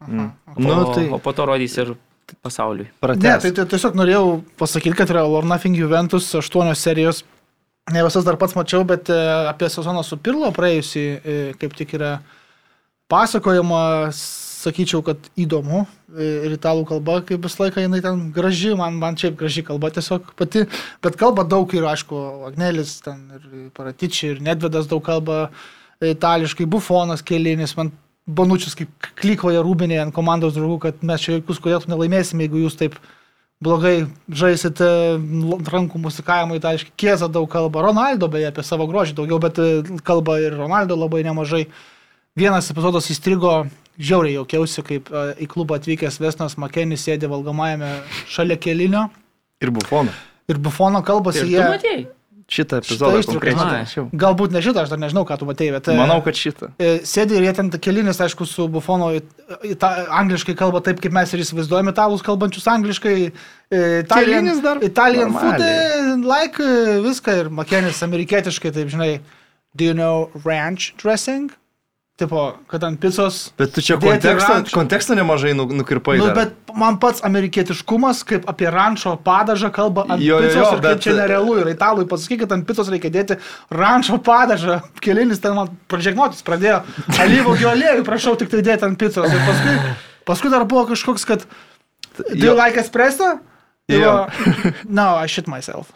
[0.08, 0.30] Mm.
[0.56, 1.94] O, Nu, tai o po to rodys ir
[2.42, 2.86] pasauliui.
[2.88, 3.42] Ne, pratęs.
[3.42, 7.22] tai, tai tiesiog norėjau pasakyti, kad yra or Nothing Juventus aštuonios serijos.
[7.92, 9.16] Ne visas dar pats mačiau, bet e,
[9.50, 12.20] apie sezoną su Pirlo praėjusį e, kaip tik yra
[13.10, 14.10] pasakojama,
[14.62, 15.84] sakyčiau, kad įdomu.
[16.12, 19.92] E, Ir italų kalba, kaip visą laiką jinai ten graži, man, man šiaip graži kalba
[19.94, 20.66] tiesiog pati.
[21.04, 25.48] Bet kalba daug ir, aišku, Agnelis, ten ir Paratičiai, ir Nedvedas daug kalba
[26.02, 27.92] itališkai, Bufonas kelinis, man
[28.26, 32.78] Bonučius kaip klykoja rūbinėje ant komandos draugų, kad mes čia jokius kodėl nelaimėsime, jeigu jūs
[32.78, 32.94] taip
[33.62, 34.86] blogai žaisite
[35.70, 36.94] rankų musikavimą itališkai.
[36.98, 41.24] Kieza daug kalba, Ronaldo beje apie savo grožį daugiau, bet e, kalba ir Ronaldo labai
[41.26, 41.66] nemažai.
[42.38, 43.66] Vienas epizodas įstrigo,
[44.02, 47.92] žiauriai jaukiausi, kaip e, į klubą atvykęs Vesnas Makenis sėdė valgomajame
[48.28, 49.06] šalia kelinio
[49.62, 50.10] Ir bufoną.
[50.50, 51.62] ir bufono kalbasi Ir jie.
[51.76, 52.02] matėjai?
[52.52, 54.02] Šitą epizodą konkrečiai.
[54.20, 55.86] Galbūt ne šitą, aš dar nežinau, ką tu matėjai, bet...
[55.88, 56.68] e, Manau, kad šitą.
[56.82, 59.06] E, Sėdi ir jie ten kelinis, aišku, su bufono
[59.64, 63.14] ita, angliškai kalba taip, kaip mes ir įsivaizduojame italus kalbančius angliškai.
[63.72, 64.04] Italian,
[64.42, 66.12] Kelinis dar Italian food, normaliai.
[66.12, 66.68] e, like
[67.06, 69.20] viską ir makenis amerikietiškai, taip žinai,
[69.74, 71.48] do you know ranch dressing?
[72.20, 73.36] Tipo, kad ant picos.
[73.56, 74.74] Bet tu čia Dėti konteksto, rančą.
[74.76, 76.18] konteksto nemažai nu- nukirpai.
[76.20, 76.34] Nu, dar.
[76.36, 80.80] bet man pats amerikietiškumas, kaip apie rančo padažą kalba ant Jo, jo, picos jo, ir
[80.80, 81.56] kaip bet- čia nerealu.
[81.64, 83.38] Ir italui pasakykit, kad ant picos reikia dėti
[83.72, 84.82] rančo padažą.
[85.04, 86.82] Kelinis ten man pražegnotis pradėjo.
[87.16, 89.32] Alyvogių aliejų, prašau, tik tai dėti ant picos.
[89.32, 89.76] Ir paskui,
[90.28, 91.46] paskui dar buvo kažkoks, kad...
[92.18, 92.54] Do you Jo.
[92.60, 93.38] like espresso?
[93.90, 94.26] Jo.
[94.88, 95.90] No, I shit myself.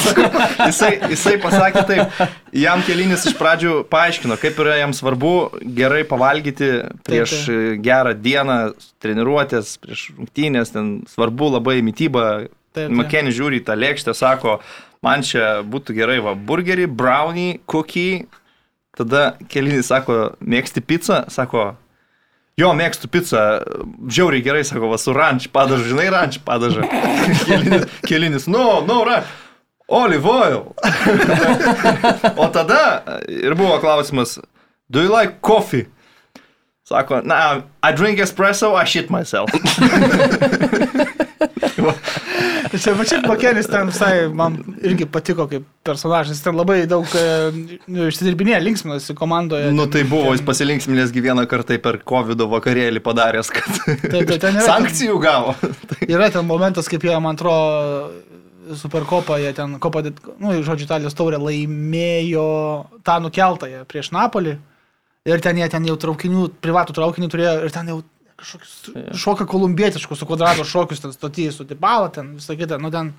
[0.68, 2.20] jisai, jisai pasakė taip,
[2.54, 5.32] jam kelinis iš pradžių paaiškino, kaip yra jam svarbu
[5.76, 6.70] gerai pavalgyti
[7.06, 8.58] prieš Taip, gerą dieną,
[9.02, 12.26] treniruotės, prieš rungtynės, ten svarbu labai mytyba.
[12.46, 12.94] Taip, taip.
[13.02, 14.60] Makenį žiūri į tą lėkštę, sako,
[15.04, 18.26] man čia būtų gerai, va, burgerį, brownie, cookie.
[18.96, 21.72] Tada kelinis sako, mėgsti pizzą, sako,
[22.56, 23.40] Jo, mėgstu pizzą,
[24.08, 26.86] žiauriai gerai, sako, va, su ranč padažu, žinai, ranč padažu.
[27.44, 29.28] kelinis, kelinis, no, no, ranč.
[29.92, 30.62] Olive oil.
[32.42, 34.38] o tada ir buvo klausimas,
[34.88, 35.84] do you like coffee?
[36.88, 39.50] Sako, na, I drink espresso, I shit myself.
[42.82, 46.40] Čia pačiai Makenis ten visai man irgi patiko kaip personažas.
[46.44, 47.24] Ten labai daug e,
[47.86, 49.72] nu, išsidirbinėja, linksminasi komandoje.
[49.76, 54.56] nu tai buvo, jis pasilinksminėsgi vieną kartą per COVID vakarėlį padaręs, kad Taip, tai ten
[54.58, 55.54] yra- sankcijų gavo.
[56.14, 58.10] Yra ten momentas, kaip jie, man atrodo,
[58.76, 60.00] Superkopą, jie ten, kopą,
[60.42, 62.46] nu, žodžiu, Italijos taurę laimėjo
[63.06, 64.56] tą nukeltąją prieš Napolį.
[65.26, 68.00] Ir ten jie ten jau traukinių, privatų traukinį turėjo ir ten jau
[68.36, 73.12] kažkokius šoka kolumbietiškus, su kvadrato šokius, ten stotyjai, su tipalo, ten visą kitą, nu ten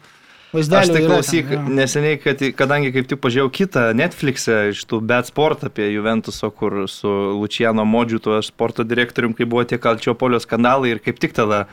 [0.47, 0.93] Aš vaizdelį.
[0.93, 5.89] tai klausyk, neseniai, kad, kadangi kaip tik pažiūrėjau kitą Netflix'e iš tų Bet Sport apie
[5.91, 7.11] Juventuso, kur su
[7.41, 11.65] Luciano Modžiu, tuo sporto direktorium, kai buvo tie Kalčiopolio skandalai ir kaip tik tada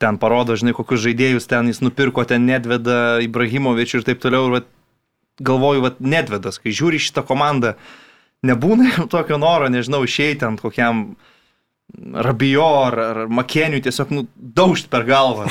[0.00, 4.46] ten parodo, žinai, kokius žaidėjus ten jis nupirko, ten Nedveda, Ibrahimovičių ir taip toliau.
[4.48, 4.68] Ir, vat,
[5.42, 7.74] galvoju, vat nedvedas, kai žiūri šitą komandą,
[8.46, 11.10] nebūna tokio noro, nežinau, išeiti ant kokiam
[11.96, 15.46] Rabijo ar, ar Makeniui tiesiog nu, daužt per galvą.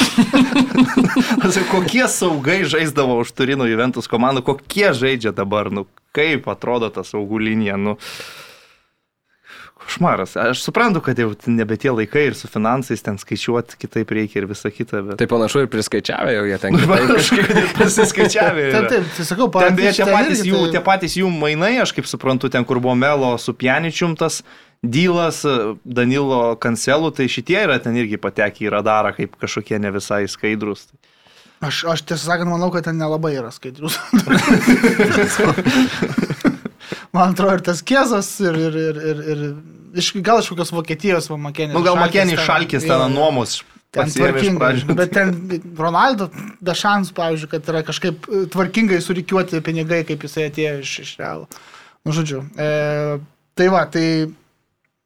[1.74, 7.42] kokie saugai žaisdavo už Turino Juventus komandą, kokie žaidžia dabar, nu, kaip atrodo ta saugų
[7.42, 7.80] linija.
[7.82, 7.98] Nu,
[9.88, 10.36] Košmaras.
[10.36, 14.48] Aš suprantu, kad jau nebe tie laikai ir su finansais ten skaičiuoti kitaip reikia ir
[14.50, 15.00] visa kita.
[15.06, 15.20] Bet...
[15.22, 16.76] Tai panašu ir priskaičiavę jau jie ten.
[17.14, 18.66] Kažkaip ir prisiskaičiavę.
[18.76, 21.96] Taip, taip, tai sakau, Ten beje, tie patys, jų, tai- tie patys jų mainai, aš
[21.96, 24.42] kaip suprantu, ten kur buvo Melo su Pianičium tas
[24.84, 25.42] dylas
[25.84, 30.88] Danilo Kancelų, tai šitie yra ten irgi patekę į radarą kaip kažkokie ne visai skaidrus.
[31.64, 33.98] Aš, aš tiesą sakant, manau, kad ten nelabai yra skaidrus.
[37.16, 39.40] Man atrodo, ir tas kiezas, ir, ir, ir, ir, ir
[39.98, 41.74] iš, gal iš kokios Vokietijos, va, Makenė.
[41.74, 43.62] Nu, gal Makenį šalkis ten nuomos.
[43.96, 44.74] Ten tvarkingai.
[44.92, 45.32] Bet ten
[45.80, 46.28] Ronaldo
[46.62, 51.48] Dašans, pavyzdžiui, kad yra kažkaip e, tvarkingai surikiuoti pinigai, kaip jisai atėjo iš, iš realų.
[52.04, 52.44] Nu, žodžiu.
[52.60, 52.68] E,
[53.58, 54.28] tai va, tai e,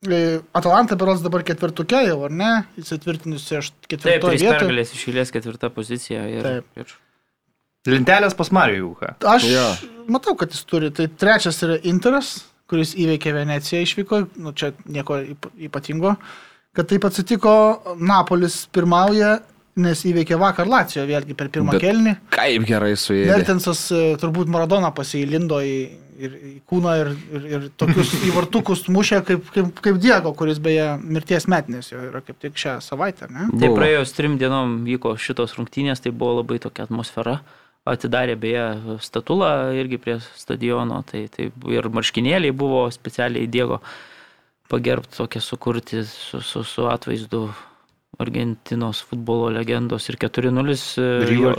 [0.06, 2.50] Atalanta beros dabar ketvirtukė jau, ar ne?
[2.82, 4.54] Įsitvirtinusi Taip, ketvirtoje vietoje.
[4.58, 6.24] pergalės išėlės ketvirta pozicija.
[6.26, 6.66] Ir, Taip.
[6.82, 6.96] ir
[7.92, 8.96] Lentelės pas Marijų.
[9.26, 9.68] Aš Jo.
[10.10, 10.90] matau, kad jis turi.
[10.94, 16.16] Tai trečias yra Interas, kuris įveikė Veneciją išvyko, nu čia nieko yp- ypatingo.
[16.74, 19.42] Kad taip atsitiko, Napolis pirmauja,
[19.76, 22.18] nes įveikė vakar Lacijo vėlgi per pirmą Bet- kelnį.
[22.32, 23.28] Kaip gerai su jais.
[23.30, 25.90] Mertensas e, turbūt Maradona pasilindo į,
[26.26, 30.88] ir, į kūną ir, ir, ir tokius įvartukus mušė kaip, kaip, kaip Diego, kuris beje
[31.02, 33.30] mirties metinės jo yra kaip tik šią savaitę.
[33.32, 33.50] Ne?
[33.62, 37.40] Tai praėjus trim dienom vyko šitos rungtynės, tai buvo labai tokia atmosfera.
[37.90, 38.66] Atidarė beje
[39.02, 43.82] statulą irgi prie stadiono, tai, tai ir marškinėliai buvo specialiai Diego
[44.70, 47.48] pagerbti tokie sukurti su, su, su atvaizdu
[48.20, 50.76] Argentinos futbolo legendos ir 4-0.
[51.00, 51.54] Ir Jo,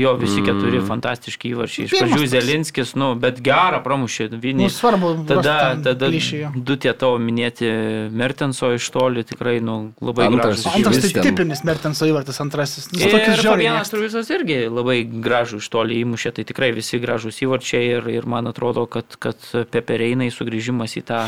[0.00, 0.86] jo visi keturi Mm.
[0.88, 1.84] fantastiški įvarčiai.
[1.86, 2.26] Iš pradžių.
[2.30, 4.30] Zelinskis, nu, bet gerą pramušė.
[4.32, 4.68] Nu, Vinį.
[4.72, 6.50] svarbu, Tada, tada klišį jo.
[6.56, 7.68] du tie tavo minėti
[8.10, 12.90] Mertenso iš toli tikrai nu, labai iš Antras tai tipinis Mertenso įvartis, antrasis.
[12.92, 13.12] Nu, Ir
[13.78, 13.90] mėgstu.
[13.90, 18.46] Truvisas irgi labai gražų iš toli įmušė, tai tikrai visi gražūs įvarčiai ir, ir man
[18.46, 19.36] atrodo, kad, kad
[19.70, 21.26] Pepereinai sugrįžimas į tą,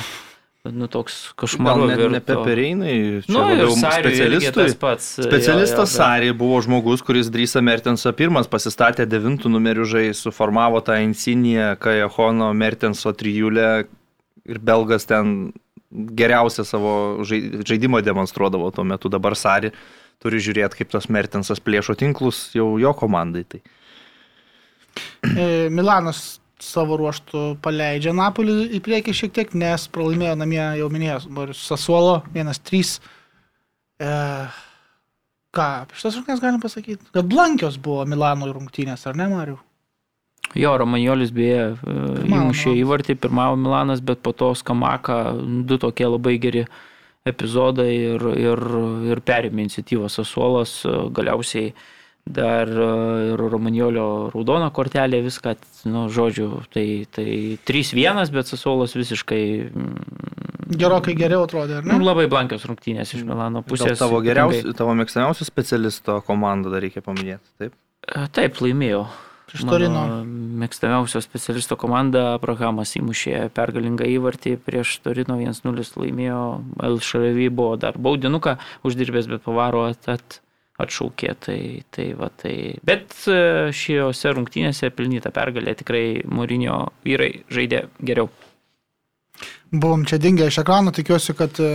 [0.70, 1.86] nu, toks Gal košmaru.
[1.90, 4.52] ne, ne Pepereinai, čia Nu, labiau specialistui.
[4.54, 5.08] tas pats.
[5.18, 10.78] Specialistas jo, jo, Sari buvo žmogus, kuris Drysą Mertensą pirmas pasistatė devintų numerių žai, suformavo
[10.86, 13.86] tą insiniją Kajahono Mertenso trijulę
[14.46, 15.52] ir belgas ten
[15.92, 16.94] geriausią savo
[17.26, 19.08] žai- žaidimą demonstruodavo tuo metu.
[19.10, 19.72] Dabar Sari
[20.22, 23.42] turi žiūrėti, kaip tas Mertensas plėšo tinklus jau jo komandai.
[23.50, 23.60] Tai.
[25.36, 31.18] E, Milanas savo ruoštų paleidžia Napolį į priekį šiek tiek, nes pralaimėjo namie, jau minėjau,
[31.34, 32.92] Boris Sasuolo 1-3.
[34.02, 34.12] E,
[35.56, 37.10] ką, šitas rungtynės galim pasakyti?
[37.14, 39.58] Kad blankios buvo Milano rungtynės, ar ne, Mariu?
[40.58, 41.96] Jo, Romaniolis beje e,
[42.28, 45.32] įmušė įvartį, pirmavo Milanas, bet po to Skamaka
[45.66, 46.66] du tokie labai geri
[47.28, 48.62] epizodai ir, ir,
[49.12, 51.72] ir perėmė iniciatyvą Sasuolas, e, galiausiai
[52.24, 52.88] dar e,
[53.32, 55.56] ir Romaniolio raudona kortelė, viską,
[55.90, 59.96] nu, žodžiu, tai, tai 3-1, bet Sasuolas visiškai mm,
[60.78, 61.98] Gerokai geriau atrodė, ar ne?
[61.98, 64.00] nu, labai blankios rungtynės iš Milano Pusės pusės.
[64.00, 67.44] tavo geriausių, tavo mėgstamiausių specialisto komandą dar reikia paminėti.
[67.60, 67.76] Taip.
[68.06, 69.04] E, Taip, laimėjo.
[69.52, 70.06] Iš Torino.
[70.06, 70.22] Mano
[70.62, 76.44] Mėgstamiausio specialisto komanda Abrahamas įmušė pergalingą įvartį prieš Torino 1-0 laimėjo.
[76.80, 78.56] LŠRV buvo dar baudinuką
[78.88, 80.38] uždirbęs, bet pavaro at, at,
[80.84, 81.34] atšaukė.
[81.42, 81.58] Tai,
[81.94, 82.54] tai, va, tai.
[82.86, 88.30] Bet e, šiuose rungtynėse pelnyta pergalė tikrai Mūrinio vyrai žaidė geriau.
[89.72, 91.72] Buvom čia dingę iš ekrano, tikiuosi, kad e,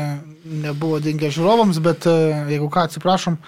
[0.67, 2.15] nebuvo dingę žiūrovams, bet e,
[2.53, 3.39] jeigu ką, atsiprašom.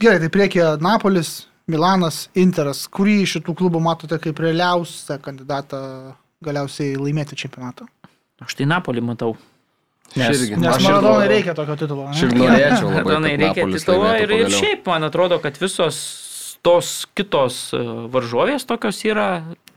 [0.00, 1.34] Gerai, tai priekyje Napolis,
[1.68, 2.86] Milanas, Interas.
[2.88, 5.80] Kurį iš šitų klubų matote kaip realiausią kandidatą
[6.44, 7.84] galiausiai laimėti čempionatą?
[8.40, 9.34] Aš tai Napolį matau.
[10.16, 10.56] Aš irgi.
[10.58, 12.08] Nes Aš ir Maradonai reikia tokio titulo.
[12.08, 12.16] ne?
[12.18, 13.04] Šiaip norėčiau labai.
[13.04, 16.00] Maradonai reikia titulo ir, ir šiaip man atrodo, kad visos
[16.66, 17.80] tos kitos e,
[18.12, 19.28] varžovės tokios yra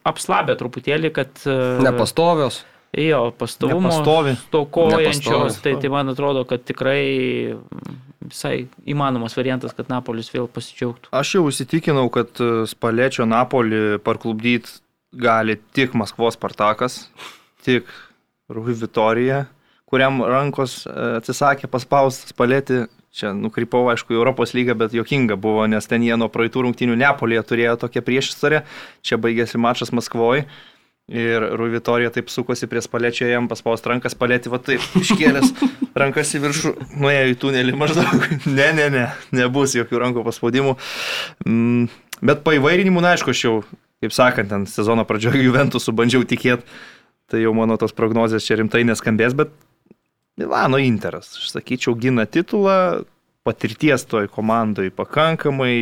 [0.08, 1.32] apslabę truputėlį, kad...
[1.48, 2.64] e, Nepastovios.
[2.94, 7.96] Jo, pastovumo stokojančios, tai, tai man atrodo, kad tikrai mm,
[8.30, 11.10] visai įmanomas variantas, kad Napolis vėl pasidžiaugtų.
[11.18, 14.78] Aš jau įsitikinau, kad e, Spalečio Napolį parklubdyti
[15.24, 17.08] gali tik Maskvos Spartakas,
[17.66, 17.90] tik
[18.54, 19.48] Rui Vitorija,
[19.94, 22.84] kuriam rankos e, atsisakė paspausti Spalėti.
[23.14, 26.96] Čia nukrypau, aišku, į Europos lygą, bet jokinga buvo, nes ten jie nuo praeitų rungtynių
[26.98, 28.64] Nepolėje turėjo tokią priešistorę.
[29.06, 30.48] Čia baigėsi mačas Maskvoje.
[31.14, 35.52] Ir Rui Vitorija taip sukosi prie spalečio, jam paspaust rankas, palėti va taip, iškėlęs
[36.02, 36.72] rankas į viršų,
[37.04, 38.26] nuėjo į tunelį maždaug.
[38.58, 39.04] Ne, ne, ne,
[39.36, 40.74] nebus jokių rankų paspaudimų.
[41.46, 41.92] Mm,
[42.24, 43.54] Bet paivairinimų, na, aišku, aš jau,
[44.04, 46.64] kaip sakant, ten sezono pradžioje Juventusų bandžiau tikėti,
[47.28, 49.52] tai jau mano tos prognozijas čia rimtai neskambės, bet
[50.38, 53.04] Milano Interas, aš sakyčiau, gina titulą,
[53.46, 55.76] patirties toj komandai pakankamai,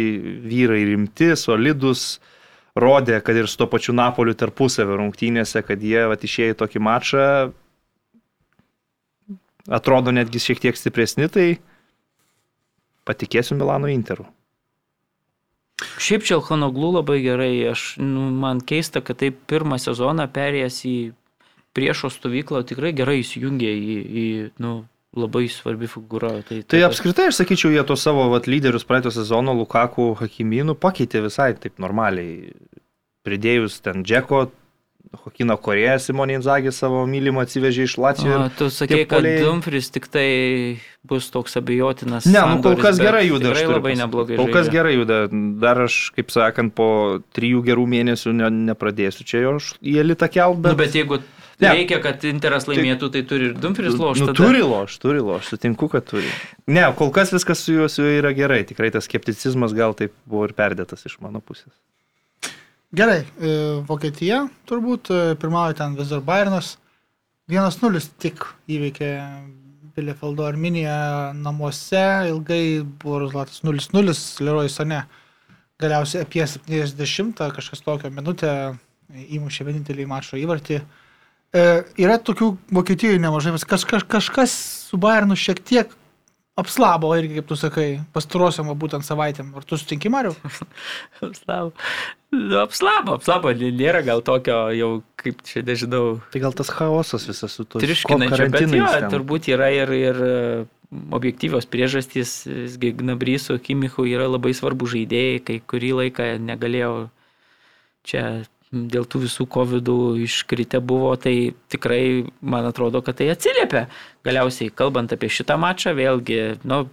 [0.43, 2.19] vyrai rimti, solidus,
[2.75, 6.83] rodė, kad ir su to pačiu Napoliu tarpusavio rungtynėse, kad jie vat, išėjo į tokį
[6.83, 7.25] mačą,
[9.71, 11.47] atrodo netgi šiek tiek stipresni, tai
[13.07, 14.27] patikėsiu Milano Interu.
[16.01, 20.97] Šiaip Čelhanoglu labai gerai, aš, nu, man keista, kad taip pirmą sezoną perėjęs į
[21.77, 24.25] priešo stovyklą tikrai gerai įsijungė į, į
[24.63, 24.73] nu,
[25.17, 26.37] labai svarbi figūra.
[26.47, 31.23] Tai, Tai apskritai aš sakyčiau, jie to savo vat, lyderius praeito sezono Lukaku Hakimynų pakeitė
[31.27, 32.53] visai taip normaliai.
[33.21, 34.47] Pridėjus ten Džeko,
[35.21, 38.53] Hokino Korėją, Simonė Inzagį savo mylimą atsivežė iš Latvijos.
[38.57, 42.25] Tu sakei, kad puolėjai- Dumfries tik tai bus toks abejotinas.
[42.25, 43.51] Ne, nu kol kas gerai juda.
[43.51, 44.39] Tikrai labai neblogai.
[44.39, 45.27] Kol kas gerai juda.
[45.59, 50.63] Dar aš, kaip sakant, po trijų gerų mėnesių ne, nepradėsiu čia jo į elitą kelt,
[50.63, 50.71] bet...
[50.71, 51.19] nu, bet jeigu
[51.61, 51.75] Ne.
[51.77, 54.25] reikia, kad Interas laimėtų, tai turi ir Dumfries lošti.
[54.31, 56.29] Nu, turi loš, turi loš, sutinku, kad turi.
[56.65, 58.63] Ne, kol kas viskas su juo, su juo yra gerai.
[58.65, 61.69] Tikrai tas skepticizmas gal taip buvo ir perdėtas iš mano pusės.
[62.97, 63.55] Gerai, e,
[63.87, 66.75] Vokietija turbūt e, pirmauja ten vis dar Bayernas.
[67.51, 69.11] 1-0 tik įveikė
[69.95, 75.03] Bielefeldo Arminiją namuose, ilgai buvo rezultatas 0-0, Leroy Sane
[75.81, 78.51] galiausiai apie 70 kažkas tokio minutę
[79.11, 80.81] įmušė vienintelį mačo įvartį.
[81.51, 81.63] E,
[81.99, 84.53] yra tokių Vokietijoje nemažai, kaž, kaž, kažkas
[84.87, 85.91] su Bayernu šiek tiek
[86.59, 89.53] apslabo irgi, kaip tu sakai, pastarosiam būtent savaitėm.
[89.57, 90.33] Ar tu sutinki, Mariu?
[91.27, 91.71] Apslabo.
[92.31, 93.51] Nu, apslabo, apslabo.
[93.51, 98.47] Nėra gal tokio jau, kaip čia nežinau, Tai gal tas chaosas visas su to triškinančio,
[98.53, 100.37] bet jo, turbūt yra ir, ir e,
[101.11, 106.95] objektyvios priežastys, visgi Gnabrysų, Kimichų yra labai svarbu žaidėjai, kai kurį laiką negalėjau
[108.07, 108.23] čia
[108.71, 109.89] dėl tų visų COVID
[110.23, 113.87] iškritę buvo, tai tikrai man atrodo, kad tai atsiliepia.
[114.25, 116.85] Galiausiai, kalbant apie šitą mačą, vėlgi, nu,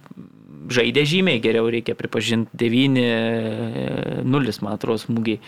[0.69, 5.39] žaidė žymiai geriau, reikia pripažinti 9-0, man atrodo, smūgiai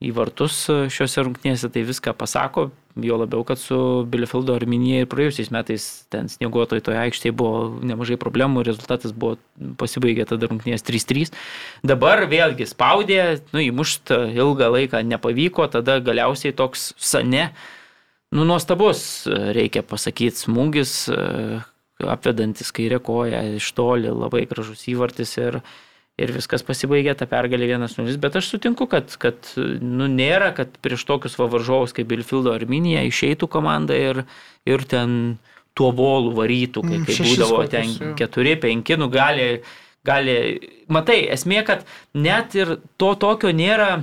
[0.00, 3.76] į vartus šiuose rungtynėse, tai viską pasako, jo labiau, kad su
[4.08, 9.36] Bielefeldo Arminija ir praėjusiais metais ten snieguotojai toje aikštėje buvo nemažai problemų, rezultatas buvo
[9.80, 11.34] pasibaigė tada rungtynės 3-3.
[11.86, 13.20] Dabar vėlgi spaudė,
[13.52, 17.50] nu, įmušt ilgą laiką nepavyko, tada galiausiai toks sane,
[18.32, 21.60] nu, nuostabus, reikia pasakyti, smūgis, e,
[22.08, 25.60] apvedantis kairę koją iš toli, labai gražus įvartis ir,
[26.20, 31.06] ir viskas pasibaigė tą pergalę 1-0, bet aš sutinku, kad, kad nu, nėra, kad prieš
[31.08, 34.24] tokius va varžovus kaip Bilfieldo Arminija išeitų komanda ir,
[34.68, 35.38] ir ten
[35.78, 38.14] tuo volų varytų, kai, Mm, kai būdavo ten jo.
[38.18, 39.62] keturi, penki, nu gali,
[40.04, 40.38] gali,
[40.92, 44.02] matai, esmė, kad net ir to tokio nėra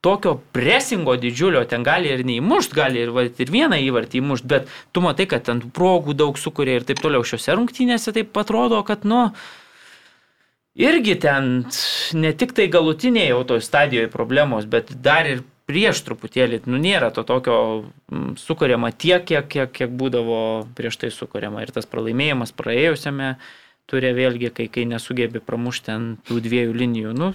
[0.00, 4.68] tokio presingo didžiulio, ten gali ir neįmušt, gali ir, va, ir vieną įvartį įmušt, bet
[4.94, 9.02] tu matai, kad ten progų daug sukuria ir taip toliau šiuose rungtynėse taip atrodo, kad,
[9.08, 9.26] nu,
[10.78, 11.52] irgi ten
[12.14, 17.10] ne tik tai galutinėje jau toj stadijoje problemos, bet dar ir prieš truputėlį, nu, nėra
[17.12, 17.58] to tokio
[18.08, 20.40] mm, sukuriama tiek, kiek, kiek, kiek būdavo
[20.78, 21.60] prieš tai sukuriama.
[21.64, 23.34] Ir tas pralaimėjimas praėjusiame
[23.88, 27.14] turė vėlgi, kai, kai nesugebė pramušti ant tų dviejų linijų.
[27.16, 27.32] Nu,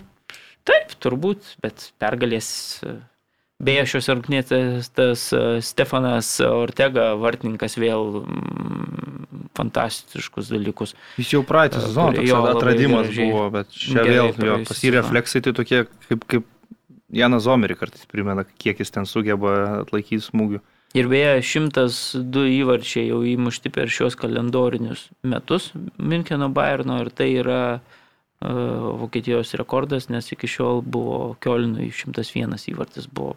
[0.65, 2.49] taip, turbūt, bet pergalės.
[3.64, 4.57] Beje, šios rungtynėse
[4.95, 10.95] tas e, Stefanas Ortega, vartininkas, vėl mm, fantastiškus dalykus.
[11.22, 13.30] Jis jau praeitą E, sezoną jo, atradimas gražiai.
[13.31, 16.49] buvo, bet čia vėl jo pas jį refleksai tai tokie, kaip, kaip
[17.14, 20.64] Janas Zomerį kartais primena, kiek jis ten sugeba atlaikyti smūgių.
[20.94, 27.61] Ir beje, 102 įvarčiai jau įmušti per šios kalendorinius metus Müncheno Bayerno ir tai yra
[27.80, 33.34] uh, Vokietijos rekordas, nes iki šiol buvo Kiolinui 101 įvartis buvo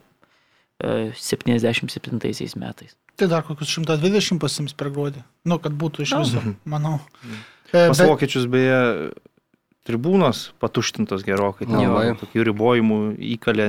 [0.83, 2.97] 77 metais.
[3.17, 5.23] Tai dar kokius 120 pasims per gruodį.
[5.49, 6.21] Nu, kad būtų iš Nu.
[6.25, 6.99] viso, manau.
[7.73, 9.13] E, Pas bet- vokiečius beje
[9.87, 12.99] tribūnos patuštintos gerokai, ten tokių ribojimų
[13.39, 13.69] įkalė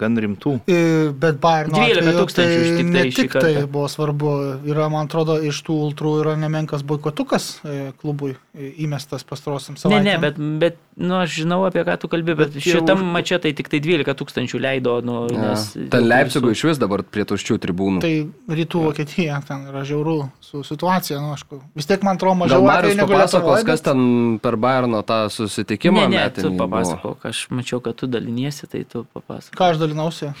[0.00, 0.54] gan rimtų.
[0.68, 0.78] E,
[1.12, 4.32] Bet Bayerno 12 atveju tūkstančių tai tik tai ne tik tai buvo svarbu.
[4.68, 9.82] Yra, man atrodo, iš tų ultrų yra nemenkas boikotukas e, klubui e, įmestas pastarosiam Ne,
[9.84, 10.04] savaitėm.
[10.08, 13.06] ne, bet, bet nu, aš žinau apie ką tu kalbi, bet, Bet bet šitam už-
[13.08, 13.12] už...
[13.18, 15.50] mače tai tik tai 12 tūkstančių leido, nu, Ja.
[15.54, 15.70] nes...
[15.90, 18.00] Ten Leipzigų iš vis dabar prie tuščių tribūnų.
[18.04, 18.14] Tai
[18.60, 21.60] rytų Vokietija, ten yra žiaurų su situacija, nu, aišku.
[21.74, 26.08] Vis tiek man atrodo mažiau Marius papasakos, Lietuvoje, kas bet- ten per Bayerno tą susitikimą
[26.08, 29.56] Ne, ne, tu papasakok, aš mačiau, kad tu daliniesi, tai tu papasakok.
[29.84, 30.32] Dalinausi?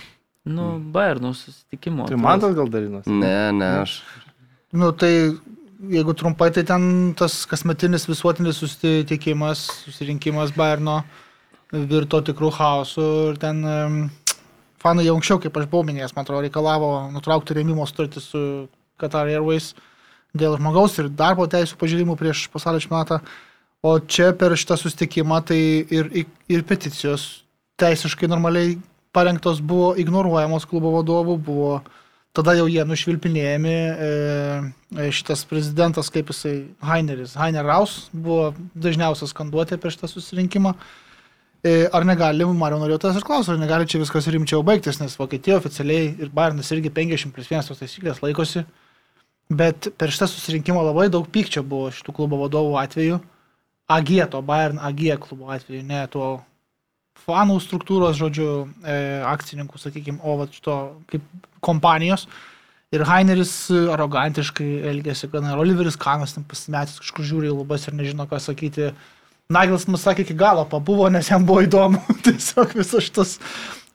[0.44, 2.08] Nu, Bayernų susitikimo.
[2.10, 3.06] Tai man tas gal dalinas.
[3.08, 4.00] Ne, ne, aš.
[4.76, 5.12] Nu, tai
[5.90, 11.02] jeigu trumpai, tai ten tas kasmetinis visuotinis susitikimas, susirinkimas Bayerno
[11.72, 13.96] virto tikrų chaosų ir ten em,
[14.82, 18.44] fanai jau anksčiau, kaip aš buvau minėjęs, man atrodo, reikalavo nutraukti rėmimo sutartį su
[19.00, 19.72] Qatar Airways
[20.36, 23.20] dėl žmogaus ir darbo teisų pažeidimų prieš pasaulio čempionatą.
[23.84, 25.60] O čia per šitą sustikimą tai
[25.92, 27.44] ir, ir, ir peticijos
[27.80, 28.78] teisiškai normaliai
[29.14, 31.76] parengtos buvo ignoruojamos klubo vadovų, buvo
[32.34, 34.10] tada jau jie nušvilpinėjami, e,
[34.98, 40.74] e, šitas prezidentas, kaip jisai, Heineris, Heiner Raus, buvo dažniausias skanduotė per šitą susirinkimą.
[41.64, 45.14] E, Ar negali, Mario norėjo tas ir klausti, ar negali čia viskas rimčiau baigtis, nes
[45.16, 48.64] Vokietija oficialiai ir Bayernas irgi 50 plus 1 tos taisyklės laikosi,
[49.48, 53.22] bet per šitą susirinkimą labai daug pykčio buvo šitų klubo vadovų atveju,
[53.94, 56.34] AG, to Bayern AG klubo atveju, ne to
[57.24, 58.48] fanų struktūros, žodžiu,
[58.84, 58.96] e,
[59.28, 60.76] akcininkų, sakykime, o va šito
[61.10, 61.24] kaip
[61.64, 62.26] kompanijos.
[62.94, 67.88] Ir Heineris e, arogantiškai elgėsi, gana ir Oliveris Kanas ten pasimetęs kažkur žiūri į lubas
[67.88, 68.92] ir nežino, ką sakyti.
[69.52, 72.00] Naglis mus sakė iki galo pabuvo, nes jam buvo įdomu.
[72.26, 73.38] Tiesiog visos šitos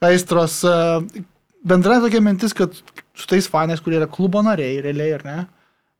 [0.06, 0.62] aistros.
[0.66, 1.24] e,
[1.70, 2.76] Bendra tokia mintis, kad
[3.20, 5.40] su tais fanais, kurie yra klubo nariai, realiai ar ne,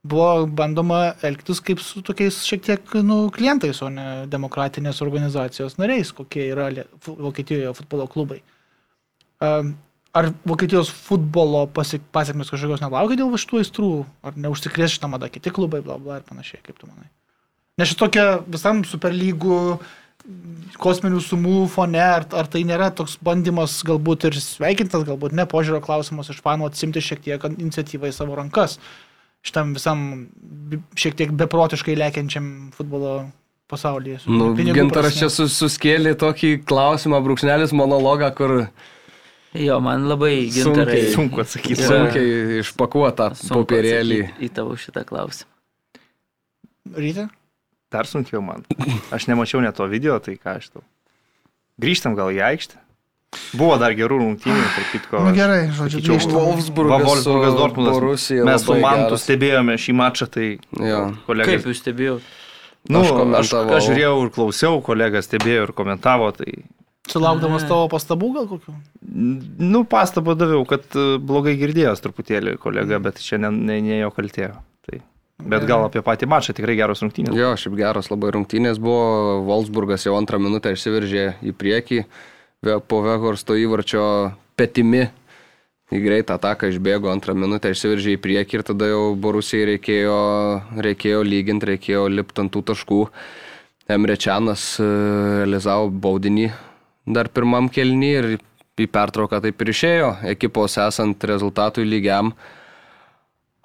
[0.02, 6.12] buvo bandoma elgtis kaip su tokiais šiek tiek nu, klientais, o ne demokratinės organizacijos nariais,
[6.16, 6.70] kokie yra
[7.04, 8.40] Vokietijoje futbolo klubai.
[9.40, 13.90] Ar Vokietijos futbolo pasi- pasiekmes kažkokios nelaukia dėl šitų aistrų,
[14.26, 17.06] ar neužsikrės šitą madą kiti klubai, bla bla ir panašiai, kaip tu manai?
[17.78, 19.78] Nes šitokia visam superlygų
[20.80, 25.80] kosminių sumų fone, ar, ar tai nėra toks bandymas galbūt ir sveikintas, galbūt ne požiūrio
[25.84, 28.78] klausimas iš fanų atsimti šiek tiek iniciatyvą į savo rankas
[29.46, 30.06] šitam visam
[30.98, 33.30] šiek tiek beprotiškai lėkiančiam futbolo
[33.70, 34.22] pasaulyje.
[34.30, 38.56] Nu, gintaras čia sus, suskėlė tokį klausimą, brūkšnelis monologą, kur
[39.50, 40.84] Jo, man labai gintarai.
[40.86, 41.14] Sunkiai.
[41.14, 41.82] Sunku atsakyti.
[41.82, 44.20] Sunkiai išpakuota popierėlį.
[44.46, 45.50] Į tavo šitą klausimą.
[46.94, 47.26] Ryte?
[47.90, 48.62] Dar sunkiau man.
[49.10, 50.84] Aš nemačiau net to video, tai ką aš tau.
[51.82, 52.78] Grįžtam gal į aikštę.
[53.54, 55.20] Buvo dar gerų rungtynių, tarp kitko.
[55.22, 56.34] Na nu, gerai, žodžiu, grįžtam.
[56.34, 57.94] Wolfsburgas, Wolfsburgas, Dortmundas.
[57.94, 59.24] Borusija Mes su Mantu geras.
[59.26, 60.46] stebėjome šį mačą, tai
[60.82, 61.00] Jo.
[61.28, 61.62] kolegas.
[61.62, 62.22] Kaip jūs stebėjote?
[62.90, 63.76] Nu, Aš aš, aš, komentavau.
[63.76, 66.64] aš žiūrėjau ir klausiau, kolegas stebėjo ir komentavo, tai
[67.10, 68.74] Sulaukdamas tavo pastabų gal kokių?
[69.58, 74.10] Nu, pastabą daviau, kad e, blogai girdėjęs truputėlį kolega, bet čia ne, ne, ne jo
[74.14, 74.52] kaltėjo.
[74.86, 75.00] Tai.
[75.42, 77.34] Bet gal apie patį mačą tikrai geros rungtynės.
[77.34, 79.40] Jo, šiaip geros labai rungtynės buvo.
[79.48, 82.04] Wolfsburgas jau antrą minutę išsiveržė į priekį.
[82.04, 84.04] Ve- Po Vehorsto įvarčio
[84.52, 85.06] petimi
[85.90, 90.18] į greitą ataką išbėgo antrą minutę, išsiveržė į priekį ir tada jau Borusijai reikėjo,
[90.84, 93.00] reikėjo lyginti, reikėjo lipti ant tų taškų.
[93.90, 94.90] Emrečianas e,
[95.40, 96.50] realizavo baudinį
[97.08, 98.30] dar pirmam kelnį ir
[98.80, 102.34] į pertrauką taip ir išėjo, ekipos esant rezultatui lygiam.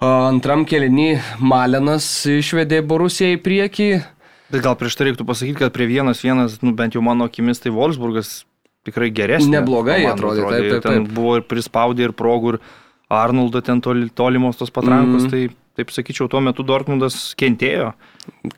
[0.00, 1.08] Antram kelinį
[1.40, 3.92] Malenas išvedė Borusiją į priekį.
[4.52, 7.60] Bet gal prieš tai reiktų pasakyti, kad prie vienas vienas, nu, bent jau mano akimis,
[7.60, 8.44] tai Wolfsburgas
[8.86, 9.50] tikrai geresnis.
[9.52, 11.14] Neblogai atrodė, taip, taip, Ten taip.
[11.16, 12.60] buvo ir prispaudė, ir progų, ir
[13.10, 15.30] Arnoldo ten toli, tolimos tos patrankos, Mhm.
[15.30, 17.92] tai taip sakyčiau, tuo metu Dortmundas kentėjo.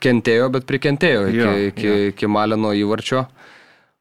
[0.01, 1.97] Kentėjo, bet prikentėjo iki, Jo, iki, jo.
[2.13, 3.27] iki Maleno įvarčio.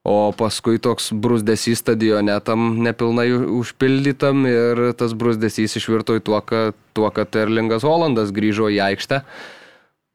[0.08, 3.28] O paskui toks brusdesys stadione tam nepilnai
[3.60, 9.24] užpildytam ir tas brusdesys išvirto į tuo, kad, tuo, kad Erlingas Holandas grįžo į aikštę.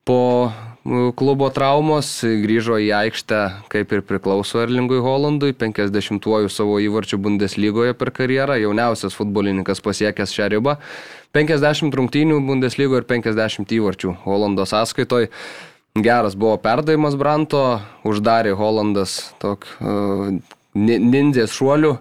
[0.07, 0.51] Po
[0.83, 3.41] klubo traumos grįžo į aikštę,
[3.71, 10.49] kaip ir priklauso Erlingui Holandui, 50-uoju savo įvarčių Bundeslygoje per karjerą, jauniausias futbolininkas pasiekęs šią
[10.57, 10.77] ribą.
[11.37, 15.31] 50 rungtynių Bundeslygoje ir 50 įvarčių Holando sąskaitoj.
[16.03, 20.33] Geras buvo perdavimas Branto, uždarė Holandas tok uh,
[20.75, 21.93] ni- nindzės šuolių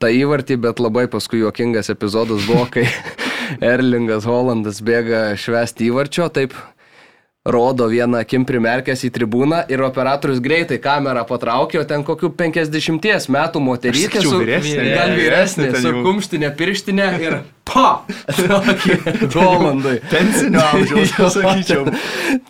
[0.00, 2.86] tą įvartį, bet labai paskui juokingas epizodas buvo, kai
[3.74, 6.54] Erlingas Holandas bėga švesti įvarčio, taip
[7.46, 13.28] rodo vieną akim primerkęs į tribūną ir operatorius greitai kamerą patraukė, o ten kokių 50
[13.32, 14.88] metų moterytė su vyresnė.
[14.94, 17.38] gan vyresnė, su kumštinė pirštinė ir!
[17.76, 18.96] Tokį
[19.36, 19.96] Holandui.
[20.10, 21.84] Pensinio amžiaus, sakyčiau.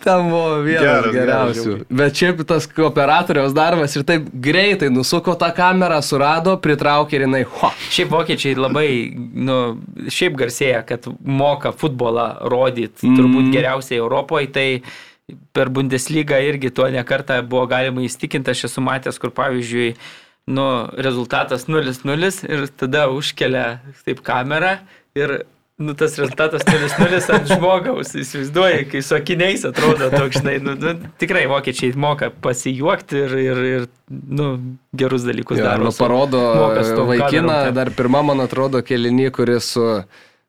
[0.03, 1.63] Ten buvo vienas Geras, geras, geriausių.
[1.63, 1.87] žiauriai.
[2.01, 7.43] Bet šiaip tas operatoriaus darbas ir taip greitai nusuko tą kamerą, surado, pritraukė ir jinai,
[7.57, 9.57] ho, Šiaip vokiečiai labai, nu,
[10.11, 13.17] šiaip garsėja, kad moka futbolą rodyti Mhm.
[13.19, 14.67] turbūt geriausiai Europoje, tai
[15.53, 19.89] per Bundesliga irgi tuo nekartą buvo galima įstikinti, aš esu matęs, kur pavyzdžiui,
[20.55, 20.65] nu,
[21.03, 24.77] rezultatas 0-0 ir tada užkelia taip kamerą
[25.17, 25.39] ir
[25.77, 30.93] Nu, tas rezultatas 0-0 ant žmogaus, įsivaizduoji, kai su akiniais atrodo toks, žinai, nu, nu,
[31.21, 34.47] tikrai vokiečiai moka pasijuokti ir, ir, ir nu,
[34.97, 35.85] gerus dalykus Ja, daro.
[35.85, 36.41] nu, parodo
[37.11, 39.85] vaikiną, dar pirmą, man atrodo, kelinį, kuris su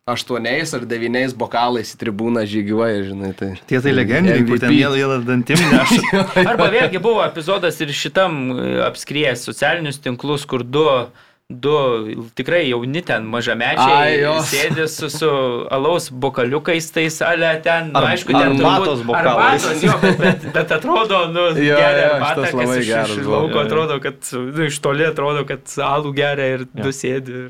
[0.09, 3.33] aštuoniais ar devyniais bokalais į tribūną žygiuoja, žinai.
[3.37, 3.51] Tai...
[3.69, 4.71] Tie tai legendiniai, MVP.
[4.73, 6.25] vėl vėl dantim neša.
[6.47, 10.87] Arba vėlgi buvo epizodas ir šitam e, apskriejęs socialinius tinklus, kur du,
[11.49, 14.33] du tikrai jauni ten Ai, mažamečiai jo.
[14.45, 15.29] sėdi su, su
[15.73, 19.65] alaus bokaliukais, tai salė ten, nu, Ar- aišku, ten arbatos turbūt- bokalais.
[19.65, 23.15] Arbatos, jo, bet, bet, bet atrodo, nu, Jo, geria jo, arbatą, šitas kas iš, geras
[23.17, 23.63] iš lauko Jo, jo.
[23.65, 27.47] atrodo, kad, nu, iš toli atrodo, kad alų geria ir du sėdi.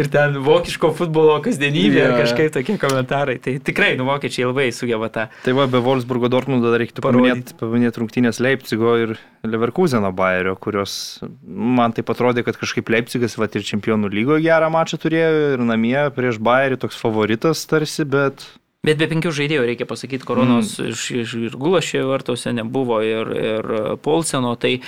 [0.00, 2.22] Ir ten vokiško futbolo kasdienybė, Jo, jo.
[2.24, 3.36] kažkaip tokie komentarai.
[3.44, 5.26] Tai tikrai, nu, vokiečiai labai sugeba tą.
[5.44, 9.14] Tai va, be Wolfsburgo Dortmundo dar reiktų paminėti, paminėti rungtynės Leipzigo ir
[9.44, 14.98] Leverkuseno Bayerio, kurios man tai atrodė, kad kažkaip Leipzigas va, ir čempionų lygoje gerą mačą
[15.02, 18.46] turėjo ir namie prieš Bayerį toks favoritas tarsi, bet
[18.82, 20.88] Bet be penkių žaidėjų reikia pasakyti, koronos mm.
[20.90, 23.68] iš, iš ir Gulašė vartose nebuvo ir, ir
[24.02, 24.80] Polseno, tai,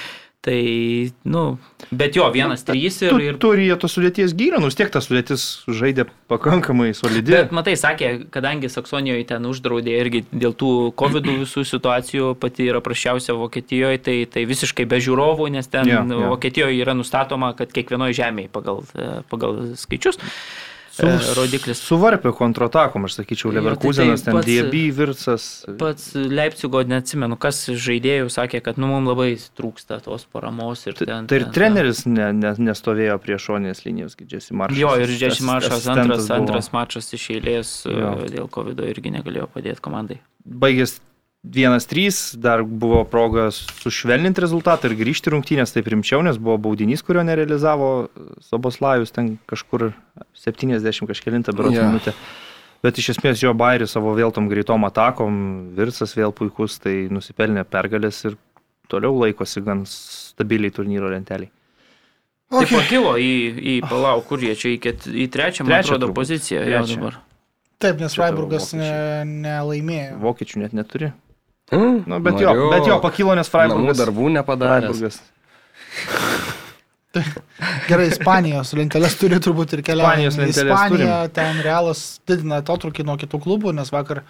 [0.45, 1.43] tai, nu,
[1.89, 5.01] bet jo, vienas trys ir, tu, ir turi jie tos sudėties gyrą, nus tiek ta
[5.01, 7.33] sudėtis žaidė pakankamai solidi.
[7.33, 12.83] Bet matai, sakė, kadangi Saksonijoje ten uždraudė irgi dėl tų COVID visų situacijų, pati yra
[12.85, 16.29] prašiausia Vokietijoje, tai, tai visiškai be žiūrovų, nes ten yeah, jo.
[16.35, 18.85] Vokietijoje yra nustatoma, kad kiekvienoje žemėje pagal,
[19.33, 20.21] pagal skaičius
[20.95, 21.81] Su, e, rodiklis.
[21.83, 25.47] Suvarpė kontratakom, aš sakyčiau, tai Leverkusenas, tai ten pats- Diebi, Vircas.
[25.81, 31.07] Pats Leipzigo neatsimenu, kas žaidėjų sakė, kad nu, mums labai trūksta tos paramos ir Tai,
[31.11, 31.27] ten.
[31.27, 34.79] tai ir ten- treneris ne, ne, nestovėjo prie šonės linijos, Jesse Maršas.
[34.79, 38.15] Jo, ir Džeši Maršas antras, antras mačas iš eilės e, Jo.
[38.31, 40.21] dėl COVID irgi negalėjo padėti komandai.
[40.47, 41.01] baigęs
[41.45, 47.03] 1-3, dar buvo proga sušvelninti rezultatą ir grįžti į rungtynės taip rimčiau, nes buvo baudinys,
[47.05, 47.91] kurio nerealizavo
[48.47, 49.91] Saboslajus ten kažkur
[50.41, 51.83] 70 kažkėlintą berots Jo.
[51.83, 51.93] yeah.
[51.93, 52.15] minutę.
[52.85, 55.37] Bet iš esmės jo Bairis savo vėl tom greitom atakom,
[55.77, 58.39] Virsas vėl puikus, tai nusipelnė pergalės ir
[58.93, 61.53] toliau laikosi gan stabiliai turnyro lenteliai.
[62.53, 62.69] Okay.
[62.69, 66.13] Tai pakilo į, į palauk, kur jie čia į, ket, į trečią, man Trečią atrodo,
[66.17, 66.99] poziciją jau Trečią.
[67.01, 67.17] dabar.
[67.85, 69.31] Taip, nes Freiburgas ne, vokiečiai.
[69.45, 70.19] nelaimėjo.
[70.23, 71.09] Vokiečių net neturi.
[71.73, 74.01] Mm, Nu, bet, jo, bet jo pakilo, nes Freiburgas.
[74.03, 74.93] darbų nepadarė.
[74.93, 75.23] Freiburgas.
[77.89, 80.25] Gerai, Ispanijos lentelės turi turbūt ir keliauti.
[80.27, 84.25] Ispanijos lenteles Ispanija, ten realas didina atotrukį nuo kitų klubų, nes vakar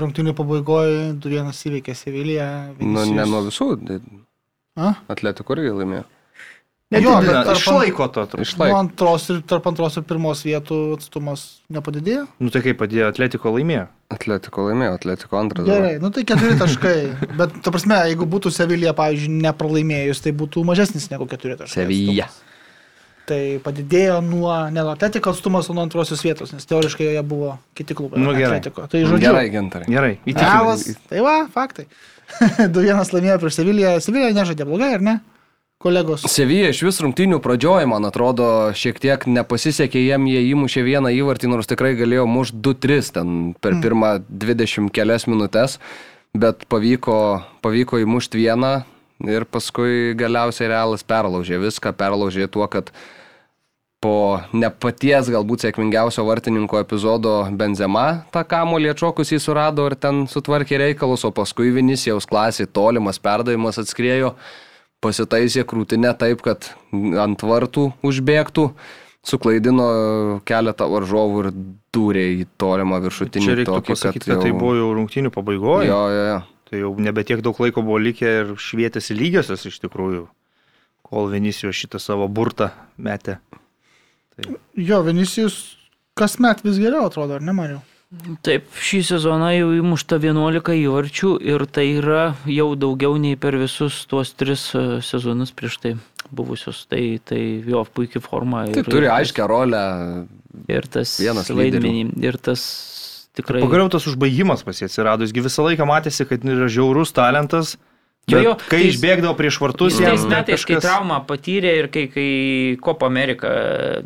[0.00, 2.48] rungtynių pabaigoje 2-1 įveikė Seviliją.
[2.82, 3.70] Nu, ne nuo visų.
[4.74, 4.92] A?
[5.14, 6.04] Atletikų irgi laimėjo.
[7.02, 8.38] Jo, bet Nedidina, tarp- išlaiko to turbūt.
[8.44, 8.78] Nuo Išlaikė.
[8.78, 11.42] antros ir tarp antros ir pirmos vietų atstumas
[11.74, 12.24] nepadidėjo?
[12.38, 13.86] Nu tai kaip padėjo, Atletiko laimėjo.
[14.14, 15.66] Atletiko laimėjo, Atletiko antras.
[15.66, 16.96] Gerai, nu tai keturi taškai.
[17.40, 21.82] Bet, ta prasme, jeigu būtų Sevilija, pavyzdžiui, nepralaimėjus, tai būtų mažesnis negu keturi taškai.
[21.82, 22.28] Sevilla.
[22.28, 22.50] atstumas.
[23.24, 27.54] Tai padidėjo nuo, ne nuo Atletiko atstumas, o nuo antrosios vietos, nes teoriškai joje buvo
[27.74, 28.20] kiti klubai.
[28.20, 28.58] Nu, gerai.
[28.60, 28.84] Atletiko.
[28.92, 29.30] Tai žodžiu.
[29.30, 29.86] Gerai, gintarai.
[29.88, 30.96] Gerai, įtikinai.
[31.08, 31.86] tai va, faktai.
[32.76, 33.94] 2-1 laimėjo prieš Seviliją.
[34.04, 35.14] Sevilija nežaidė blogai, ar ne?
[35.84, 36.22] Kolegos.
[36.32, 41.50] Sevija iš vis rungtynių pradžioje, man atrodo, šiek tiek nepasisekė jiem, jie įmušė vieną įvartį,
[41.52, 45.76] nors tikrai galėjo mušti 2-3 ten per pirmą 20 kelias minutės,
[46.32, 47.18] bet pavyko,
[47.60, 48.72] pavyko įmušti vieną
[49.28, 52.88] ir paskui galiausiai realas perlaužė viską, perlaužė tuo, kad
[54.00, 60.24] po ne paties galbūt sėkmingiausio vartininko epizodo Benzema tą kamolį atšokus jį surado ir ten
[60.32, 64.38] sutvarkė reikalus, o paskui Vinicijaus klasė tolimas perdavimas atskriejo,
[65.04, 66.70] pasitaisė krūtinę taip, kad
[67.20, 68.68] ant vartų užbėgtų,
[69.24, 69.88] suklaidino
[70.48, 71.50] keletą varžovų ir
[71.94, 75.88] dūrė į tolimą viršutinį Čia reiktų tokį, pasakyti, kad tai buvo jau rungtinių pabaigoje.
[75.88, 76.40] Jo, jo, jo.
[76.64, 80.26] Tai jau nebe tiek daug laiko buvo likę ir švietėsi lygiosios iš tikrųjų,
[81.06, 83.38] kol Vinicijos šitą savo burtą metė.
[84.74, 85.76] Jo, Vinicijus
[86.18, 87.82] kasmet vis geriau atrodo, ar ne, Mariu?
[88.46, 94.04] Taip, šį sezoną jau įmušta 11 įvarčių ir tai yra jau daugiau nei per visus
[94.06, 95.94] tuos tris e, sezonus prieš tai
[96.30, 96.84] buvusius.
[96.90, 98.66] Tai, tai jo puikia forma.
[98.70, 99.80] Tai turi aiškę rolę.
[100.70, 102.04] Ir tas vienas vaidmenį.
[102.22, 102.62] Ir tas
[103.34, 103.64] tikrai.
[103.64, 107.74] Pagaliau tas užbaigimas pas jį atsirado, jisgi visą laiką matėsi, kad yra žiaurus talentas.
[108.30, 111.88] Jo, jo, kai tais- išbėgdavo prieš vartus, Jis tais metais, kai kažkas- traumą patyrė ir
[111.92, 112.28] kai, kai
[112.80, 113.50] Copa America,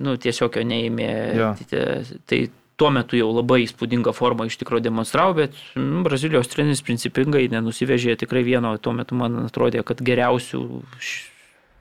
[0.00, 1.50] nu, tiesiog jo neėmė, Jo.
[1.70, 1.84] tai,
[2.26, 2.40] tai
[2.78, 8.16] tuo metu jau labai įspūdingą formą iš tikrųjų demonstravo, bet mm, Brazilijos treneris principingai nenusivežė
[8.22, 10.62] tikrai vieno, tuo metu man atrodė, kad geriausių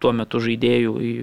[0.01, 1.13] tuo metu žaidėjų į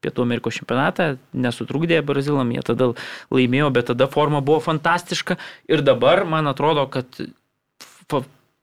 [0.00, 2.86] Pietų Amerikos čempionatą, nesutrukdė Brazilam, jie tada
[3.28, 5.36] laimėjo, bet tada forma buvo fantastiška.
[5.68, 7.20] Ir dabar man atrodo, kad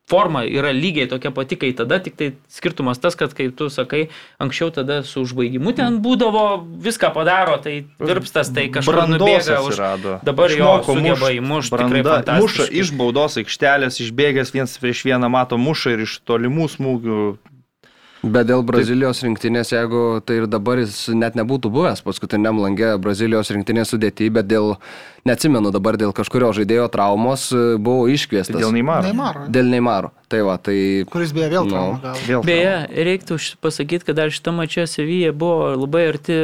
[0.07, 4.05] forma yra lygiai tokia pati, kai tada, tik tai skirtumas tas, kad kai tu sakai,
[4.39, 6.43] anksčiau tada su užbaigimu ten būdavo,
[6.83, 9.81] viską padaro, tai dirbstas, tai kažkur nubėga už...
[10.23, 15.31] dabar jo sugeba mušt, įmušt tikrai branda, muša iš baudos aikštelės, išbėgęs viens prieš vieną
[15.33, 17.21] mato mušą ir iš tolimų smūgių.
[18.33, 23.51] Bet dėl Brazilijos rinktinės, jeigu tai ir dabar jis net nebūtų buvęs paskutiniam langė Brazilijos
[23.53, 24.75] rinktinės sudėti, bet dėl,
[25.27, 28.57] neatsimenu dabar, dėl kažkurio žaidėjo traumos e, buvo iškviestas.
[28.57, 29.07] Dėl Neymaro.
[29.07, 29.45] Neymaro.
[29.53, 30.11] Dėl Neymaro.
[30.27, 30.77] Tai va, tai...
[31.07, 31.71] Kuris beje vėl Nu.
[31.71, 32.23] traumą gavo.
[32.27, 32.75] Vėl Beje,
[33.07, 36.39] reiktų pasakyti, kad dar šitą mačią Sevija buvo labai arti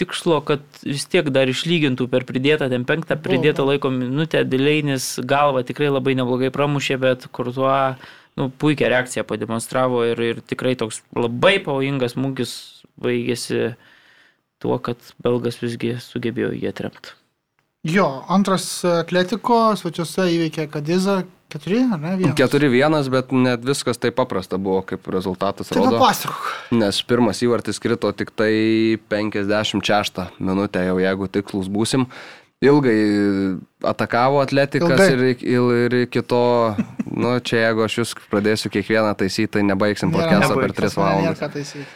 [0.00, 5.66] tikslo, kad vis tiek dar išlygintų per pridėtą, ten penktą pridėtą laiko minutę, Dileinis galva
[5.68, 7.74] tikrai labai neblogai pramušė, bet Kurtuo
[8.36, 12.56] nu, puikią reakciją pademonstravo ir, ir tikrai toks labai pavojingas smūgis
[13.00, 13.74] baigėsi
[14.62, 17.14] tuo, kad belgas visgi sugebėjo jį atremti.
[17.86, 21.20] Jo, antras atletiko svečiuose įveikė Kadizą
[21.54, 22.14] 4, ar ne?
[22.18, 22.38] Vienas.
[22.40, 26.00] 4-1, bet net viskas taip paprasta buvo, kaip rezultatas Tai rodo.
[26.00, 26.48] papasakok.
[26.74, 32.08] Nes pirmas įvartis krito tik tai 56 minutę, jau jeigu tikslus būsim.
[32.64, 36.74] Ilgai atakavo atletikas ir, iki- ir, ir iki to,
[37.12, 40.96] nu čia jeigu aš jūs pradėsiu kiekvieną taisyti, tai nebaigsim podcast'o per nebaigsim, 3 Pas
[40.96, 41.86] mane nėra valandas.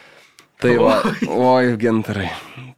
[0.61, 2.27] Tai va, oi, gintarai.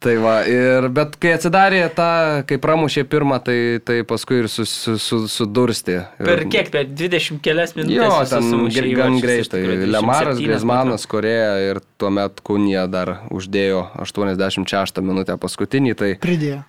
[0.00, 2.08] Tai va, ir, bet kai atsidarė tą,
[2.48, 5.98] kai pramušė pirmą, tai, tai paskui ir sus, su, su, sudursti.
[6.16, 8.00] Per kiek, per 20 kelias minutės.
[8.00, 9.60] Jo, ten gan greitai.
[9.84, 16.62] Lemaras 27 Griezmanas Koreja ir tuomet Kunija dar uždėjo 86 minutę paskutinį, tai Pridėjo.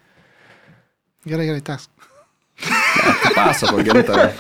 [1.26, 1.90] Gerai, gerai, tęs.
[3.36, 4.32] pasako gintarai.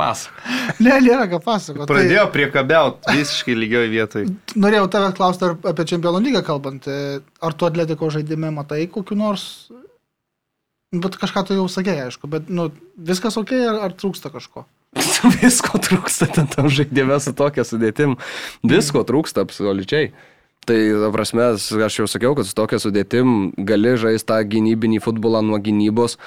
[0.00, 0.40] Pasako.
[0.80, 1.88] Ne, nėra ką pasakoti.
[1.90, 4.26] Pradėjo priekabiauti visiškai lygioj vietoj.
[4.30, 6.88] Tai, norėjau tavęs klausti apie Čempionų lygą kalbant.
[6.88, 9.44] e, Ar tu atletiko žaidime matai kokiu nors...
[10.90, 12.64] Bet kažką tu jau sakėjai, aišku, bet nu,
[12.98, 14.64] viskas ok ar, ar trūksta kažko?
[15.38, 18.16] Visko trūksta ten tam žaidime su tokia sudėtim.
[18.66, 20.08] Visko trūksta absoliučiai.
[20.68, 25.40] Tai, ta prasme, aš jau sakiau, kad su tokia sudėtim gali žaisti tą gynybinį futbolą
[25.42, 26.18] nuo gynybos,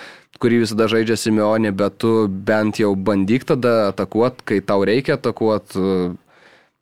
[0.42, 6.18] kurį visada žaidžia Simeonė, bet tu bent jau bandyk tada atakuoti, kai tau reikia atakuoti.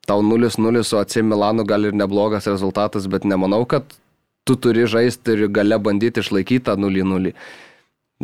[0.02, 3.86] Tau 0-0 su AC Milanu gal ir neblogas rezultatas, bet nemanau, kad
[4.42, 7.30] tu turi žaisti ir gale bandyti išlaikyti tą 0-0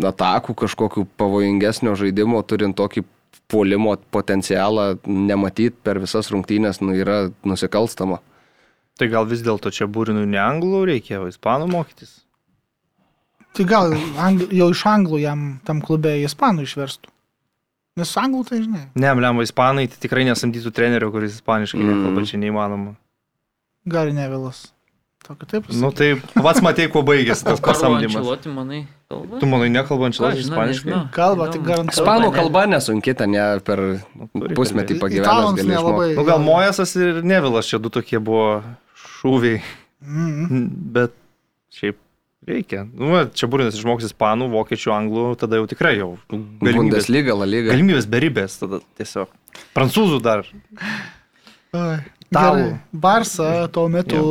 [0.08, 3.04] atakų kažkokiu pavojingesnio žaidimo, turint tokį
[3.48, 8.20] puolimo potencialą, nematyti per visas rungtynės, nu, yra nusikalstama.
[8.98, 12.16] Tai gal vis dėlto čia būrinų ne anglų reikia, o ispanų mokytis.
[13.54, 17.10] Tai gal angl, jau iš anglų jam tam klube ispanų išverstų.
[17.98, 18.84] Nes su anglų tai žinai.
[18.94, 21.88] Ne, lemba, ispanai tai tikrai nesamdytų trenerio, kuris ispaniškai Mm.
[21.94, 22.92] nekalba, čia neįmanoma.
[23.88, 24.68] Gali nevilas.
[25.26, 25.64] Tokio taip.
[25.74, 28.14] Nu tai pats matai, kuo baigėsi tas pasamdymas.
[28.22, 29.40] Ančiuoti, manai, kalba?
[29.42, 30.90] Tu manai nekalbančias Ką, žinau, ispaniškai?
[30.92, 31.08] nežinau.
[31.12, 31.98] Kalba, tik garantuoju.
[31.98, 32.36] Ispanų ne.
[32.38, 33.82] kalba nesunki, ten ne per
[34.38, 36.14] turi pusmetį pagyvenęs gali išmokti.
[36.20, 38.62] Nu gal Mojesas ir Nevilas čia du tokie buvo
[39.22, 39.62] šūviai,
[39.98, 40.68] Mm.
[40.94, 41.10] bet
[41.74, 41.96] šiaip
[42.46, 42.84] reikia.
[42.94, 47.44] Nu, va, čia būrinas išmoks ispanų, vokiečių, anglų, tada jau tikrai jau galimybės, Bundesliga, La
[47.50, 47.72] Liga.
[47.74, 49.28] galimybės beribės tada tiesiog.
[49.74, 50.46] Prancūzų dar.
[52.30, 52.78] Gerai.
[52.92, 54.22] Barsa tuo metu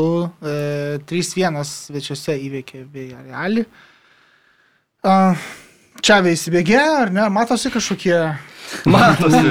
[0.42, 3.66] e, 3-1 svečiuose įveikė Villarrealį.
[6.02, 7.28] Čia įsibėgė, ar ne?
[7.34, 8.18] Matosi kažkokie...
[8.86, 9.42] Matosi,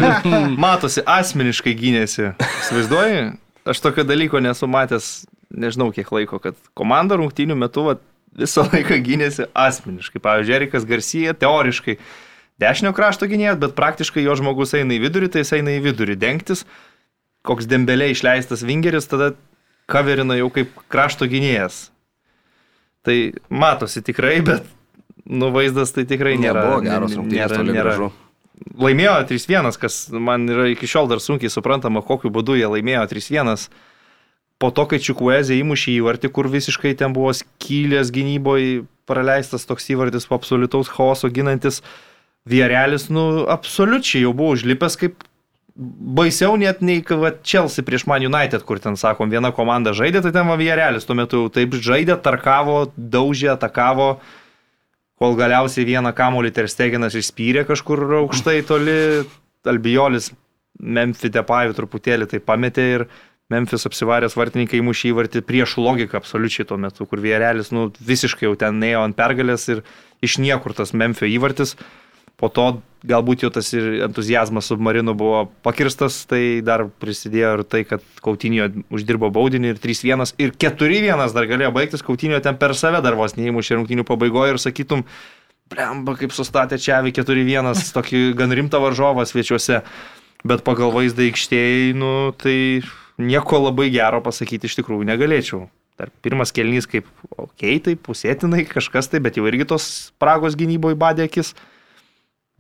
[0.61, 2.33] matosi, asmeniškai gynėsi.
[2.63, 3.23] Įsivaizduoji?
[3.67, 7.97] Aš tokio dalyko nesu matęs, nežinau kiek laiko, kad komanda rungtynių metu va,
[8.37, 10.23] visą laiką gynėsi asmeniškai.
[10.23, 11.97] Pavyzdžiui, Erikas Garcija teoriškai
[12.63, 16.19] dešinio krašto gynėjas, bet praktiškai jo žmogus eina į vidurį, tai jis eina į vidurį
[16.21, 16.63] dengtis.
[17.47, 19.33] Koks dembelė išleistas vingeris, tada
[19.91, 21.89] kaverina jau kaip krašto gynėjas.
[23.07, 23.17] Tai
[23.51, 24.67] matosi tikrai, bet
[25.27, 26.65] nu vaizdas tai tikrai nėra.
[26.65, 27.95] Nebuvo geros rungtynės, toli nėra.
[27.95, 28.13] gražu.
[28.75, 33.69] Laimėjo 3-1, kas man yra iki šiol dar sunkiai suprantama, kokiu būdu jie laimėjo 3-1.
[34.59, 40.27] Po to, kai Čikuezė įmušė įvartį, kur visiškai ten buvo skylės gynyboje praleistas toks įvartis
[40.27, 41.83] po absoliutaus chaoso ginantis,
[42.47, 45.25] Vierelis, nu, absoliučiai jau buvo užlipęs kaip
[45.77, 50.33] baisiau net nei va, Chelsea prieš Man United, kur ten, sakom, viena komanda žaidė, tai
[50.33, 54.17] ten Vierelis tuo metu taip žaidė, tarkavo, daužė, atakavo,
[55.21, 58.99] kol galiausiai vieną kamolį Tersteginas išspyrė kažkur aukštai toli,
[59.67, 60.31] Albiolis
[60.79, 63.07] Memphis Depayų truputėlį tai pametė ir
[63.53, 68.57] Memphis apsivaręs vartininkai mušė įvartį prieš logiką absoliučiai tuo metu, kur Vierelis nu, visiškai jau
[68.59, 69.85] ten neėjo ant pergalės ir
[70.27, 71.77] iš niekur tas Memphis įvartis.
[72.37, 72.67] Po to
[73.07, 78.69] galbūt jau tas ir entuzijazmas submarinų buvo pakirstas, tai dar prisidėjo ir tai, kad Kautinio
[78.93, 83.39] uždirbo baudinį ir 3-1 ir 4-1 dar galėjo baigtis, Kautinio ten per save dar vos
[83.39, 85.07] neįmušė rungtinių pabaigoje ir sakytum,
[85.73, 89.83] blemba, kaip sustatė čia 4-1, tokį gan rimtą varžovą svečiuose,
[90.47, 92.59] bet pagal vaizdą aikštėjai, nu tai
[93.23, 95.67] nieko labai gero pasakyti iš tikrųjų negalėčiau.
[95.97, 100.59] Dar pirmas kelnys kaip, okei, okay, tai pusėtinai kažkas tai, bet jau irgi tos spragos
[100.59, 101.55] gynyboje badė akis.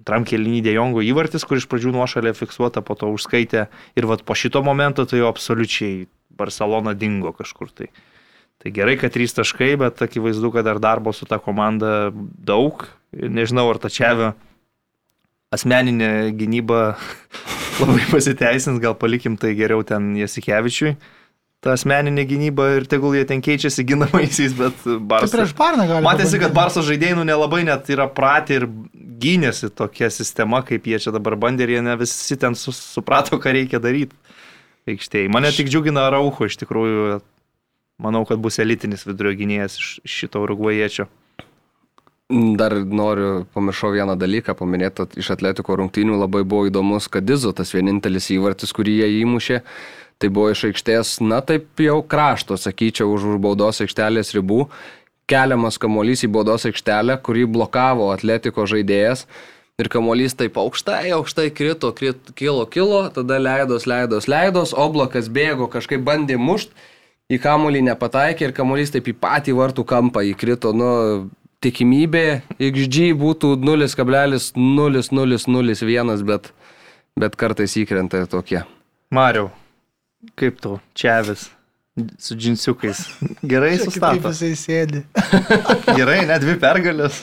[0.06, 3.64] Antram kelnį Dejongo įvartis, kur iš pradžių nuošalė fiksuota, po to užskaitė
[3.98, 7.88] ir vat po šito momento tai jau absoliučiai Barcelona dingo kažkur tai.
[8.62, 12.86] Tai gerai, kad trys taškai, bet akivaizdu, kad dar darbo su ta komanda daug.
[13.10, 14.30] Nežinau, ar tačiavio
[15.50, 16.94] asmeninė gynyba
[17.82, 20.94] labai pasiteisins, gal palikim tai geriau ten Jasikevičiui.
[21.66, 25.34] Ta asmeninė gynyba ir tegul jie ten keičiasi ginamaisiais, bet Tai Barsas.
[25.34, 26.06] prieš Parną gali.
[26.06, 26.54] Matėsi, kad.
[26.54, 28.68] Barso žaidėjų nu, nelabai net yra pratę ir
[29.22, 33.38] gynėsi tokia sistema, kaip jie čia dabar bandė ir jie ne visi ten su, suprato,
[33.42, 34.16] ką reikia daryti.
[34.86, 35.30] Aikštėje.
[35.34, 37.20] Mane tik džiugina Raucho, iš tikrųjų,
[38.02, 41.08] manau, kad bus elitinis vidurio gynėjas iš šito urugvajiečio.
[42.58, 47.52] Dar noriu, pamiršau vieną dalyką paminėti, at- iš atletiko rungtynių labai buvo įdomus, kad Dizo
[47.54, 49.60] tas vienintelis įvartis, kurį jie įmušė,
[50.18, 54.68] tai buvo iš aikštės, na taip jau krašto, sakyčiau, už už baudos aikštelės ribų,
[55.30, 59.20] keliamas kamuolys į baudos aikštelę, kurį blokavo atletiko žaidėjas.
[59.76, 65.68] Ir kamuolys taip aukštai, aukštai krito, krito, kilo, kilo, tada leidos, leidos, leidos, oblakas bėgo,
[65.68, 66.72] kažkaip bandė mušt,
[67.28, 71.28] į kamuolį nepataikė ir kamuolys taip į patį vartų kampą įkrito, nu,
[71.60, 76.48] tikimybė XG būtų 0,0001, bet,
[77.20, 78.64] bet kartais įkrenta tokie.
[79.12, 79.52] Mariau,
[80.40, 81.55] kaip tu, Čiavis,
[82.18, 83.00] su džinsiukais.
[83.42, 84.32] Gerai sustato.
[84.32, 85.02] jisai sėdi.
[85.98, 87.22] Gerai, net dvi pergalės.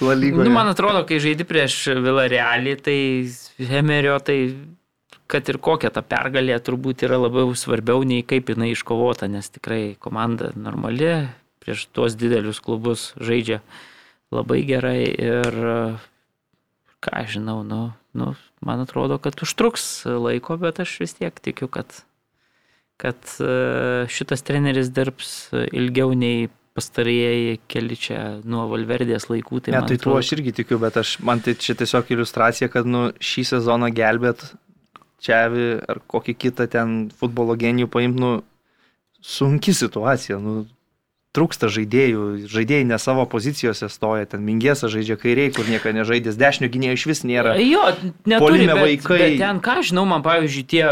[0.00, 2.98] Nu, man atrodo, kai žaidi prieš Villarealį, tai
[3.68, 4.38] Hemerio, tai
[5.30, 9.96] kad ir kokia ta pergalė turbūt yra labiau svarbiau nei kaip jinai iškovota, nes tikrai
[10.00, 11.10] komanda normali,
[11.62, 13.60] prieš tuos didelius klubus žaidžia
[14.34, 15.58] labai gerai ir
[17.02, 18.32] ką aš žinau, nu, nu,
[18.64, 21.90] man atrodo, kad užtruks laiko, bet aš vis tiek tikiu, kad,
[23.00, 23.50] kad e,
[24.12, 25.32] šitas treneris dirbs
[25.72, 29.62] ilgiau nei pastarieji keli čia nuo Valverdės laikų.
[29.68, 32.88] Ne, man tai tuo aš irgi tikiu, bet aš, man tai čia tiesiog iliustracija, kad
[32.88, 34.44] nu, šį sezoną gelbėt
[35.26, 38.32] Čiavi ar kokį kitą ten futbolo genijų paimt, nu,
[39.24, 40.36] sunki situacija.
[40.42, 40.66] Nu,
[41.36, 46.70] trūksta žaidėjų, žaidėjai ne savo pozicijose stoja, ten Mingėsa žaidžia kairiai, kur nieko nežaidės, dešinio
[46.72, 47.54] gynėjo iš vis nėra.
[47.60, 47.84] Jo,
[48.28, 49.20] neturi, bet, vaikai.
[49.22, 50.84] Bet ten, ką žinau, man pavyzdžiui, tie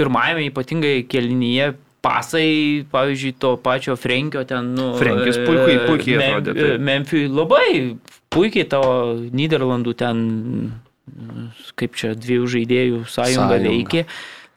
[0.00, 1.72] pirmajame ypatingai kelnyje
[2.02, 4.88] pasai, pavyzdžiui, to pačio Frenkio ten, nu...
[4.98, 6.72] Frenkis e, puikiai- puikiai Mem- atrodė, taip.
[6.74, 7.66] e, Memphis labai
[8.34, 8.94] puikiai tavo
[9.30, 10.24] Niderlandų ten,
[11.78, 13.62] kaip čia, dviejų žaidėjų sąjunga Sąjunga.
[13.68, 14.04] veikė.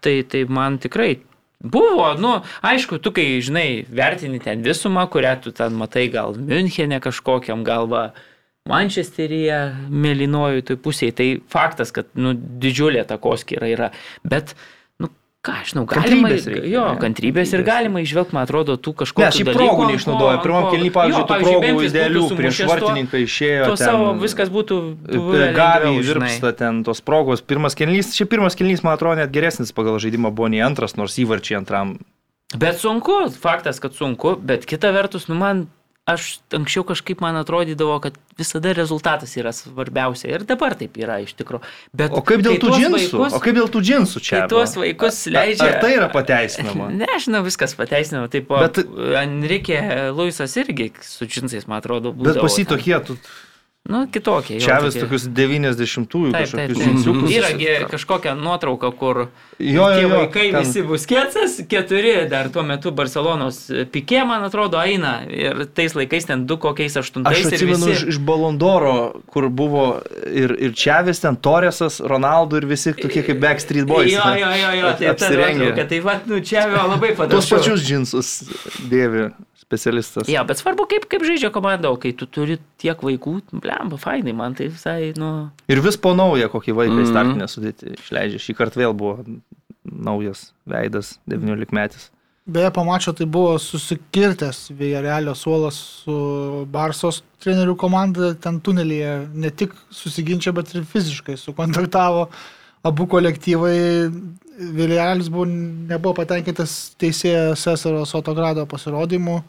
[0.05, 1.19] Tai, tai man tikrai
[1.59, 7.01] buvo, nu, aišku, tu kai, žinai, vertini ten visumą, kurią tu ten matai gal Münchenė
[7.03, 8.05] kažkokiam, gal va
[8.65, 9.59] Mančesteryje,
[9.93, 13.91] mėlynojų toj pusėje, tai faktas, kad, nu, didžiulė takoskyra yra.
[14.25, 14.74] Bet, nu,
[15.45, 16.99] ką aš žinau, galima, Kantrybės reikia, jo, ne?
[17.03, 19.89] kantrybės ir galima išvelgti, man atrodo, tų Ne, kažkokių šiaip dalykų, progų ko-
[20.45, 23.63] Pirmam kelnį, Jo, pavyzdžiui, tų pavyzdžiui, progų idealių prieš vartininką išėjo.
[23.69, 24.79] To ten- savo viskas būtų
[26.01, 26.29] žinai.
[26.33, 27.41] virpsta ten tos progos.
[27.45, 31.15] Pirmas kelnys, šiaip pirmas kelnys, man atrodo, net geresnis pagal žaidimą buvo nei antras, nors
[31.21, 31.99] įvarčiai antram.
[32.57, 35.67] Bet sunku, faktas, kad sunku, bet kita vertus, nu man,
[36.05, 40.29] aš anksčiau kažkaip man atrodydavo, kad visada rezultatas yra svarbiausia.
[40.35, 41.63] Ir dabar taip yra iš tikrųjų.
[41.97, 43.17] Bet O kaip dėl tų džinsų?
[43.17, 44.43] Vaikus, O kaip dėl tų džinsų čia?
[44.43, 45.69] kai tuos vaikus Ar- leidžia...
[45.71, 46.91] Ar tai yra pateisinama?
[47.01, 48.29] Nežinau, viskas pateisinama.
[48.29, 48.83] Taip, Bet
[49.23, 49.81] Enrique
[50.13, 52.29] Luisas irgi su džinsais, man atrodo, buvo.
[52.29, 53.17] Bet pasitokie, tu
[53.85, 54.57] Nu, kitokie.
[54.59, 55.05] čia vis tokie.
[55.05, 56.87] tokius 90-ųjų Taip, taip, kažkokius taip.
[56.89, 57.33] džinsiukus.
[57.35, 57.49] Yra
[57.91, 59.27] kažkokia nuotrauka, kur
[59.59, 60.09] Jo, jo, jo.
[60.09, 63.59] vaikai ten- visi bus kėtsas, keturi dar tuo metu Barcelonos
[63.93, 65.21] pikė, man atrodo, eina.
[65.29, 67.91] Ir tais laikais ten du kokiais aštuntais Aš ir atsimenu visi.
[67.91, 70.01] iš, iš Balondoro, kur buvo
[70.33, 74.11] ir, ir Čiavis, ten Torresas, Ronaldo ir visi tokie kaip Backstreet Boys.
[74.11, 75.87] Jo, jo, jo, jo, tai nuotrauka.
[75.87, 77.37] Tai va, nu, čia vėl labai panašu.
[77.37, 78.33] Tuos pačius džinsus
[78.89, 79.29] dėvi
[79.65, 80.29] specialistas.
[80.29, 84.33] Jo, bet svarbu, kaip, kaip žaidžia komanda, o kai tu turi tiek vaikų, blemba, fainai,
[84.37, 85.49] man tai visai, nu...
[85.67, 87.11] Ir vis po naują kokį vaiką į Mhm.
[87.11, 88.39] startinę sudėti išleidžia.
[88.45, 89.25] Šį kartą vėl buvo
[89.85, 92.11] naujas veidas, 19 metais.
[92.45, 99.29] Beje, pamačiau, tai buvo susikirtęs Vėjarelio suolas su Barsos trenerių komanda ten tunelyje.
[99.33, 102.27] Ne tik susiginčia, bet ir fiziškai sukontaktavo
[102.85, 104.11] abu kolektyvai.
[104.55, 109.41] Vėjarelis buvo, nebuvo patenkintas teisėjo Cesaros autogrado pasirodymu.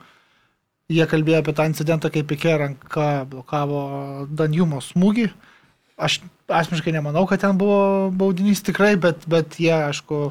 [0.90, 3.82] Jie kalbėjo apie tą incidentą, kai Pikė ranka blokavo
[4.30, 5.28] Danjumo smūgį.
[5.96, 10.28] Aš asmeniškai nemanau, kad ten buvo baudinys tikrai, bet, bet jie, aišku,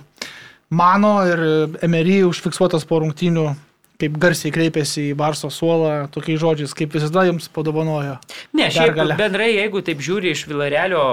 [0.76, 1.42] mano ir
[1.84, 3.48] Emery užfiksuotas po rungtynių,
[4.00, 8.20] kaip garsiai kreipėsi į Barso suolą, tokiais žodžiais, kaip visada jums padovanojo.
[8.56, 9.18] Ne, šiaip Pergalę.
[9.20, 11.04] bendrai, jeigu taip žiūri iš Vilarelio,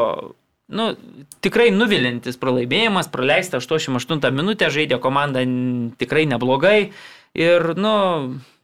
[0.70, 0.92] nu,
[1.44, 5.42] tikrai nuvilintis pralaimėjimas, praleista 88 minutę, žaidė komanda
[6.00, 6.78] tikrai neblogai
[7.34, 7.94] ir, nu,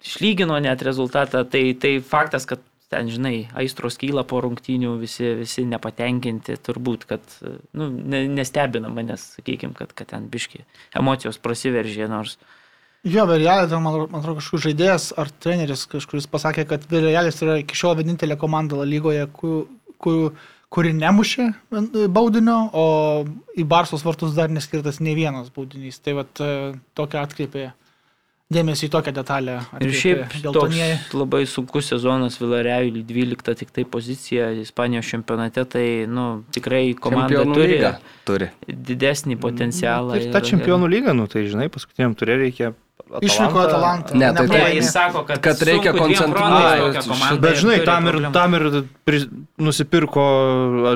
[0.05, 1.45] išlygino net rezultatą.
[1.49, 7.35] Tai, tai faktas, kad ten, žinai, aistros kyla po rungtynių, visi, visi nepatenkinti, turbūt, kad,
[7.77, 10.65] nu, ne, nestebina manęs, sakykime, kad, kad ten biški
[10.97, 12.39] emocijos prasiveržė, nors
[13.07, 17.77] Jo, Viljalis, man man atrodo, kažkoks žaidėjas ar treneris kažkuris pasakė, kad Viljalis yra iki
[17.79, 19.69] šiol vienintelė komanda lygoje, kur,
[20.03, 20.33] kur,
[20.73, 21.49] kuri nemušė
[22.13, 22.87] baudinio, o
[23.57, 26.01] į Barsos vartus dar neskirtas nei vienas baudinys.
[26.05, 26.43] Tai vat
[26.99, 27.71] tokia atkreipė
[28.53, 29.59] dėmesį į tokią detalę.
[29.85, 30.99] Ir šiaip geltonieji.
[31.17, 37.81] labai sunkus sezonas Vilareviui 12 tik tai pozicija Ispanijos čempionate, tai nu, tikrai komanda turi,
[38.29, 40.17] turi didesnį potencialą.
[40.17, 42.73] Ir ta čempionų lyga, nu, tai žinai, paskutiniam turė reikia
[43.21, 44.17] Išvyko Atalantą.
[44.19, 47.09] Ne, tai tai jis sako, kad, kad reikia koncentruotis.
[47.41, 48.67] Bet žinai, tam ir, tam ir
[49.09, 49.23] pri,
[49.57, 50.25] nusipirko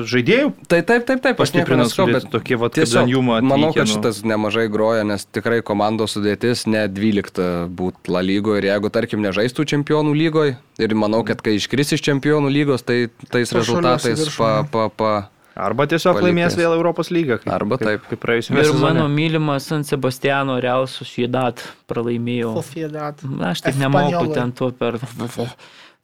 [0.05, 0.51] žaidėjų.
[0.69, 3.39] Tai taip, taip, taip, pastiprinant sudėtį, bet tokie va tiesiog jumą.
[3.45, 8.69] Manau, kad šitas nemažai groja, nes tikrai komandos sudėtis ne 12 būt La lygoje ir
[8.69, 13.51] jeigu, tarkim, nežaistų čempionų lygoje ir manau, kad kai iškris iš čempionų lygos, tai tais
[13.55, 15.13] rezultatais pa, pa, pa,
[15.53, 16.25] Arba tiesiog Palikės.
[16.25, 17.37] laimės vėl Europos lygą.
[17.43, 18.01] Kaip, Arba taip.
[18.01, 18.73] Kaip, kaip praėjusiu metu.
[18.73, 22.55] Ir mano mylimas San Sebastiano Real Sociedad pralaimėjo.
[22.57, 23.21] Sociedad.
[23.27, 24.97] Na, aš tik nemoku ten to per...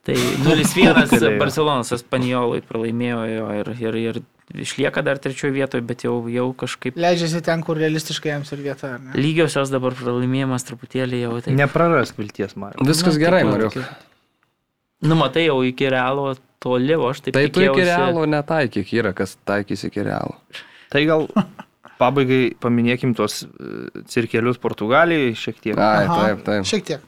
[0.10, 3.18] Tai 0-1 Barcelonas Espanijolui pralaimėjo
[3.60, 4.20] ir, ir, ir
[4.64, 6.96] išlieka dar trečioje vietoje, bet jau, jau kažkaip...
[6.98, 8.94] Leidžiasi ten, kur realistiškai jiems ir vieta.
[9.20, 11.34] Lygiosios dabar pralaimėjimas truputėlį jau.
[11.46, 11.56] Tai...
[11.60, 12.88] Nepraras vilties, Mariu.
[12.88, 13.70] Viskas Na, gerai, Mariu.
[15.04, 16.32] Nu, matai, jau iki realo
[16.64, 17.72] toli, o aš taip tai tikėjausi.
[17.72, 20.38] Tai tu iki realo netaikyk, yra kas taikys iki realo.
[20.90, 21.28] Tai gal
[22.00, 23.48] pabaigai paminėkim tos e,
[24.10, 25.80] cirkelius Portugalijai šiek tiek.
[25.80, 26.68] Ai, taip, taip.
[26.68, 27.06] Šiek tiek.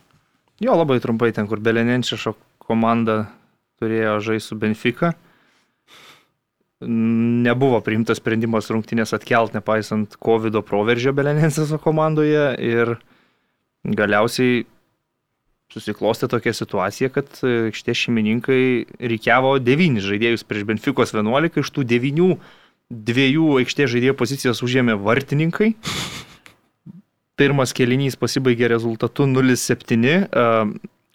[0.61, 3.23] Jo, labai trumpai ten, kur Belenenčišo komanda
[3.81, 5.15] turėjo žaisti su Benfica.
[6.81, 12.95] Nebuvo priimtas sprendimas rungtynės atkelt, nepaisant COVID proveržio Belenensiso komandoje ir
[13.85, 14.63] galiausiai
[15.71, 18.61] susiklostė tokia situacija, kad e, šitie šeimininkai
[19.11, 22.31] reikiavo devynis žaidėjus prieš Benfikos 11, iš tų devynių
[22.91, 25.73] dviejų aikštės žaidėjų pozicijas užėmė vartininkai.
[27.39, 30.47] Pirmas kelinys pasibaigė rezultatu 0-7, e,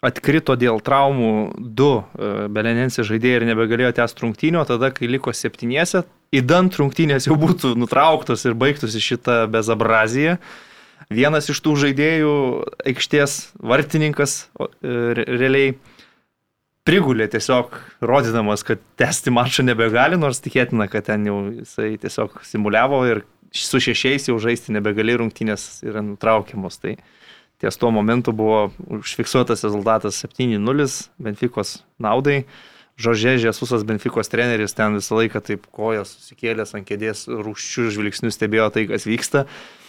[0.07, 6.03] atkrito dėl traumų du e, belenensės žaidėjai ir nebegalėjo tęsti rungtynio, tada kai liko septyniese,
[6.35, 10.39] įdant rungtynės jau būtų nutrauktos ir baigtųsi šitą bezabraziją
[11.13, 12.33] vienas iš tų žaidėjų,
[12.91, 14.67] aikštės vartininkas, e,
[15.23, 15.77] realiai
[16.87, 23.01] prigulė tiesiog, rodydamas, kad tęsti mačą nebegali, nors tikėtina, kad ten jau jisai tiesiog simuliavo
[23.09, 23.25] ir
[23.55, 26.79] su šešiais jau žaisti nebegali, rungtynės yra nutraukiamos.
[26.83, 26.95] Tai
[27.61, 28.69] ties tuo momentu buvo
[28.99, 30.87] užfiksuotas rezultatas 7-0
[31.19, 32.45] Benfikos naudai.
[32.97, 38.71] Žožė Žesusas Benfikos treneris ten visą laiką taip kojas susikėlęs ant kėdės, rūščių žvilgsnių stebėjo
[38.73, 39.43] tai, kas vyksta.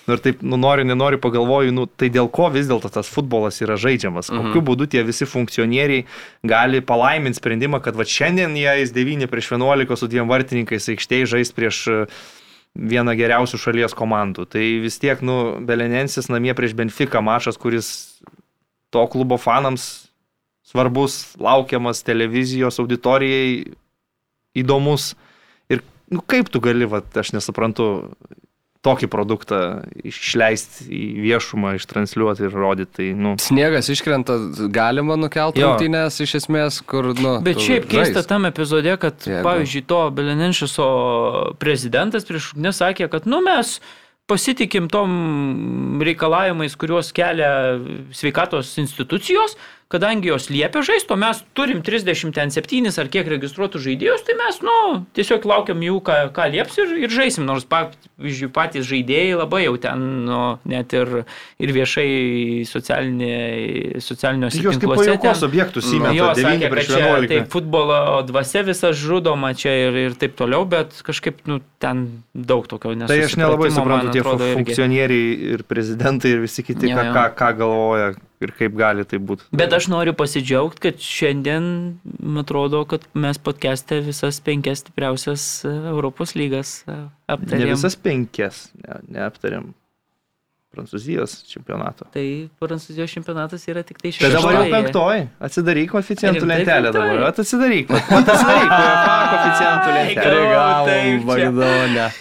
[0.09, 3.60] Nu, ir taip, nu, nori, nenori, pagalvoju, nu, tai dėl ko vis dėlto tas futbolas
[3.60, 4.30] yra žaidžiamas.
[4.32, 4.48] Mhm.
[4.48, 6.06] Kokiu būdu tie visi funkcionieriai
[6.48, 11.28] gali palaiminti sprendimą, kad va šiandien jie eis 9 prieš 11 su dviem vartininkais aikštėje
[11.36, 12.01] žais prieš e,
[12.74, 14.48] vieną geriausių šalies komandų.
[14.48, 17.90] Tai vis tiek, nu, Belenensis namie prieš Benfica mačas, kuris
[18.89, 20.09] to klubo fanams
[20.68, 23.72] svarbus, laukiamas televizijos auditorijai,
[24.59, 25.14] įdomus.
[25.72, 25.82] Ir
[26.12, 27.89] nu, kaip tu gali, va, aš nesuprantu,
[28.89, 29.60] tokį produktą
[30.09, 32.90] išleisti į viešumą, ištransliuoti ir rodyti.
[32.98, 33.35] Tai, nu.
[33.43, 34.39] Sniegas iškrenta,
[34.73, 37.36] galima nukelti rungtynės iš esmės, kur, nu.
[37.44, 39.44] Bet šiaip keista tam epizode, kad, Jeigu.
[39.47, 40.90] pavyzdžiui, to Belenenšiso
[41.60, 43.78] prezidentas prieš nesakė, kad, nu, mes
[44.28, 47.78] pasitikim tom reikalavimais, kuriuos kelia
[48.12, 49.56] sveikatos institucijos,
[49.89, 54.77] kadangi jos liepia žaisti, o mes turim 37 ar kiek registruotų žaidėjus, tai mes, nu,
[55.16, 59.78] tiesiog laukiam jų, ką, ką lieps ir, ir žaisim, nors pavyzdžiui, patys žaidėjai labai jau
[59.81, 61.23] ten, nu, net ir,
[61.56, 62.09] ir viešai
[62.69, 64.60] socialiniuose tinkluose.
[64.66, 67.98] Jūs kaip pajaukos objektus įmėte, jo, sakė, kad čia tai futbolo
[68.28, 73.09] dvasia visa žudoma čia ir, ir taip toliau, bet kažkaip, nu, ten daug tokio nesu.
[73.09, 75.52] Tai aš nelabai suprantu, tie atrodo, funkcionieriai irgi.
[75.56, 77.12] ir prezidentai ir visi kiti, jo, jo.
[77.16, 78.12] Ką, ką galvoja,
[78.44, 79.48] ir kaip gali tai būti.
[79.56, 81.65] Bet aš noriu pasidžiaugti, kad šiandien,
[82.19, 87.01] man atrodo, kad mes podcast'e visas penkias stipriausias e, Europos lygas e,
[87.31, 87.66] aptarėm.
[87.66, 89.73] Ne visas penkias, ne, neaptarėm.
[90.69, 92.05] Prancūzijos čempionato.
[92.12, 92.24] Tai
[92.60, 94.28] Prancūzijos čempionatas yra tik tai šeštas.
[94.28, 95.23] Tai dabar jau penktoji.
[95.48, 97.23] Atsidaryk koficijantų lentelę dabar.
[97.31, 97.89] Atsidaryk.
[97.97, 98.74] Atsidaryk
[99.32, 100.36] koficijantų lentelę.
[101.97, 102.12] Gal.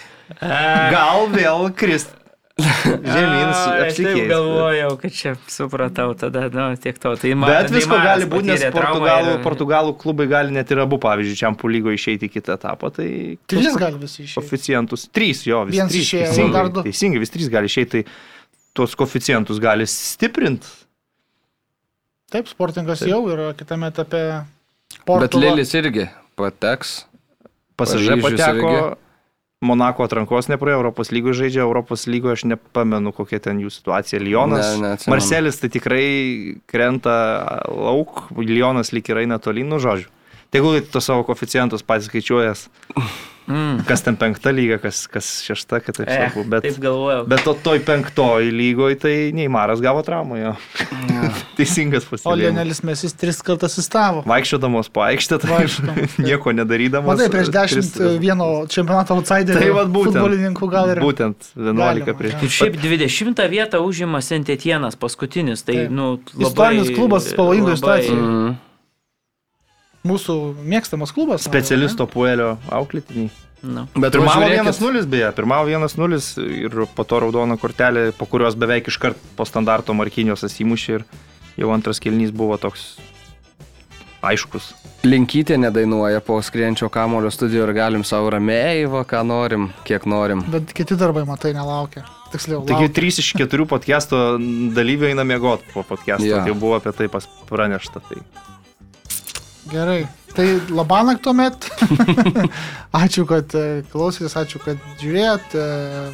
[0.96, 2.16] Gal vėl krist
[2.58, 3.52] Žemyn,
[3.86, 7.12] aš taip galvojau, kad čia supratau tada, nu, tiek to.
[7.22, 9.44] Tai man, Bet visko gali būti, nes Portugalų, ir...
[9.46, 12.90] Portugalų klubai gali net ir abu, pavyzdžiui, Čiampų lygo išeiti į kitą etapą.
[12.98, 13.08] Tai
[13.54, 14.40] trys gali visi išeiti.
[14.42, 16.10] Koficijantus, trys jo, visi Vienas trys.
[16.10, 16.86] Išėjo, teisingai, dar du.
[16.90, 20.74] Teisingai, vis trys gali išeiti, tai tuos koficijantus gali stiprinti.
[22.34, 24.24] Taip, sportingas jau yra kitame etape.
[25.06, 25.28] Portugal.
[25.28, 26.10] Bet Lilis irgi
[26.40, 27.04] pateks.
[27.78, 28.72] Pasažė pateko.
[28.74, 29.07] Irgi
[29.66, 34.20] Monako atrankos nepraėjo, Europos lygoje žaidžia, Europos lygoje aš nepamenu, kokia ten jų situacija.
[34.22, 35.16] Lyonas, Ne, neatsimenu.
[35.16, 36.10] Marcelis tai tikrai
[36.70, 37.16] krenta
[37.66, 40.12] lauk, Lyonas lyg ir eina tolyn, nu žodžiu.
[40.54, 42.68] Tegul to savo koficijantus pats skaičiuojas,
[43.48, 43.86] Mm.
[43.88, 46.44] kas ten penkta lyga, kas, kas šešta, kad taip Eh, sakau.
[46.44, 47.22] Bet, taip galvojau.
[47.32, 50.52] bet to toj penktoj lygoje tai Neimaras gavo traumą jo.
[51.58, 52.42] Teisingas O pastebėjimas.
[52.42, 54.26] Lionelis Mesis tris kartus įstavo.
[54.28, 55.64] Vaikščiodamos po aikštę, tai
[56.28, 57.16] nieko nedarydamas.
[57.18, 57.56] Matai, prieš tris-
[57.96, 60.20] dešimt vieno čempionato outsiderio Tai vat būtent.
[60.20, 61.02] futbolininkų gal ir.
[61.08, 62.38] Būtent 11 Galima, prieš.
[62.44, 65.92] Ir šiaip 20 vietą užima Sentetienas paskutinis, tai, Taip.
[65.96, 66.52] nu, labai...
[66.52, 68.22] Istorinis klubas pavojingoj labai- situacijoj.
[68.22, 68.56] Mm.
[70.06, 71.44] Mūsų mėgstamas klubas.
[71.48, 73.32] Specialisto puelio auklėtiniai.
[73.66, 73.88] Nu.
[73.98, 78.88] Bet Pirmavo žiūrėkit, 1-0 beje, pirmavo 1-0 ir po to raudona kortelė, po kurios beveik
[78.92, 81.06] iškart po standarto Markinijos įmušė ir
[81.58, 83.00] jau antras kelnys buvo toks
[84.22, 84.70] aiškus.
[85.08, 90.42] Linkytė nedainuoja po skrienčio kamulio studijų ir galim savo ramiai, va, ką norim, kiek norim.
[90.54, 92.06] Bet kiti darbai, matai, nelaukia.
[92.34, 92.96] Tiksliau, Taigi laukia.
[93.02, 94.22] 3 iš 4 podcast'o
[94.76, 96.42] dalyvių eina miegoti po podcast'o, Jo.
[96.44, 98.02] tai buvo apie tai pas pranešta.
[98.10, 98.22] Tai.
[99.72, 100.08] Gerai.
[100.36, 101.68] Tai labanak tuomet.
[103.04, 105.56] ačiū, kad e, klausėtės, ačiū, kad žiūrėjot.
[105.58, 105.66] E,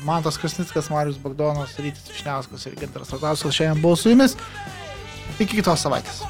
[0.07, 4.37] Mantas Krasnickas, Marius Bagdonas, Rytis Višniauskas ir Gintaras Ratauskas šiandien buvo su jumis.
[5.39, 6.23] Iki kitos savaitės.